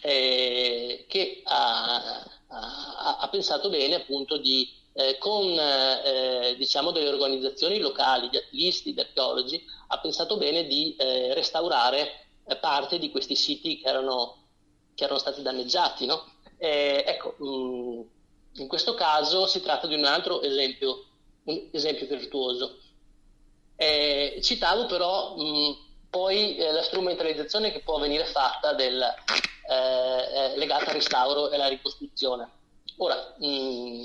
eh, 0.00 1.04
che 1.08 1.40
ha, 1.44 2.22
ha, 2.48 3.16
ha, 3.18 3.28
pensato 3.28 3.70
bene 3.70 3.94
appunto 3.94 4.36
di, 4.36 4.68
eh, 4.92 5.16
con 5.18 5.44
eh, 5.58 6.54
diciamo 6.58 6.90
delle 6.90 7.08
organizzazioni 7.08 7.78
locali, 7.78 8.28
di 8.28 8.36
attivisti, 8.36 8.92
di 8.92 9.00
archeologi, 9.00 9.64
ha 9.88 9.98
pensato 9.98 10.36
bene 10.36 10.66
di 10.66 10.94
eh, 10.96 11.32
restaurare 11.34 12.26
parte 12.60 12.98
di 12.98 13.10
questi 13.10 13.34
siti 13.34 13.78
che 13.78 13.88
erano, 13.88 14.36
che 14.94 15.04
erano 15.04 15.18
stati 15.18 15.42
danneggiati. 15.42 16.06
No? 16.06 16.32
Eh, 16.58 17.04
ecco, 17.06 17.36
mh, 17.38 17.46
mm, 17.46 18.00
in 18.56 18.68
questo 18.68 18.94
caso 18.94 19.46
si 19.46 19.62
tratta 19.62 19.86
di 19.86 19.94
un 19.94 20.04
altro 20.04 20.42
esempio, 20.42 21.04
un 21.44 21.68
esempio 21.70 22.06
virtuoso. 22.06 22.78
Eh, 23.76 24.38
citavo 24.42 24.86
però 24.86 25.34
mh, 25.36 25.42
mm, 25.42 25.72
poi 26.14 26.56
eh, 26.56 26.70
la 26.70 26.84
strumentalizzazione 26.84 27.72
che 27.72 27.80
può 27.80 27.98
venire 27.98 28.24
fatta 28.24 28.72
del, 28.72 29.02
eh, 29.02 29.72
eh, 29.72 30.56
legata 30.56 30.90
al 30.90 30.94
restauro 30.94 31.50
e 31.50 31.56
alla 31.56 31.66
ricostruzione. 31.66 32.48
Ora, 32.98 33.34
mh, 33.36 33.46
mm, 33.48 34.04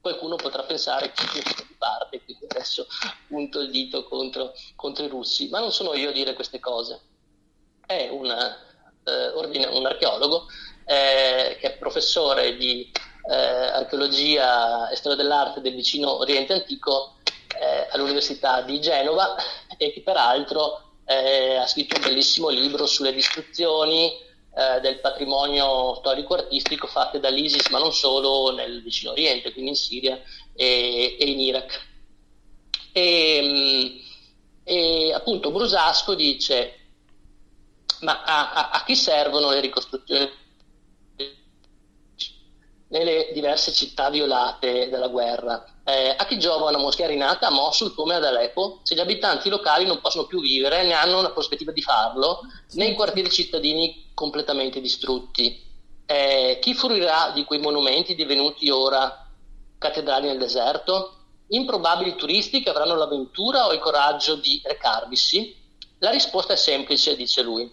qualcuno 0.00 0.36
potrà 0.36 0.62
pensare 0.62 1.10
che 1.10 1.24
io 1.24 1.42
sono 1.42 1.66
di 1.66 1.74
parte, 1.76 2.22
quindi 2.22 2.46
adesso 2.48 2.86
punto 3.26 3.58
il 3.58 3.72
dito 3.72 4.04
contro, 4.04 4.52
contro, 4.76 5.04
i 5.04 5.08
russi, 5.08 5.48
ma 5.48 5.58
non 5.58 5.72
sono 5.72 5.94
io 5.94 6.10
a 6.10 6.12
dire 6.12 6.34
queste 6.34 6.60
cose. 6.60 7.00
È 7.84 8.08
una, 8.08 8.56
eh, 9.02 9.28
ordine, 9.30 9.66
un 9.66 9.84
archeologo 9.84 10.46
eh, 10.84 11.56
che 11.58 11.74
è 11.74 11.76
professore 11.76 12.56
di 12.56 12.88
eh, 13.28 13.34
archeologia 13.34 14.88
e 14.90 14.94
storia 14.94 15.16
dell'arte 15.18 15.60
del 15.60 15.74
vicino 15.74 16.18
Oriente 16.18 16.52
Antico 16.52 17.14
all'Università 17.90 18.60
di 18.60 18.80
Genova 18.80 19.34
e 19.76 19.90
che 19.90 20.02
peraltro 20.02 20.87
eh, 21.08 21.56
ha 21.56 21.66
scritto 21.66 21.96
un 21.96 22.02
bellissimo 22.02 22.50
libro 22.50 22.84
sulle 22.84 23.14
distruzioni 23.14 24.12
eh, 24.54 24.80
del 24.80 25.00
patrimonio 25.00 25.94
storico-artistico 25.96 26.86
fatte 26.86 27.18
dall'ISIS, 27.18 27.68
ma 27.68 27.78
non 27.78 27.94
solo 27.94 28.54
nel 28.54 28.82
vicino 28.82 29.12
Oriente, 29.12 29.52
quindi 29.52 29.70
in 29.70 29.76
Siria 29.76 30.20
e, 30.54 31.16
e 31.18 31.30
in 31.30 31.40
Iraq. 31.40 31.86
E, 32.92 33.40
mm, 33.42 34.06
e 34.64 35.12
appunto 35.14 35.50
Brusasco 35.50 36.14
dice 36.14 36.74
ma 38.00 38.22
a, 38.22 38.52
a, 38.52 38.70
a 38.70 38.84
chi 38.84 38.94
servono 38.94 39.50
le 39.50 39.60
ricostruzioni 39.60 40.30
nelle 42.88 43.30
diverse 43.32 43.72
città 43.72 44.10
violate 44.10 44.88
dalla 44.88 45.08
guerra. 45.08 45.77
Eh, 45.88 46.14
a 46.18 46.26
chi 46.26 46.38
giova 46.38 46.68
una 46.68 46.76
moschea 46.76 47.06
rinata 47.06 47.46
a 47.46 47.50
Mosul 47.50 47.94
come 47.94 48.14
ad 48.14 48.22
Aleppo, 48.22 48.80
se 48.82 48.94
gli 48.94 49.00
abitanti 49.00 49.48
locali 49.48 49.86
non 49.86 50.02
possono 50.02 50.26
più 50.26 50.38
vivere, 50.38 50.82
ne 50.82 50.92
hanno 50.92 51.18
una 51.18 51.30
prospettiva 51.30 51.72
di 51.72 51.80
farlo, 51.80 52.40
nei 52.72 52.92
quartieri 52.92 53.30
cittadini 53.30 54.10
completamente 54.12 54.82
distrutti. 54.82 55.64
Eh, 56.04 56.58
chi 56.60 56.74
fruirà 56.74 57.30
di 57.30 57.44
quei 57.44 57.58
monumenti 57.58 58.14
divenuti 58.14 58.68
ora 58.68 59.30
cattedrali 59.78 60.26
nel 60.26 60.36
deserto? 60.36 61.14
Improbabili 61.48 62.16
turisti 62.16 62.62
che 62.62 62.68
avranno 62.68 62.94
l'avventura 62.94 63.66
o 63.66 63.72
il 63.72 63.80
coraggio 63.80 64.34
di 64.34 64.60
recarvisi? 64.62 65.56
La 66.00 66.10
risposta 66.10 66.52
è 66.52 66.56
semplice, 66.56 67.16
dice 67.16 67.40
lui. 67.40 67.66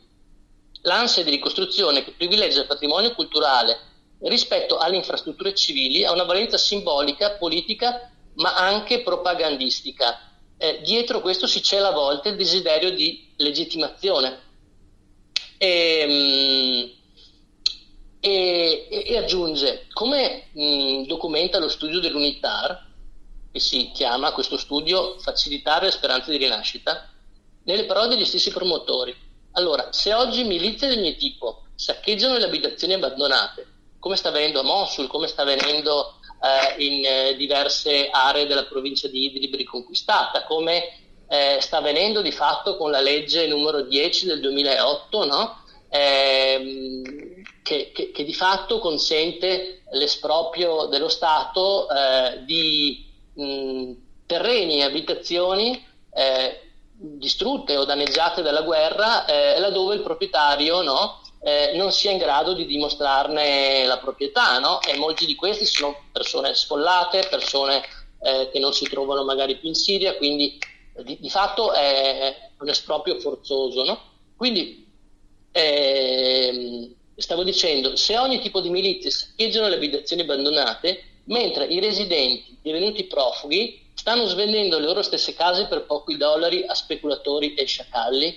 L'ansia 0.83 1.21
di 1.21 1.31
ricostruzione 1.31 2.05
che 2.05 2.13
privilegia 2.13 2.61
il 2.61 2.67
patrimonio 2.67 3.13
culturale 3.13 3.77
rispetto 4.25 4.77
alle 4.77 4.95
infrastrutture 4.95 5.53
civili 5.53 6.03
ha 6.03 6.11
una 6.11 6.23
valenza 6.23 6.57
simbolica, 6.57 7.31
politica, 7.31 8.11
ma 8.35 8.55
anche 8.55 9.01
propagandistica. 9.01 10.19
Eh, 10.57 10.81
dietro 10.83 11.21
questo 11.21 11.47
si 11.47 11.61
cela 11.61 11.89
a 11.89 11.93
volte 11.93 12.29
il 12.29 12.35
desiderio 12.35 12.91
di 12.91 13.33
legittimazione. 13.37 14.43
E, 15.57 16.05
mm, 16.07 17.03
e, 18.19 18.87
e 18.89 19.17
aggiunge, 19.17 19.85
come 19.93 20.47
mh, 20.51 20.63
mm, 20.63 21.03
documenta 21.03 21.59
lo 21.59 21.69
studio 21.69 21.99
dell'UNITAR, 21.99 22.93
che 23.51 23.59
si 23.59 23.91
chiama 23.93 24.31
questo 24.31 24.57
studio 24.57 25.19
Facilitare 25.19 25.85
le 25.85 25.91
speranze 25.91 26.31
di 26.31 26.37
rinascita, 26.37 27.09
nelle 27.63 27.85
parole 27.85 28.09
degli 28.09 28.25
stessi 28.25 28.51
promotori. 28.51 29.15
Allora, 29.51 29.91
se 29.91 30.13
oggi 30.13 30.43
milizie 30.43 30.89
di 30.89 30.97
ogni 30.97 31.15
tipo 31.15 31.67
saccheggiano 31.75 32.37
le 32.37 32.45
abitazioni 32.45 32.93
abbandonate, 32.93 33.74
come 34.05 34.17
sta 34.17 34.29
avvenendo 34.29 34.59
a 34.59 34.63
Mosul, 34.63 35.07
come 35.07 35.25
sta 35.25 35.41
avvenendo 35.41 36.19
eh, 36.39 36.85
in 36.85 37.03
eh, 37.03 37.35
diverse 37.35 38.07
aree 38.11 38.45
della 38.45 38.65
provincia 38.65 39.07
di 39.07 39.25
Idlib 39.25 39.55
riconquistata, 39.55 40.43
come 40.43 40.83
eh, 41.27 41.57
sta 41.59 41.77
avvenendo 41.77 42.21
di 42.21 42.31
fatto 42.31 42.77
con 42.77 42.91
la 42.91 43.01
legge 43.01 43.47
numero 43.47 43.81
10 43.81 44.27
del 44.27 44.41
2008, 44.41 45.25
no? 45.25 45.63
eh, 45.89 47.43
che, 47.63 47.91
che, 47.91 48.11
che, 48.11 48.23
di 48.23 48.33
fatto 48.35 48.77
consente 48.77 49.81
l'esproprio 49.93 50.85
dello 50.85 51.09
Stato 51.09 51.89
eh, 51.89 52.43
di 52.45 53.11
mh, 53.33 53.91
terreni 54.27 54.81
e 54.81 54.83
abitazioni 54.83 55.83
eh, 56.13 56.59
distrutte 56.93 57.75
o 57.75 57.85
danneggiate 57.85 58.43
dalla 58.43 58.61
guerra, 58.61 59.25
laddove 59.57 59.95
il 59.95 60.03
proprietario 60.03 60.83
no, 60.83 61.21
eh, 61.45 61.73
non 61.75 61.91
sia 61.91 62.09
in 62.09 62.17
grado 62.17 62.53
di 62.53 62.65
dimostrarne 62.65 63.85
la 63.85 63.99
proprietà. 63.99 64.57
No? 64.57 64.81
E 64.81 64.97
molti 64.97 65.27
di 65.27 65.35
questi 65.35 65.63
sono 65.65 65.95
persone 66.11 66.55
sfollate, 66.55 67.27
persone 67.29 67.83
eh, 68.23 68.49
che 68.51 68.57
non 68.57 68.73
si 68.73 68.85
trovano 68.89 69.23
magari 69.23 69.57
più 69.57 69.67
in 69.67 69.75
Siria, 69.75 70.15
quindi 70.15 70.57
di, 71.03 71.19
di 71.19 71.29
fatto 71.29 71.71
è 71.71 72.49
un 72.57 72.67
esproprio 72.69 73.19
forzoso. 73.19 73.83
No? 73.83 74.01
Quindi 74.35 74.87
eh, 75.51 76.95
stavo 77.15 77.43
dicendo, 77.43 77.95
se 77.95 78.17
ogni 78.17 78.39
tipo 78.39 78.59
di 78.59 78.71
milizia 78.71 79.11
saccheggiano 79.11 79.67
le 79.67 79.75
abitazioni 79.75 80.23
abbandonate, 80.23 81.03
mentre 81.25 81.65
i 81.65 81.79
residenti 81.79 82.57
divenuti 82.59 83.03
profughi 83.03 83.83
stanno 83.93 84.25
svendendo 84.25 84.79
le 84.79 84.85
loro 84.85 85.03
stesse 85.03 85.35
case 85.35 85.67
per 85.67 85.85
pochi 85.85 86.17
dollari 86.17 86.65
a 86.65 86.73
speculatori 86.73 87.53
e 87.53 87.65
sciacalli. 87.65 88.35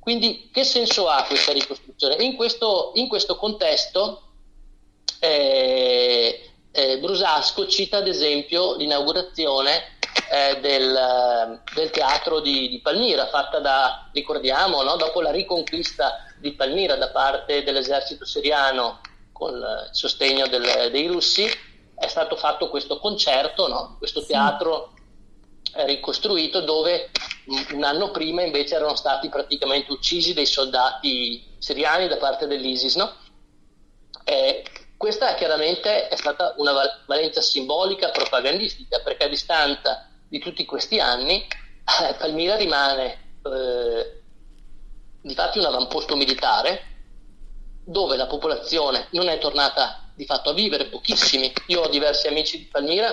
Quindi 0.00 0.48
che 0.50 0.64
senso 0.64 1.08
ha 1.08 1.22
questa 1.24 1.52
ricostruzione? 1.52 2.16
In 2.24 2.34
questo, 2.34 2.92
in 2.94 3.06
questo 3.06 3.36
contesto 3.36 4.22
eh, 5.20 6.50
eh, 6.72 6.98
Brusasco 6.98 7.66
cita 7.66 7.98
ad 7.98 8.08
esempio 8.08 8.76
l'inaugurazione 8.76 9.98
eh, 10.30 10.58
del, 10.60 11.60
del, 11.74 11.90
teatro 11.90 12.40
di, 12.40 12.68
di, 12.68 12.80
Palmira, 12.80 13.26
fatta 13.26 13.58
da, 13.58 14.08
ricordiamo, 14.12 14.82
no? 14.82 14.96
dopo 14.96 15.20
la 15.20 15.30
riconquista 15.30 16.24
di 16.38 16.52
Palmira 16.52 16.96
da 16.96 17.10
parte 17.10 17.62
dell'esercito 17.62 18.24
siriano 18.24 19.00
con 19.32 19.54
il 19.54 19.88
sostegno 19.92 20.46
del, 20.46 20.90
dei 20.90 21.06
russi, 21.06 21.46
è 21.94 22.06
stato 22.06 22.36
fatto 22.36 22.70
questo 22.70 22.98
concerto, 22.98 23.68
no? 23.68 23.96
questo 23.98 24.24
teatro. 24.24 24.92
Ricostruito 25.74 26.60
dove 26.60 27.10
un 27.72 27.84
anno 27.84 28.10
prima 28.10 28.42
invece 28.42 28.76
erano 28.76 28.94
stati 28.94 29.28
praticamente 29.28 29.92
uccisi 29.92 30.34
dei 30.34 30.46
soldati 30.46 31.56
siriani 31.58 32.08
da 32.08 32.16
parte 32.16 32.46
dell'ISIS. 32.46 32.96
No? 32.96 33.12
Eh, 34.24 34.64
questa 34.96 35.34
chiaramente 35.34 36.08
è 36.08 36.16
stata 36.16 36.54
una 36.58 36.72
valenza 37.06 37.40
simbolica, 37.40 38.10
propagandistica, 38.10 39.00
perché 39.00 39.24
a 39.24 39.28
distanza 39.28 40.08
di 40.28 40.38
tutti 40.38 40.64
questi 40.64 41.00
anni 41.00 41.42
eh, 41.42 42.14
Palmira 42.14 42.56
rimane 42.56 43.38
eh, 43.42 44.20
di 45.22 45.34
fatti 45.34 45.58
un 45.58 45.64
avamposto 45.64 46.16
militare 46.16 46.86
dove 47.84 48.16
la 48.16 48.26
popolazione 48.26 49.08
non 49.12 49.28
è 49.28 49.38
tornata 49.38 50.10
di 50.14 50.24
fatto 50.26 50.50
a 50.50 50.52
vivere, 50.52 50.86
pochissimi. 50.86 51.52
Io 51.68 51.80
ho 51.80 51.88
diversi 51.88 52.28
amici 52.28 52.58
di 52.58 52.64
Palmira 52.66 53.10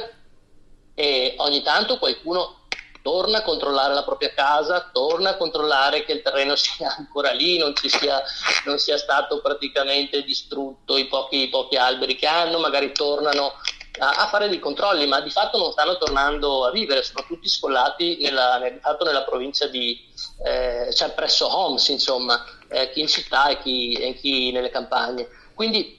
e 1.00 1.36
ogni 1.38 1.62
tanto 1.62 2.00
qualcuno 2.00 2.62
torna 3.04 3.38
a 3.38 3.44
controllare 3.44 3.94
la 3.94 4.04
propria 4.04 4.34
casa, 4.34 4.90
torna 4.92 5.30
a 5.30 5.38
controllare 5.38 6.04
che 6.04 6.14
il 6.14 6.24
terreno 6.24 6.56
sia 6.58 6.96
ancora 6.98 7.32
lì, 7.34 7.60
non, 7.60 7.72
sia, 7.76 8.24
non 8.66 8.80
sia, 8.80 8.98
stato 8.98 9.40
praticamente 9.40 10.24
distrutto, 10.24 10.98
i 10.98 11.06
pochi, 11.06 11.44
i 11.44 11.50
pochi 11.50 11.76
alberi 11.76 12.16
che 12.16 12.26
hanno, 12.26 12.58
magari 12.58 12.92
tornano 12.94 13.54
a, 14.00 14.28
fare 14.28 14.50
dei 14.50 14.58
controlli, 14.58 15.06
ma 15.06 15.22
di 15.22 15.30
fatto 15.30 15.60
non 15.60 15.72
stanno 15.72 16.00
tornando 16.00 16.66
a 16.66 16.72
vivere, 16.72 17.04
sono 17.04 17.24
tutti 17.28 17.48
sfollati 17.48 18.18
nella, 18.20 18.58
nel, 18.58 18.82
nella 19.06 19.24
provincia 19.24 19.68
di, 19.68 20.04
eh, 20.44 20.92
cioè 20.96 21.12
presso 21.12 21.46
Homs, 21.46 21.90
insomma, 21.90 22.44
eh, 22.70 22.90
chi 22.90 23.02
in 23.02 23.08
città 23.08 23.50
e 23.50 23.60
chi, 23.60 23.94
e 23.94 24.16
chi 24.16 24.52
nelle 24.52 24.72
campagne. 24.72 25.28
Quindi 25.54 25.98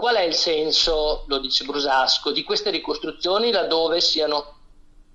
qual 0.00 0.16
è 0.16 0.22
il 0.22 0.32
senso, 0.34 1.24
lo 1.26 1.38
dice 1.40 1.66
Brusasco, 1.66 2.32
di 2.32 2.42
queste 2.42 2.70
ricostruzioni 2.70 3.50
laddove 3.50 4.00
siano 4.00 4.54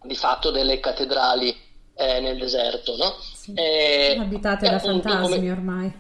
di 0.03 0.13
fatto 0.13 0.51
delle 0.51 0.79
cattedrali 0.79 1.57
eh, 1.95 2.19
nel 2.19 2.38
deserto? 2.38 2.95
No? 2.95 3.15
Sì, 3.33 3.51
eh, 3.55 4.15
abitate 4.19 4.69
da 4.69 4.77
fantasmi 4.77 5.38
come, 5.38 5.51
ormai. 5.51 5.99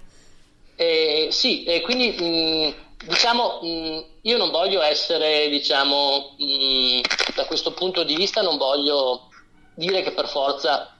Eh, 0.75 1.29
sì, 1.31 1.63
e 1.63 1.81
quindi 1.81 2.11
mh, 2.11 3.07
diciamo, 3.07 3.59
mh, 3.63 4.05
io 4.21 4.37
non 4.37 4.51
voglio 4.51 4.83
essere, 4.83 5.49
diciamo, 5.49 6.35
mh, 6.37 7.01
da 7.33 7.45
questo 7.45 7.73
punto 7.73 8.03
di 8.03 8.15
vista 8.15 8.43
non 8.43 8.57
voglio 8.57 9.29
dire 9.73 10.03
che 10.03 10.11
per 10.11 10.27
forza 10.27 10.95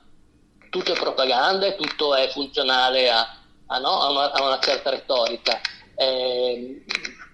tutto 0.72 0.92
è 0.92 0.96
propaganda 0.96 1.68
e 1.68 1.76
tutto 1.76 2.16
è 2.16 2.30
funzionale 2.30 3.12
a, 3.12 3.38
a, 3.68 3.78
no? 3.78 4.02
a, 4.02 4.10
una, 4.10 4.32
a 4.32 4.44
una, 4.44 4.60
certa 4.60 4.90
retorica. 4.90 5.62
Eh, 5.96 6.84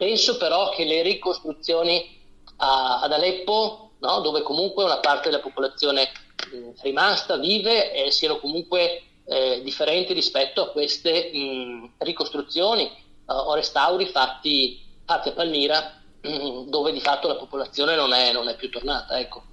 penso 0.01 0.37
però 0.37 0.69
che 0.69 0.83
le 0.83 1.03
ricostruzioni 1.03 2.19
ad 2.55 3.11
Aleppo, 3.11 3.91
no? 3.99 4.19
dove 4.21 4.41
comunque 4.41 4.83
una 4.83 4.97
parte 4.97 5.29
della 5.29 5.43
popolazione 5.43 6.09
mh, 6.51 6.81
rimasta 6.81 7.37
vive, 7.37 7.93
eh, 7.93 8.09
siano 8.09 8.39
comunque 8.39 9.03
eh, 9.25 9.61
differenti 9.63 10.13
rispetto 10.13 10.63
a 10.63 10.71
queste 10.71 11.29
mh, 11.31 11.91
ricostruzioni 11.99 12.89
o 13.25 13.53
restauri 13.53 14.07
fatti, 14.07 14.81
fatti 15.05 15.29
a 15.29 15.33
Palmira 15.33 16.01
dove 16.21 16.91
di 16.91 16.99
fatto 16.99 17.27
la 17.27 17.35
popolazione 17.35 17.95
non 17.95 18.11
è, 18.11 18.33
non 18.33 18.47
è 18.47 18.55
più 18.55 18.71
tornata. 18.71 19.19
Ecco. 19.19 19.43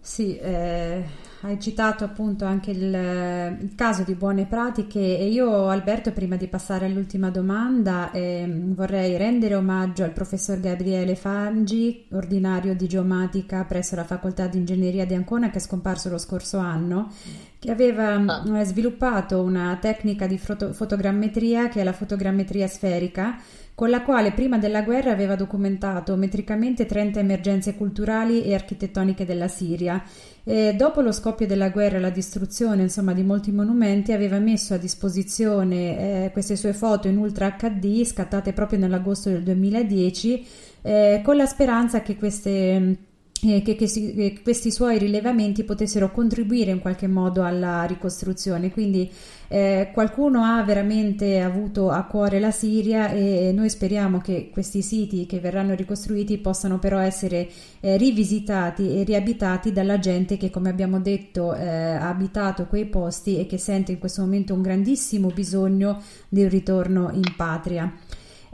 Sì, 0.00 0.38
eh, 0.38 1.04
hai 1.44 1.60
citato 1.60 2.04
appunto 2.04 2.46
anche 2.46 2.70
il, 2.70 3.58
il, 3.60 3.74
caso 3.74 4.02
di 4.02 4.14
buone 4.14 4.46
pratiche 4.46 4.98
e 4.98 5.28
io 5.28 5.68
Alberto 5.68 6.10
prima 6.12 6.36
di 6.36 6.48
passare 6.48 6.86
all'ultima 6.86 7.28
domanda 7.28 8.10
eh, 8.12 8.46
vorrei 8.48 9.18
rendere 9.18 9.54
omaggio 9.54 10.04
al 10.04 10.12
professor 10.12 10.58
Gabriele 10.58 11.14
Fangi, 11.16 12.06
ordinario 12.12 12.74
di 12.74 12.88
geomatica 12.88 13.62
presso 13.64 13.94
la 13.94 14.04
facoltà 14.04 14.46
di 14.46 14.56
ingegneria 14.56 15.04
di 15.04 15.12
Ancona 15.12 15.50
che 15.50 15.58
è 15.58 15.60
scomparso 15.60 16.08
lo 16.08 16.16
scorso 16.16 16.56
anno, 16.56 17.12
che 17.58 17.70
aveva 17.70 18.14
ah. 18.14 18.60
Eh, 18.60 18.64
sviluppato 18.64 19.42
una 19.42 19.76
tecnica 19.78 20.26
di 20.26 20.38
foto- 20.38 20.72
fotogrammetria 20.72 21.68
che 21.68 21.82
è 21.82 21.84
la 21.84 21.92
fotogrammetria 21.92 22.66
sferica 22.68 23.36
con 23.74 23.90
la 23.90 24.02
quale 24.02 24.32
prima 24.32 24.56
della 24.56 24.82
guerra 24.82 25.10
aveva 25.10 25.34
documentato 25.34 26.14
metricamente 26.16 26.86
30 26.86 27.18
emergenze 27.18 27.74
culturali 27.74 28.44
e 28.44 28.54
architettoniche 28.54 29.24
della 29.24 29.48
Siria. 29.48 30.02
E 30.44 30.74
dopo 30.76 31.00
lo 31.00 31.10
scoppio 31.10 31.46
della 31.46 31.70
guerra 31.70 31.96
e 31.96 32.00
la 32.00 32.10
distruzione 32.10 32.82
insomma, 32.82 33.12
di 33.12 33.22
molti 33.22 33.50
monumenti, 33.50 34.12
aveva 34.12 34.38
messo 34.38 34.74
a 34.74 34.78
disposizione 34.78 36.26
eh, 36.26 36.30
queste 36.30 36.54
sue 36.54 36.72
foto 36.72 37.08
in 37.08 37.16
Ultra 37.16 37.56
HD, 37.56 38.04
scattate 38.04 38.52
proprio 38.52 38.78
nell'agosto 38.78 39.30
del 39.30 39.42
2010, 39.42 40.46
eh, 40.82 41.20
con 41.24 41.36
la 41.36 41.46
speranza 41.46 42.02
che 42.02 42.16
queste 42.16 42.98
eh, 43.46 43.62
che, 43.62 43.74
che, 43.74 43.86
che, 43.86 44.40
questi 44.42 44.70
suoi 44.70 44.98
rilevamenti 44.98 45.64
potessero 45.64 46.10
contribuire 46.10 46.70
in 46.70 46.78
qualche 46.78 47.06
modo 47.06 47.42
alla 47.42 47.84
ricostruzione. 47.84 48.70
Quindi 48.70 49.10
eh, 49.48 49.90
qualcuno 49.92 50.42
ha 50.42 50.62
veramente 50.62 51.40
avuto 51.40 51.90
a 51.90 52.04
cuore 52.04 52.40
la 52.40 52.50
Siria 52.50 53.10
e 53.10 53.52
noi 53.54 53.68
speriamo 53.68 54.20
che 54.20 54.50
questi 54.52 54.82
siti 54.82 55.26
che 55.26 55.40
verranno 55.40 55.74
ricostruiti 55.74 56.38
possano 56.38 56.78
però 56.78 56.98
essere 56.98 57.48
eh, 57.80 57.96
rivisitati 57.96 58.98
e 58.98 59.04
riabitati 59.04 59.72
dalla 59.72 59.98
gente 59.98 60.36
che, 60.36 60.50
come 60.50 60.70
abbiamo 60.70 61.00
detto, 61.00 61.54
eh, 61.54 61.66
ha 61.68 62.08
abitato 62.08 62.66
quei 62.66 62.86
posti 62.86 63.38
e 63.38 63.46
che 63.46 63.58
sente 63.58 63.92
in 63.92 63.98
questo 63.98 64.22
momento 64.22 64.54
un 64.54 64.62
grandissimo 64.62 65.28
bisogno 65.28 66.02
di 66.28 66.42
un 66.42 66.48
ritorno 66.48 67.10
in 67.12 67.34
patria. 67.36 67.92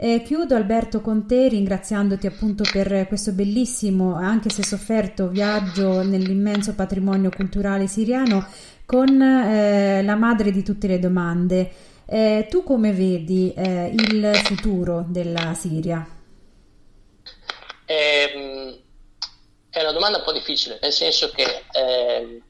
Eh, 0.03 0.23
chiudo 0.23 0.55
Alberto 0.55 0.99
con 0.99 1.27
te 1.27 1.47
ringraziandoti 1.47 2.25
appunto 2.25 2.63
per 2.71 3.05
questo 3.07 3.33
bellissimo, 3.33 4.15
anche 4.15 4.49
se 4.49 4.63
sofferto, 4.63 5.27
viaggio 5.27 6.01
nell'immenso 6.01 6.73
patrimonio 6.73 7.29
culturale 7.29 7.85
siriano 7.85 8.43
con 8.91 9.21
eh, 9.21 10.03
la 10.03 10.15
madre 10.15 10.51
di 10.51 10.63
tutte 10.63 10.87
le 10.87 10.99
domande. 10.99 11.71
Eh, 12.05 12.47
tu 12.49 12.61
come 12.61 12.91
vedi 12.91 13.53
eh, 13.53 13.85
il 13.85 14.35
futuro 14.43 15.05
della 15.07 15.53
Siria? 15.53 16.05
Ehm, 17.85 18.77
è 19.69 19.81
una 19.81 19.93
domanda 19.93 20.17
un 20.17 20.25
po' 20.25 20.33
difficile, 20.33 20.77
nel 20.81 20.91
senso 20.91 21.31
che 21.31 21.63
ehm, 21.71 22.41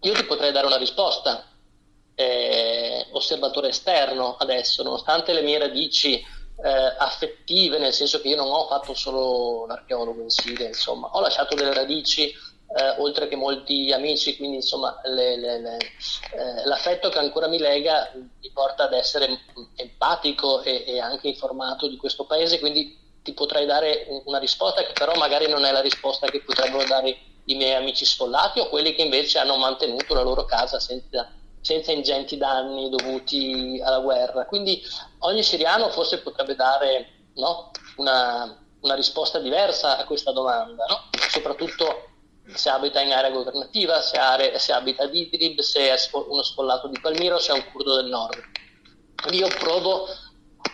io 0.00 0.12
ti 0.14 0.24
potrei 0.24 0.50
dare 0.50 0.66
una 0.66 0.78
risposta, 0.78 1.44
eh, 2.14 3.06
osservatore 3.10 3.68
esterno 3.68 4.36
adesso, 4.36 4.82
nonostante 4.82 5.34
le 5.34 5.42
mie 5.42 5.58
radici 5.58 6.14
eh, 6.14 6.94
affettive, 6.98 7.76
nel 7.76 7.92
senso 7.92 8.22
che 8.22 8.28
io 8.28 8.36
non 8.36 8.50
ho 8.50 8.66
fatto 8.66 8.94
solo 8.94 9.66
l'archeologo 9.66 10.22
in 10.22 10.30
Siria, 10.30 10.68
insomma, 10.68 11.08
ho 11.08 11.20
lasciato 11.20 11.54
delle 11.54 11.74
radici 11.74 12.32
eh, 12.76 12.96
oltre 12.98 13.28
che 13.28 13.36
molti 13.36 13.92
amici, 13.92 14.36
quindi 14.36 14.56
insomma 14.56 15.00
le, 15.04 15.36
le, 15.36 15.60
le, 15.60 15.76
eh, 15.76 16.66
l'affetto 16.66 17.08
che 17.08 17.20
ancora 17.20 17.46
mi 17.46 17.58
lega 17.58 18.10
mi 18.14 18.50
porta 18.52 18.84
ad 18.84 18.92
essere 18.92 19.28
empatico 19.76 20.60
e, 20.62 20.82
e, 20.84 20.98
anche 20.98 21.28
informato 21.28 21.88
di 21.88 21.96
questo 21.96 22.24
paese, 22.24 22.58
quindi 22.58 22.98
ti 23.22 23.32
potrei 23.32 23.64
dare 23.64 24.06
una 24.24 24.38
risposta 24.38 24.82
che 24.82 24.92
però 24.92 25.14
magari 25.14 25.48
non 25.48 25.64
è 25.64 25.70
la 25.70 25.80
risposta 25.80 26.26
che 26.26 26.42
potrebbero 26.42 26.84
dare 26.84 27.16
i 27.46 27.54
miei 27.54 27.74
amici 27.74 28.04
sfollati 28.04 28.58
o 28.58 28.68
quelli 28.68 28.94
che 28.94 29.02
invece 29.02 29.38
hanno 29.38 29.56
mantenuto 29.56 30.12
la 30.14 30.22
loro 30.22 30.44
casa 30.44 30.80
senza, 30.80 31.30
senza 31.60 31.92
ingenti 31.92 32.36
danni 32.36 32.90
dovuti 32.90 33.80
alla 33.84 34.00
guerra. 34.00 34.46
Quindi 34.46 34.82
ogni 35.20 35.42
siriano 35.42 35.90
forse 35.90 36.18
potrebbe 36.18 36.56
dare 36.56 37.28
no, 37.36 37.70
una, 37.96 38.58
una, 38.80 38.94
risposta 38.94 39.38
diversa 39.38 39.96
a 39.96 40.04
questa 40.04 40.32
domanda, 40.32 40.84
no? 40.88 41.08
soprattutto 41.30 42.13
se 42.52 42.68
abita 42.68 43.00
in 43.00 43.12
area 43.12 43.30
governativa, 43.30 44.00
se, 44.00 44.18
are, 44.18 44.58
se 44.58 44.72
abita 44.72 45.04
ad 45.04 45.14
Idlib, 45.14 45.60
se 45.60 45.88
è 45.88 45.96
uno 46.12 46.42
sfollato 46.42 46.88
di 46.88 47.00
Palmiro, 47.00 47.38
se 47.38 47.52
è 47.52 47.54
un 47.54 47.64
curdo 47.72 47.96
del 47.96 48.06
nord. 48.06 48.42
Io 49.30 49.48
provo 49.48 50.06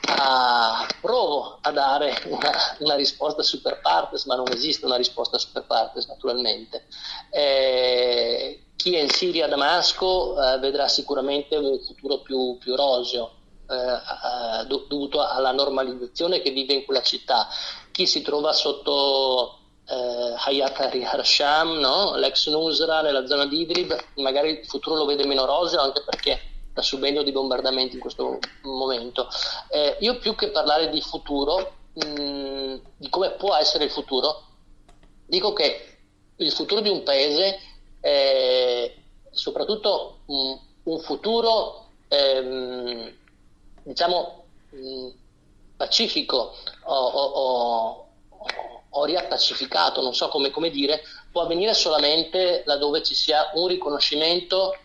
a, 0.06 0.86
provo 1.00 1.58
a 1.60 1.70
dare 1.70 2.20
una, 2.24 2.52
una, 2.80 2.94
risposta 2.96 3.42
super 3.42 3.80
partes, 3.80 4.24
ma 4.24 4.34
non 4.34 4.50
esiste 4.50 4.86
una 4.86 4.96
risposta 4.96 5.38
super 5.38 5.64
partes 5.64 6.06
naturalmente. 6.06 6.86
Eh, 7.30 8.64
chi 8.74 8.96
è 8.96 9.00
in 9.00 9.10
Siria 9.10 9.44
a 9.44 9.48
Damasco 9.48 10.42
eh, 10.42 10.58
vedrà 10.58 10.88
sicuramente 10.88 11.56
un 11.56 11.78
futuro 11.80 12.20
più, 12.20 12.58
più 12.58 12.74
roseo. 12.74 13.34
Eh, 13.70 14.66
dovuto 14.66 15.24
alla 15.24 15.52
normalizzazione 15.52 16.42
che 16.42 16.50
vive 16.50 16.74
in 16.74 16.84
quella 16.84 17.02
città. 17.02 17.46
Chi 17.92 18.04
si 18.04 18.20
trova 18.22 18.52
sotto 18.52 19.59
eh, 19.90 20.34
Hayat 20.36 20.78
Harsham, 20.78 21.78
no? 21.78 22.14
l'ex 22.16 22.46
Nusra 22.48 23.02
nella 23.02 23.26
zona 23.26 23.46
di 23.46 23.60
Idlib, 23.62 23.96
magari 24.16 24.60
il 24.60 24.66
futuro 24.66 24.96
lo 24.96 25.04
vede 25.04 25.26
meno 25.26 25.44
roseo 25.44 25.80
anche 25.80 26.02
perché 26.04 26.40
sta 26.70 26.82
subendo 26.82 27.22
di 27.22 27.32
bombardamenti 27.32 27.94
in 27.94 28.00
questo 28.00 28.38
momento. 28.62 29.28
Eh, 29.68 29.96
io 30.00 30.18
più 30.18 30.34
che 30.36 30.50
parlare 30.50 30.88
di 30.90 31.00
futuro, 31.00 31.72
mh, 31.94 32.06
mm, 32.06 32.76
di 32.96 33.08
come 33.08 33.30
può 33.32 33.54
essere 33.56 33.84
il 33.84 33.90
futuro, 33.90 34.44
dico 35.26 35.52
che 35.52 35.98
il 36.36 36.52
futuro 36.52 36.80
di 36.80 36.88
un 36.88 37.02
paese 37.02 37.58
è 37.98 38.94
soprattutto 39.32 40.20
mh, 40.26 40.54
un 40.84 41.00
futuro, 41.00 41.86
ehm, 42.08 43.12
diciamo, 43.82 44.44
mh, 44.70 45.08
pacifico 45.76 46.54
o, 46.84 46.94
o, 46.94 47.24
o, 47.24 48.08
o, 48.90 49.04
riappacificato, 49.04 50.02
non 50.02 50.14
so 50.14 50.28
come, 50.28 50.50
come 50.50 50.70
dire, 50.70 51.02
può 51.30 51.42
avvenire 51.42 51.74
solamente 51.74 52.62
laddove 52.66 53.02
ci 53.02 53.14
sia 53.14 53.50
un 53.54 53.66
riconoscimento 53.66 54.76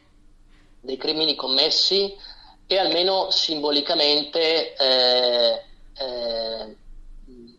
dei 0.81 0.97
crimini 0.97 1.35
commessi 1.35 2.15
e 2.67 2.77
almeno 2.77 3.29
simbolicamente 3.31 4.75
eh, 4.75 5.63
eh, 5.97 6.77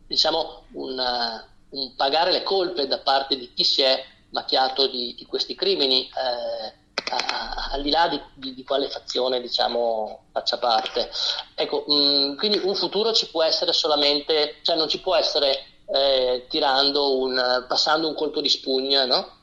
diciamo 0.07 0.65
una, 0.73 1.47
un 1.71 1.95
pagare 1.97 2.33
le 2.33 2.43
colpe 2.43 2.87
da 2.87 2.99
parte 2.99 3.37
di 3.37 3.53
chi 3.53 3.65
si 3.65 3.83
è 3.83 4.05
macchiato 4.31 4.87
di, 4.89 5.15
di 5.17 5.25
questi 5.27 5.55
crimini 5.55 6.09
eh, 6.09 6.85
a, 7.11 7.71
al 7.73 7.83
di 7.83 7.91
là 7.91 8.09
di, 8.09 8.21
di, 8.35 8.55
di, 8.55 8.65
quale 8.65 8.89
fazione 8.89 9.41
diciamo 9.41 10.25
faccia 10.33 10.59
parte. 10.59 11.11
Ecco 11.55 11.85
mh, 11.87 11.95
mm, 11.95 12.37
quindi 12.37 12.59
un 12.63 12.75
futuro 12.75 13.13
ci 13.13 13.29
può 13.29 13.43
essere 13.43 13.73
solamente 13.73 14.57
cioè 14.63 14.77
non 14.77 14.89
ci 14.89 15.01
può 15.01 15.15
essere 15.15 15.76
eh, 15.87 16.47
un, 16.51 17.65
passando 17.69 18.09
un 18.09 18.15
colpo 18.15 18.41
di 18.41 18.49
spugna 18.49 19.05
no? 19.05 19.37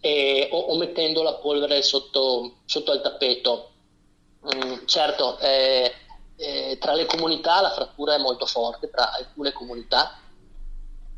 e, 0.00 0.48
o, 0.52 0.58
o, 0.58 0.76
mettendo 0.76 1.22
la 1.22 1.34
polvere 1.34 1.82
sotto, 1.82 2.58
sotto 2.64 2.92
al 2.92 3.02
tappeto. 3.02 3.70
Mm, 4.54 4.84
certo, 4.86 5.38
eh, 5.38 5.92
eh, 6.36 6.78
tra 6.80 6.94
le 6.94 7.06
comunità 7.06 7.60
la 7.60 7.72
frattura 7.72 8.14
è 8.14 8.18
molto 8.18 8.46
forte, 8.46 8.90
tra 8.90 9.12
alcune 9.12 9.52
comunità. 9.52 10.18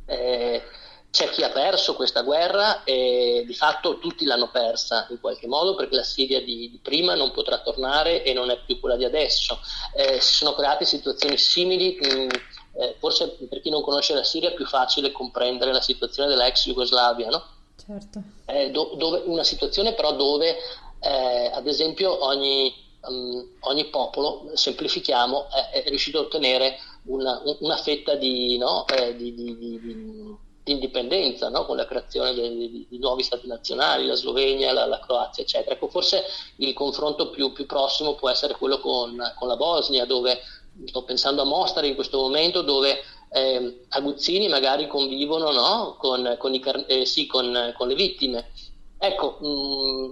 Eh, 0.07 0.63
c'è 1.11 1.29
chi 1.31 1.43
ha 1.43 1.51
perso 1.51 1.97
questa 1.97 2.23
guerra 2.23 2.85
e 2.85 3.43
di 3.45 3.55
fatto 3.55 3.99
tutti 3.99 4.25
l'hanno 4.25 4.49
persa 4.49 5.09
in 5.11 5.19
qualche 5.21 5.49
modo 5.49 5.75
perché 5.75 5.97
la 5.97 6.05
Siria 6.05 6.41
di, 6.41 6.71
di 6.71 6.79
prima 6.81 7.15
non 7.15 7.33
potrà 7.33 7.61
tornare 7.63 8.23
e 8.23 8.33
non 8.33 8.49
è 8.51 8.61
più 8.65 8.79
quella 8.79 8.97
di 8.97 9.05
adesso. 9.05 9.61
Eh, 9.95 10.21
si 10.21 10.35
sono 10.35 10.55
create 10.55 10.85
situazioni 10.85 11.37
simili. 11.37 11.99
Mh, 12.01 12.15
mm, 12.15 12.29
eh, 12.73 12.95
forse 12.99 13.37
per 13.49 13.61
chi 13.61 13.71
non 13.71 13.83
conosce 13.83 14.15
la 14.15 14.25
Siria 14.25 14.51
è 14.51 14.55
più 14.55 14.67
facile 14.67 15.13
comprendere 15.13 15.73
la 15.73 15.81
situazione 15.81 16.29
dell'ex 16.29 16.65
Jugoslavia, 16.65 17.29
no? 17.29 17.45
Certo. 17.85 18.23
Eh, 18.47 18.71
do, 18.71 18.95
dove, 18.97 19.23
una 19.27 19.45
situazione 19.45 19.95
però 19.95 20.15
dove, 20.15 20.57
eh, 21.01 21.51
ad 21.53 21.67
esempio, 21.67 22.25
ogni, 22.25 22.73
um, 23.03 23.47
ogni, 23.61 23.87
popolo, 23.87 24.51
semplifichiamo, 24.55 25.49
è, 25.51 25.83
è 25.83 25.89
riuscito 25.89 26.19
a 26.19 26.23
ottenere 26.23 26.79
una, 27.05 27.41
una 27.61 27.77
fetta 27.77 28.15
di, 28.15 28.57
no, 28.59 28.87
eh, 28.87 29.17
di, 29.17 29.35
di, 29.35 29.59
di 29.59 30.39
indipendenza 30.65 31.49
no? 31.49 31.65
con 31.65 31.77
la 31.77 31.87
creazione 31.87 32.35
di, 32.35 32.87
di, 32.89 32.99
nuovi 32.99 33.23
stati 33.23 33.47
nazionali, 33.47 34.07
la 34.07 34.15
Slovenia, 34.15 34.73
la, 34.73 34.87
la 34.87 35.01
Croazia, 35.01 35.43
eccetera. 35.43 35.75
Ecco, 35.75 35.89
forse 35.89 36.25
il 36.57 36.73
confronto 36.75 37.31
più, 37.31 37.53
più, 37.53 37.67
prossimo 37.67 38.15
può 38.15 38.29
essere 38.29 38.55
quello 38.55 38.79
con, 38.79 39.17
con, 39.37 39.49
la 39.49 39.57
Bosnia, 39.57 40.05
dove 40.05 40.39
sto 40.87 41.03
pensando 41.05 41.43
a 41.43 41.47
Mostar 41.47 41.85
in 41.85 41.95
questo 41.95 42.19
momento, 42.19 42.63
dove 42.63 43.03
eh, 43.33 43.85
aguzzini 43.89 44.49
magari 44.49 44.87
convivono 44.87 45.51
no? 45.53 45.97
con, 45.99 46.37
con, 46.39 46.55
i, 46.55 46.63
eh, 46.87 47.05
sì, 47.05 47.27
con, 47.27 47.75
con, 47.77 47.89
le 47.89 47.95
vittime. 47.95 48.51
Ecco, 48.99 49.39
mh, 49.41 49.47
mm, 49.47 50.11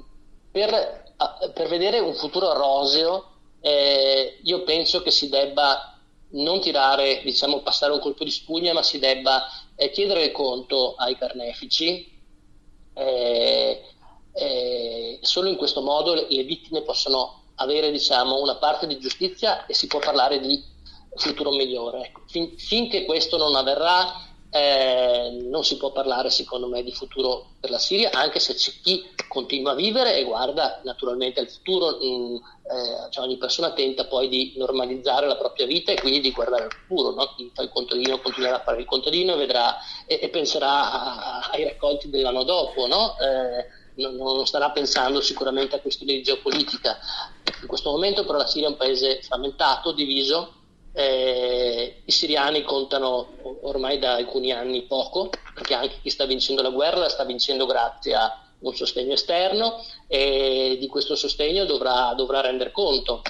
per, 0.51 1.15
per, 1.53 1.69
vedere 1.69 1.99
un 1.99 2.15
futuro 2.15 2.53
roseo, 2.53 3.25
eh, 3.61 4.39
io 4.43 4.63
penso 4.63 5.03
che 5.03 5.11
si 5.11 5.29
debba 5.29 5.99
non 6.31 6.61
tirare, 6.61 7.23
diciamo, 7.23 7.61
passare 7.61 7.93
un 7.93 8.01
colpo 8.01 8.25
di 8.25 8.31
spugna, 8.31 8.73
ma 8.73 8.83
si 8.83 8.99
debba 8.99 9.47
eh, 9.75 9.91
chiedere 9.91 10.31
conto 10.31 10.95
ai 10.97 11.17
carnefici. 11.17 12.17
Eh, 12.95 13.83
eh, 14.33 15.19
solo 15.23 15.49
in 15.49 15.57
questo 15.57 15.83
modo 15.83 16.15
le, 16.15 16.27
le 16.29 16.43
vittime 16.45 16.83
possono 16.83 17.43
avere 17.59 17.91
diciamo, 17.91 18.41
una 18.41 18.57
parte 18.57 18.87
di 18.87 18.99
giustizia 18.99 19.67
e 19.67 19.75
si 19.75 19.87
può 19.87 19.99
parlare 19.99 20.41
di 20.41 20.63
futuro 21.15 21.51
migliore. 21.53 22.07
Ecco. 22.07 22.23
Fin, 22.27 22.57
finché 22.57 23.05
questo 23.05 23.37
non 23.37 23.55
avverrà, 23.55 24.27
eh, 24.51 25.47
non 25.49 25.65
si 25.65 25.77
può 25.77 25.93
parlare, 25.93 26.31
secondo 26.31 26.69
me, 26.69 26.83
di 26.83 26.93
futuro 26.93 27.51
per 27.61 27.71
la 27.71 27.79
Siria, 27.79 28.11
anche 28.13 28.39
se 28.39 28.55
c'è 28.55 28.73
chi 28.83 29.05
continua 29.29 29.73
a 29.73 29.75
vivere 29.75 30.17
e 30.17 30.25
guarda 30.25 30.81
naturalmente 30.85 31.41
al 31.41 31.49
futuro. 31.49 31.99
Mh, 32.01 32.07
mm, 32.07 32.35
eh, 32.69 33.11
cioè 33.11 33.25
ogni 33.25 33.39
persona 33.39 33.73
tenta 33.73 34.05
poi 34.05 34.29
di 34.29 34.55
normalizzare 34.57 35.27
la 35.27 35.37
propria 35.37 35.67
vita 35.67 35.91
e 35.91 36.01
quindi 36.01 36.21
di 36.21 36.33
guardare 36.33 36.65
al 36.65 36.73
futuro. 36.73 37.15
No? 37.15 37.33
Chi 37.37 37.51
fa 37.55 37.63
il 37.63 37.71
contadino 37.71 38.21
continuerà 38.21 38.57
a 38.57 38.63
fare 38.63 38.81
il 38.81 38.87
contadino 38.87 39.35
e, 39.35 39.37
vedrà, 39.37 39.77
e, 40.07 40.19
e 40.23 40.29
penserà 40.29 40.93
a, 40.93 41.51
ai 41.51 41.65
raccolti 41.65 42.09
dell'anno 42.09 42.45
dopo. 42.45 42.87
No? 42.87 43.17
Eh, 43.19 43.67
non, 43.99 44.17
non 44.17 44.47
starà 44.47 44.71
pensando 44.71 45.21
sicuramente 45.21 45.77
a 45.77 45.81
questioni 45.81 46.15
di 46.15 46.23
geopolitica. 46.23 46.99
In 47.61 47.67
questo 47.67 47.91
momento 47.91 48.25
però 48.25 48.39
la 48.39 48.47
Siria 48.47 48.69
è 48.69 48.71
un 48.71 48.77
paese 48.77 49.21
frammentato, 49.23 49.93
diviso, 49.93 50.55
eh, 50.93 52.03
I 52.05 52.11
siriani 52.11 52.63
contano 52.63 53.29
ormai 53.63 53.99
da 53.99 54.15
alcuni 54.15 54.53
anni 54.53 54.83
poco, 54.83 55.31
perché 55.55 55.75
anche 55.75 55.99
chi 56.03 56.11
sta 56.11 56.25
vincendo 56.25 56.63
la 56.63 56.71
guerra 56.71 56.99
la 56.99 57.09
sta 57.09 57.25
vincendo 57.25 57.67
grazie 57.67 58.15
a 58.15 58.43
un 58.61 58.75
sostegno 58.75 59.13
esterno 59.13 59.85
e 60.09 60.77
di 60.81 60.89
questo 60.89 61.15
sostegno 61.15 61.65
dovrà, 61.65 62.13
dovrà 62.15 62.41
rendere 62.41 62.73
conto. 62.73 63.23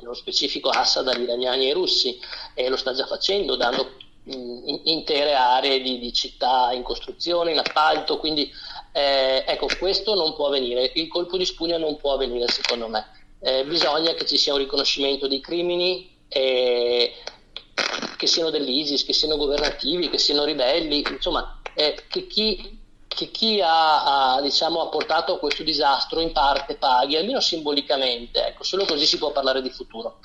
Nello 0.00 0.14
specifico 0.14 0.68
Assad 0.68 1.08
agli 1.08 1.22
iraniani 1.22 1.64
e 1.64 1.68
ai 1.68 1.72
russi 1.72 2.20
e 2.54 2.68
lo 2.68 2.76
sta 2.76 2.92
già 2.92 3.06
facendo, 3.06 3.56
dando 3.56 3.94
mh, 4.24 4.80
intere 4.84 5.34
aree 5.34 5.80
di, 5.80 5.98
di, 5.98 6.12
città 6.12 6.72
in 6.72 6.82
costruzione, 6.82 7.52
in 7.52 7.58
appalto, 7.58 8.18
quindi 8.18 8.50
eh, 8.92 9.44
ecco 9.46 9.68
questo 9.78 10.14
non 10.14 10.34
può 10.34 10.46
avvenire, 10.46 10.92
il 10.94 11.08
colpo 11.08 11.36
di 11.36 11.44
spugna 11.44 11.78
non 11.78 11.96
può 11.96 12.14
avvenire 12.14 12.48
secondo 12.48 12.88
me. 12.88 13.06
Eh, 13.40 13.64
bisogna 13.64 14.14
che 14.14 14.26
ci 14.26 14.36
sia 14.36 14.52
un 14.52 14.58
riconoscimento 14.58 15.28
dei 15.28 15.40
crimini, 15.40 16.16
eh, 16.28 17.12
che 18.16 18.26
siano 18.26 18.50
dell'ISIS, 18.50 19.04
che 19.04 19.12
siano 19.12 19.36
governativi, 19.36 20.10
che 20.10 20.18
siano 20.18 20.44
ribelli, 20.44 21.04
insomma, 21.08 21.60
eh, 21.74 22.04
che 22.08 22.26
chi, 22.26 22.80
che 23.06 23.30
chi 23.30 23.60
ha, 23.60 24.34
ha, 24.34 24.40
diciamo, 24.40 24.80
ha, 24.80 24.88
portato 24.88 25.34
a 25.34 25.38
questo 25.38 25.62
disastro 25.62 26.20
in 26.20 26.32
parte 26.32 26.74
paghi, 26.74 27.16
almeno 27.16 27.40
simbolicamente, 27.40 28.46
ecco, 28.46 28.64
solo 28.64 28.84
così 28.84 29.06
si 29.06 29.18
può 29.18 29.30
parlare 29.30 29.62
di 29.62 29.70
futuro. 29.70 30.18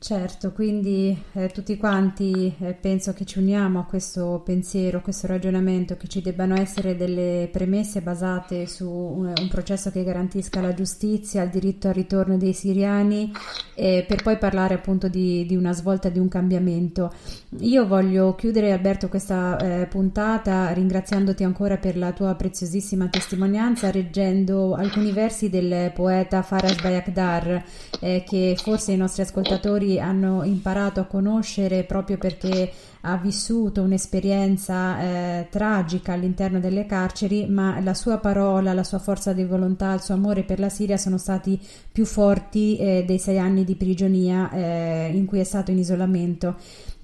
Certo, 0.00 0.52
quindi 0.52 1.20
eh, 1.32 1.48
tutti 1.48 1.76
quanti 1.76 2.54
eh, 2.60 2.72
penso 2.72 3.12
che 3.12 3.24
ci 3.24 3.40
uniamo 3.40 3.80
a 3.80 3.84
questo 3.84 4.40
pensiero, 4.44 4.98
a 4.98 5.00
questo 5.00 5.26
ragionamento, 5.26 5.96
che 5.96 6.06
ci 6.06 6.22
debbano 6.22 6.54
essere 6.54 6.96
delle 6.96 7.48
premesse 7.50 8.00
basate 8.00 8.68
su 8.68 8.88
un, 8.88 9.32
un 9.36 9.48
processo 9.48 9.90
che 9.90 10.04
garantisca 10.04 10.60
la 10.60 10.72
giustizia, 10.72 11.42
il 11.42 11.50
diritto 11.50 11.88
al 11.88 11.94
ritorno 11.94 12.36
dei 12.36 12.52
siriani, 12.52 13.32
eh, 13.74 14.04
per 14.06 14.22
poi 14.22 14.38
parlare 14.38 14.74
appunto 14.74 15.08
di, 15.08 15.44
di, 15.46 15.56
una 15.56 15.72
svolta, 15.72 16.08
di 16.08 16.20
un 16.20 16.28
cambiamento. 16.28 17.12
Io 17.58 17.84
voglio 17.84 18.36
chiudere 18.36 18.70
Alberto 18.70 19.08
questa 19.08 19.56
eh, 19.56 19.86
puntata 19.86 20.70
ringraziandoti 20.70 21.42
ancora 21.42 21.76
per 21.76 21.96
la 21.96 22.12
tua 22.12 22.36
preziosissima 22.36 23.08
testimonianza, 23.08 23.90
leggendo 23.90 24.74
alcuni 24.74 25.10
versi 25.10 25.50
del 25.50 25.90
poeta 25.92 26.42
Faras 26.42 26.80
Bayakdar, 26.80 27.64
eh, 28.00 28.22
che 28.24 28.54
forse 28.56 28.92
i 28.92 28.96
nostri 28.96 29.22
ascoltatori 29.22 29.87
hanno 29.96 30.42
imparato 30.42 30.98
a 30.98 31.04
conoscere 31.04 31.84
proprio 31.84 32.18
perché 32.18 32.68
ha 33.02 33.16
vissuto 33.16 33.82
un'esperienza 33.82 35.00
eh, 35.00 35.46
tragica 35.48 36.14
all'interno 36.14 36.58
delle 36.58 36.84
carceri, 36.84 37.46
ma 37.46 37.78
la 37.80 37.94
sua 37.94 38.18
parola, 38.18 38.74
la 38.74 38.82
sua 38.82 38.98
forza 38.98 39.32
di 39.32 39.44
volontà, 39.44 39.94
il 39.94 40.00
suo 40.00 40.14
amore 40.14 40.42
per 40.42 40.58
la 40.58 40.68
Siria 40.68 40.96
sono 40.96 41.16
stati 41.16 41.58
più 41.92 42.04
forti 42.04 42.76
eh, 42.76 43.04
dei 43.06 43.18
sei 43.18 43.38
anni 43.38 43.64
di 43.64 43.76
prigionia 43.76 44.50
eh, 44.50 45.12
in 45.14 45.26
cui 45.26 45.38
è 45.38 45.44
stato 45.44 45.70
in 45.70 45.78
isolamento. 45.78 46.56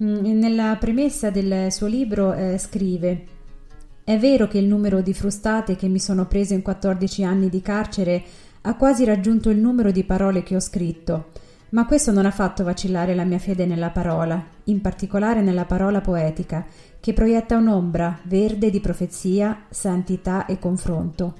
Mm, 0.03 0.37
nella 0.37 0.75
premessa 0.77 1.29
del 1.29 1.71
suo 1.71 1.87
libro 1.87 2.33
eh, 2.33 2.57
scrive 2.57 3.33
è 4.07 4.19
vero 4.19 4.47
che 4.47 4.59
il 4.59 4.67
numero 4.67 5.01
di 5.01 5.15
frustate 5.15 5.75
che 5.75 5.87
mi 5.87 5.97
sono 5.97 6.27
prese 6.27 6.53
in 6.53 6.61
14 6.61 7.23
anni 7.23 7.49
di 7.49 7.59
carcere 7.61 8.23
ha 8.61 8.75
quasi 8.75 9.03
raggiunto 9.03 9.49
il 9.49 9.57
numero 9.57 9.89
di 9.89 10.03
parole 10.03 10.43
che 10.43 10.55
ho 10.55 10.59
scritto. 10.59 11.31
Ma 11.69 11.85
questo 11.85 12.11
non 12.11 12.25
ha 12.25 12.31
fatto 12.31 12.63
vacillare 12.63 13.15
la 13.15 13.23
mia 13.23 13.39
fede 13.39 13.65
nella 13.65 13.89
parola, 13.89 14.41
in 14.65 14.81
particolare 14.81 15.41
nella 15.41 15.65
parola 15.65 15.99
poetica, 15.99 16.65
che 16.99 17.13
proietta 17.13 17.57
un'ombra 17.57 18.19
verde 18.23 18.69
di 18.69 18.79
profezia, 18.79 19.65
santità 19.69 20.45
e 20.45 20.59
confronto. 20.59 21.33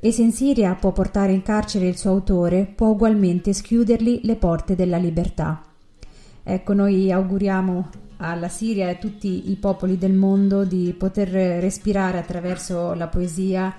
E 0.00 0.12
se 0.12 0.22
in 0.22 0.32
Siria 0.32 0.74
può 0.74 0.92
portare 0.92 1.32
in 1.32 1.42
carcere 1.42 1.88
il 1.88 1.96
suo 1.96 2.10
autore, 2.10 2.70
può 2.74 2.88
ugualmente 2.88 3.52
schiudergli 3.52 4.20
le 4.24 4.36
porte 4.36 4.74
della 4.74 4.96
libertà. 4.96 5.62
Ecco, 6.42 6.72
noi 6.72 7.10
auguriamo 7.10 7.88
alla 8.18 8.48
Siria 8.48 8.86
e 8.86 8.90
a 8.90 8.96
tutti 8.96 9.50
i 9.50 9.56
popoli 9.56 9.98
del 9.98 10.12
mondo 10.12 10.64
di 10.64 10.94
poter 10.96 11.28
respirare 11.60 12.18
attraverso 12.18 12.94
la 12.94 13.06
poesia 13.06 13.74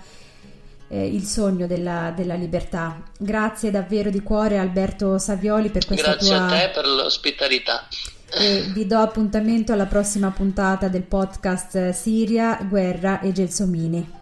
eh, 0.90 1.08
il 1.08 1.24
sogno 1.24 1.68
della, 1.68 2.12
della, 2.16 2.36
libertà. 2.36 3.02
Grazie 3.18 3.72
davvero 3.72 4.10
di 4.10 4.22
cuore 4.22 4.58
Alberto 4.58 5.18
Savioli 5.18 5.70
per 5.70 5.86
questa 5.86 6.12
Grazie 6.12 6.28
tua... 6.28 6.48
Grazie 6.48 6.58
a 6.58 6.68
te 6.68 6.74
per 6.74 6.88
l'ospitalità. 6.88 7.88
E 8.32 8.70
vi 8.74 8.86
do 8.86 9.00
appuntamento 9.00 9.74
alla 9.74 9.86
prossima 9.86 10.30
puntata 10.32 10.88
del 10.88 11.04
podcast 11.04 11.92
Siria, 11.92 12.60
Guerra 12.70 13.22
e 13.22 13.32
Gelsomini. 13.32 14.19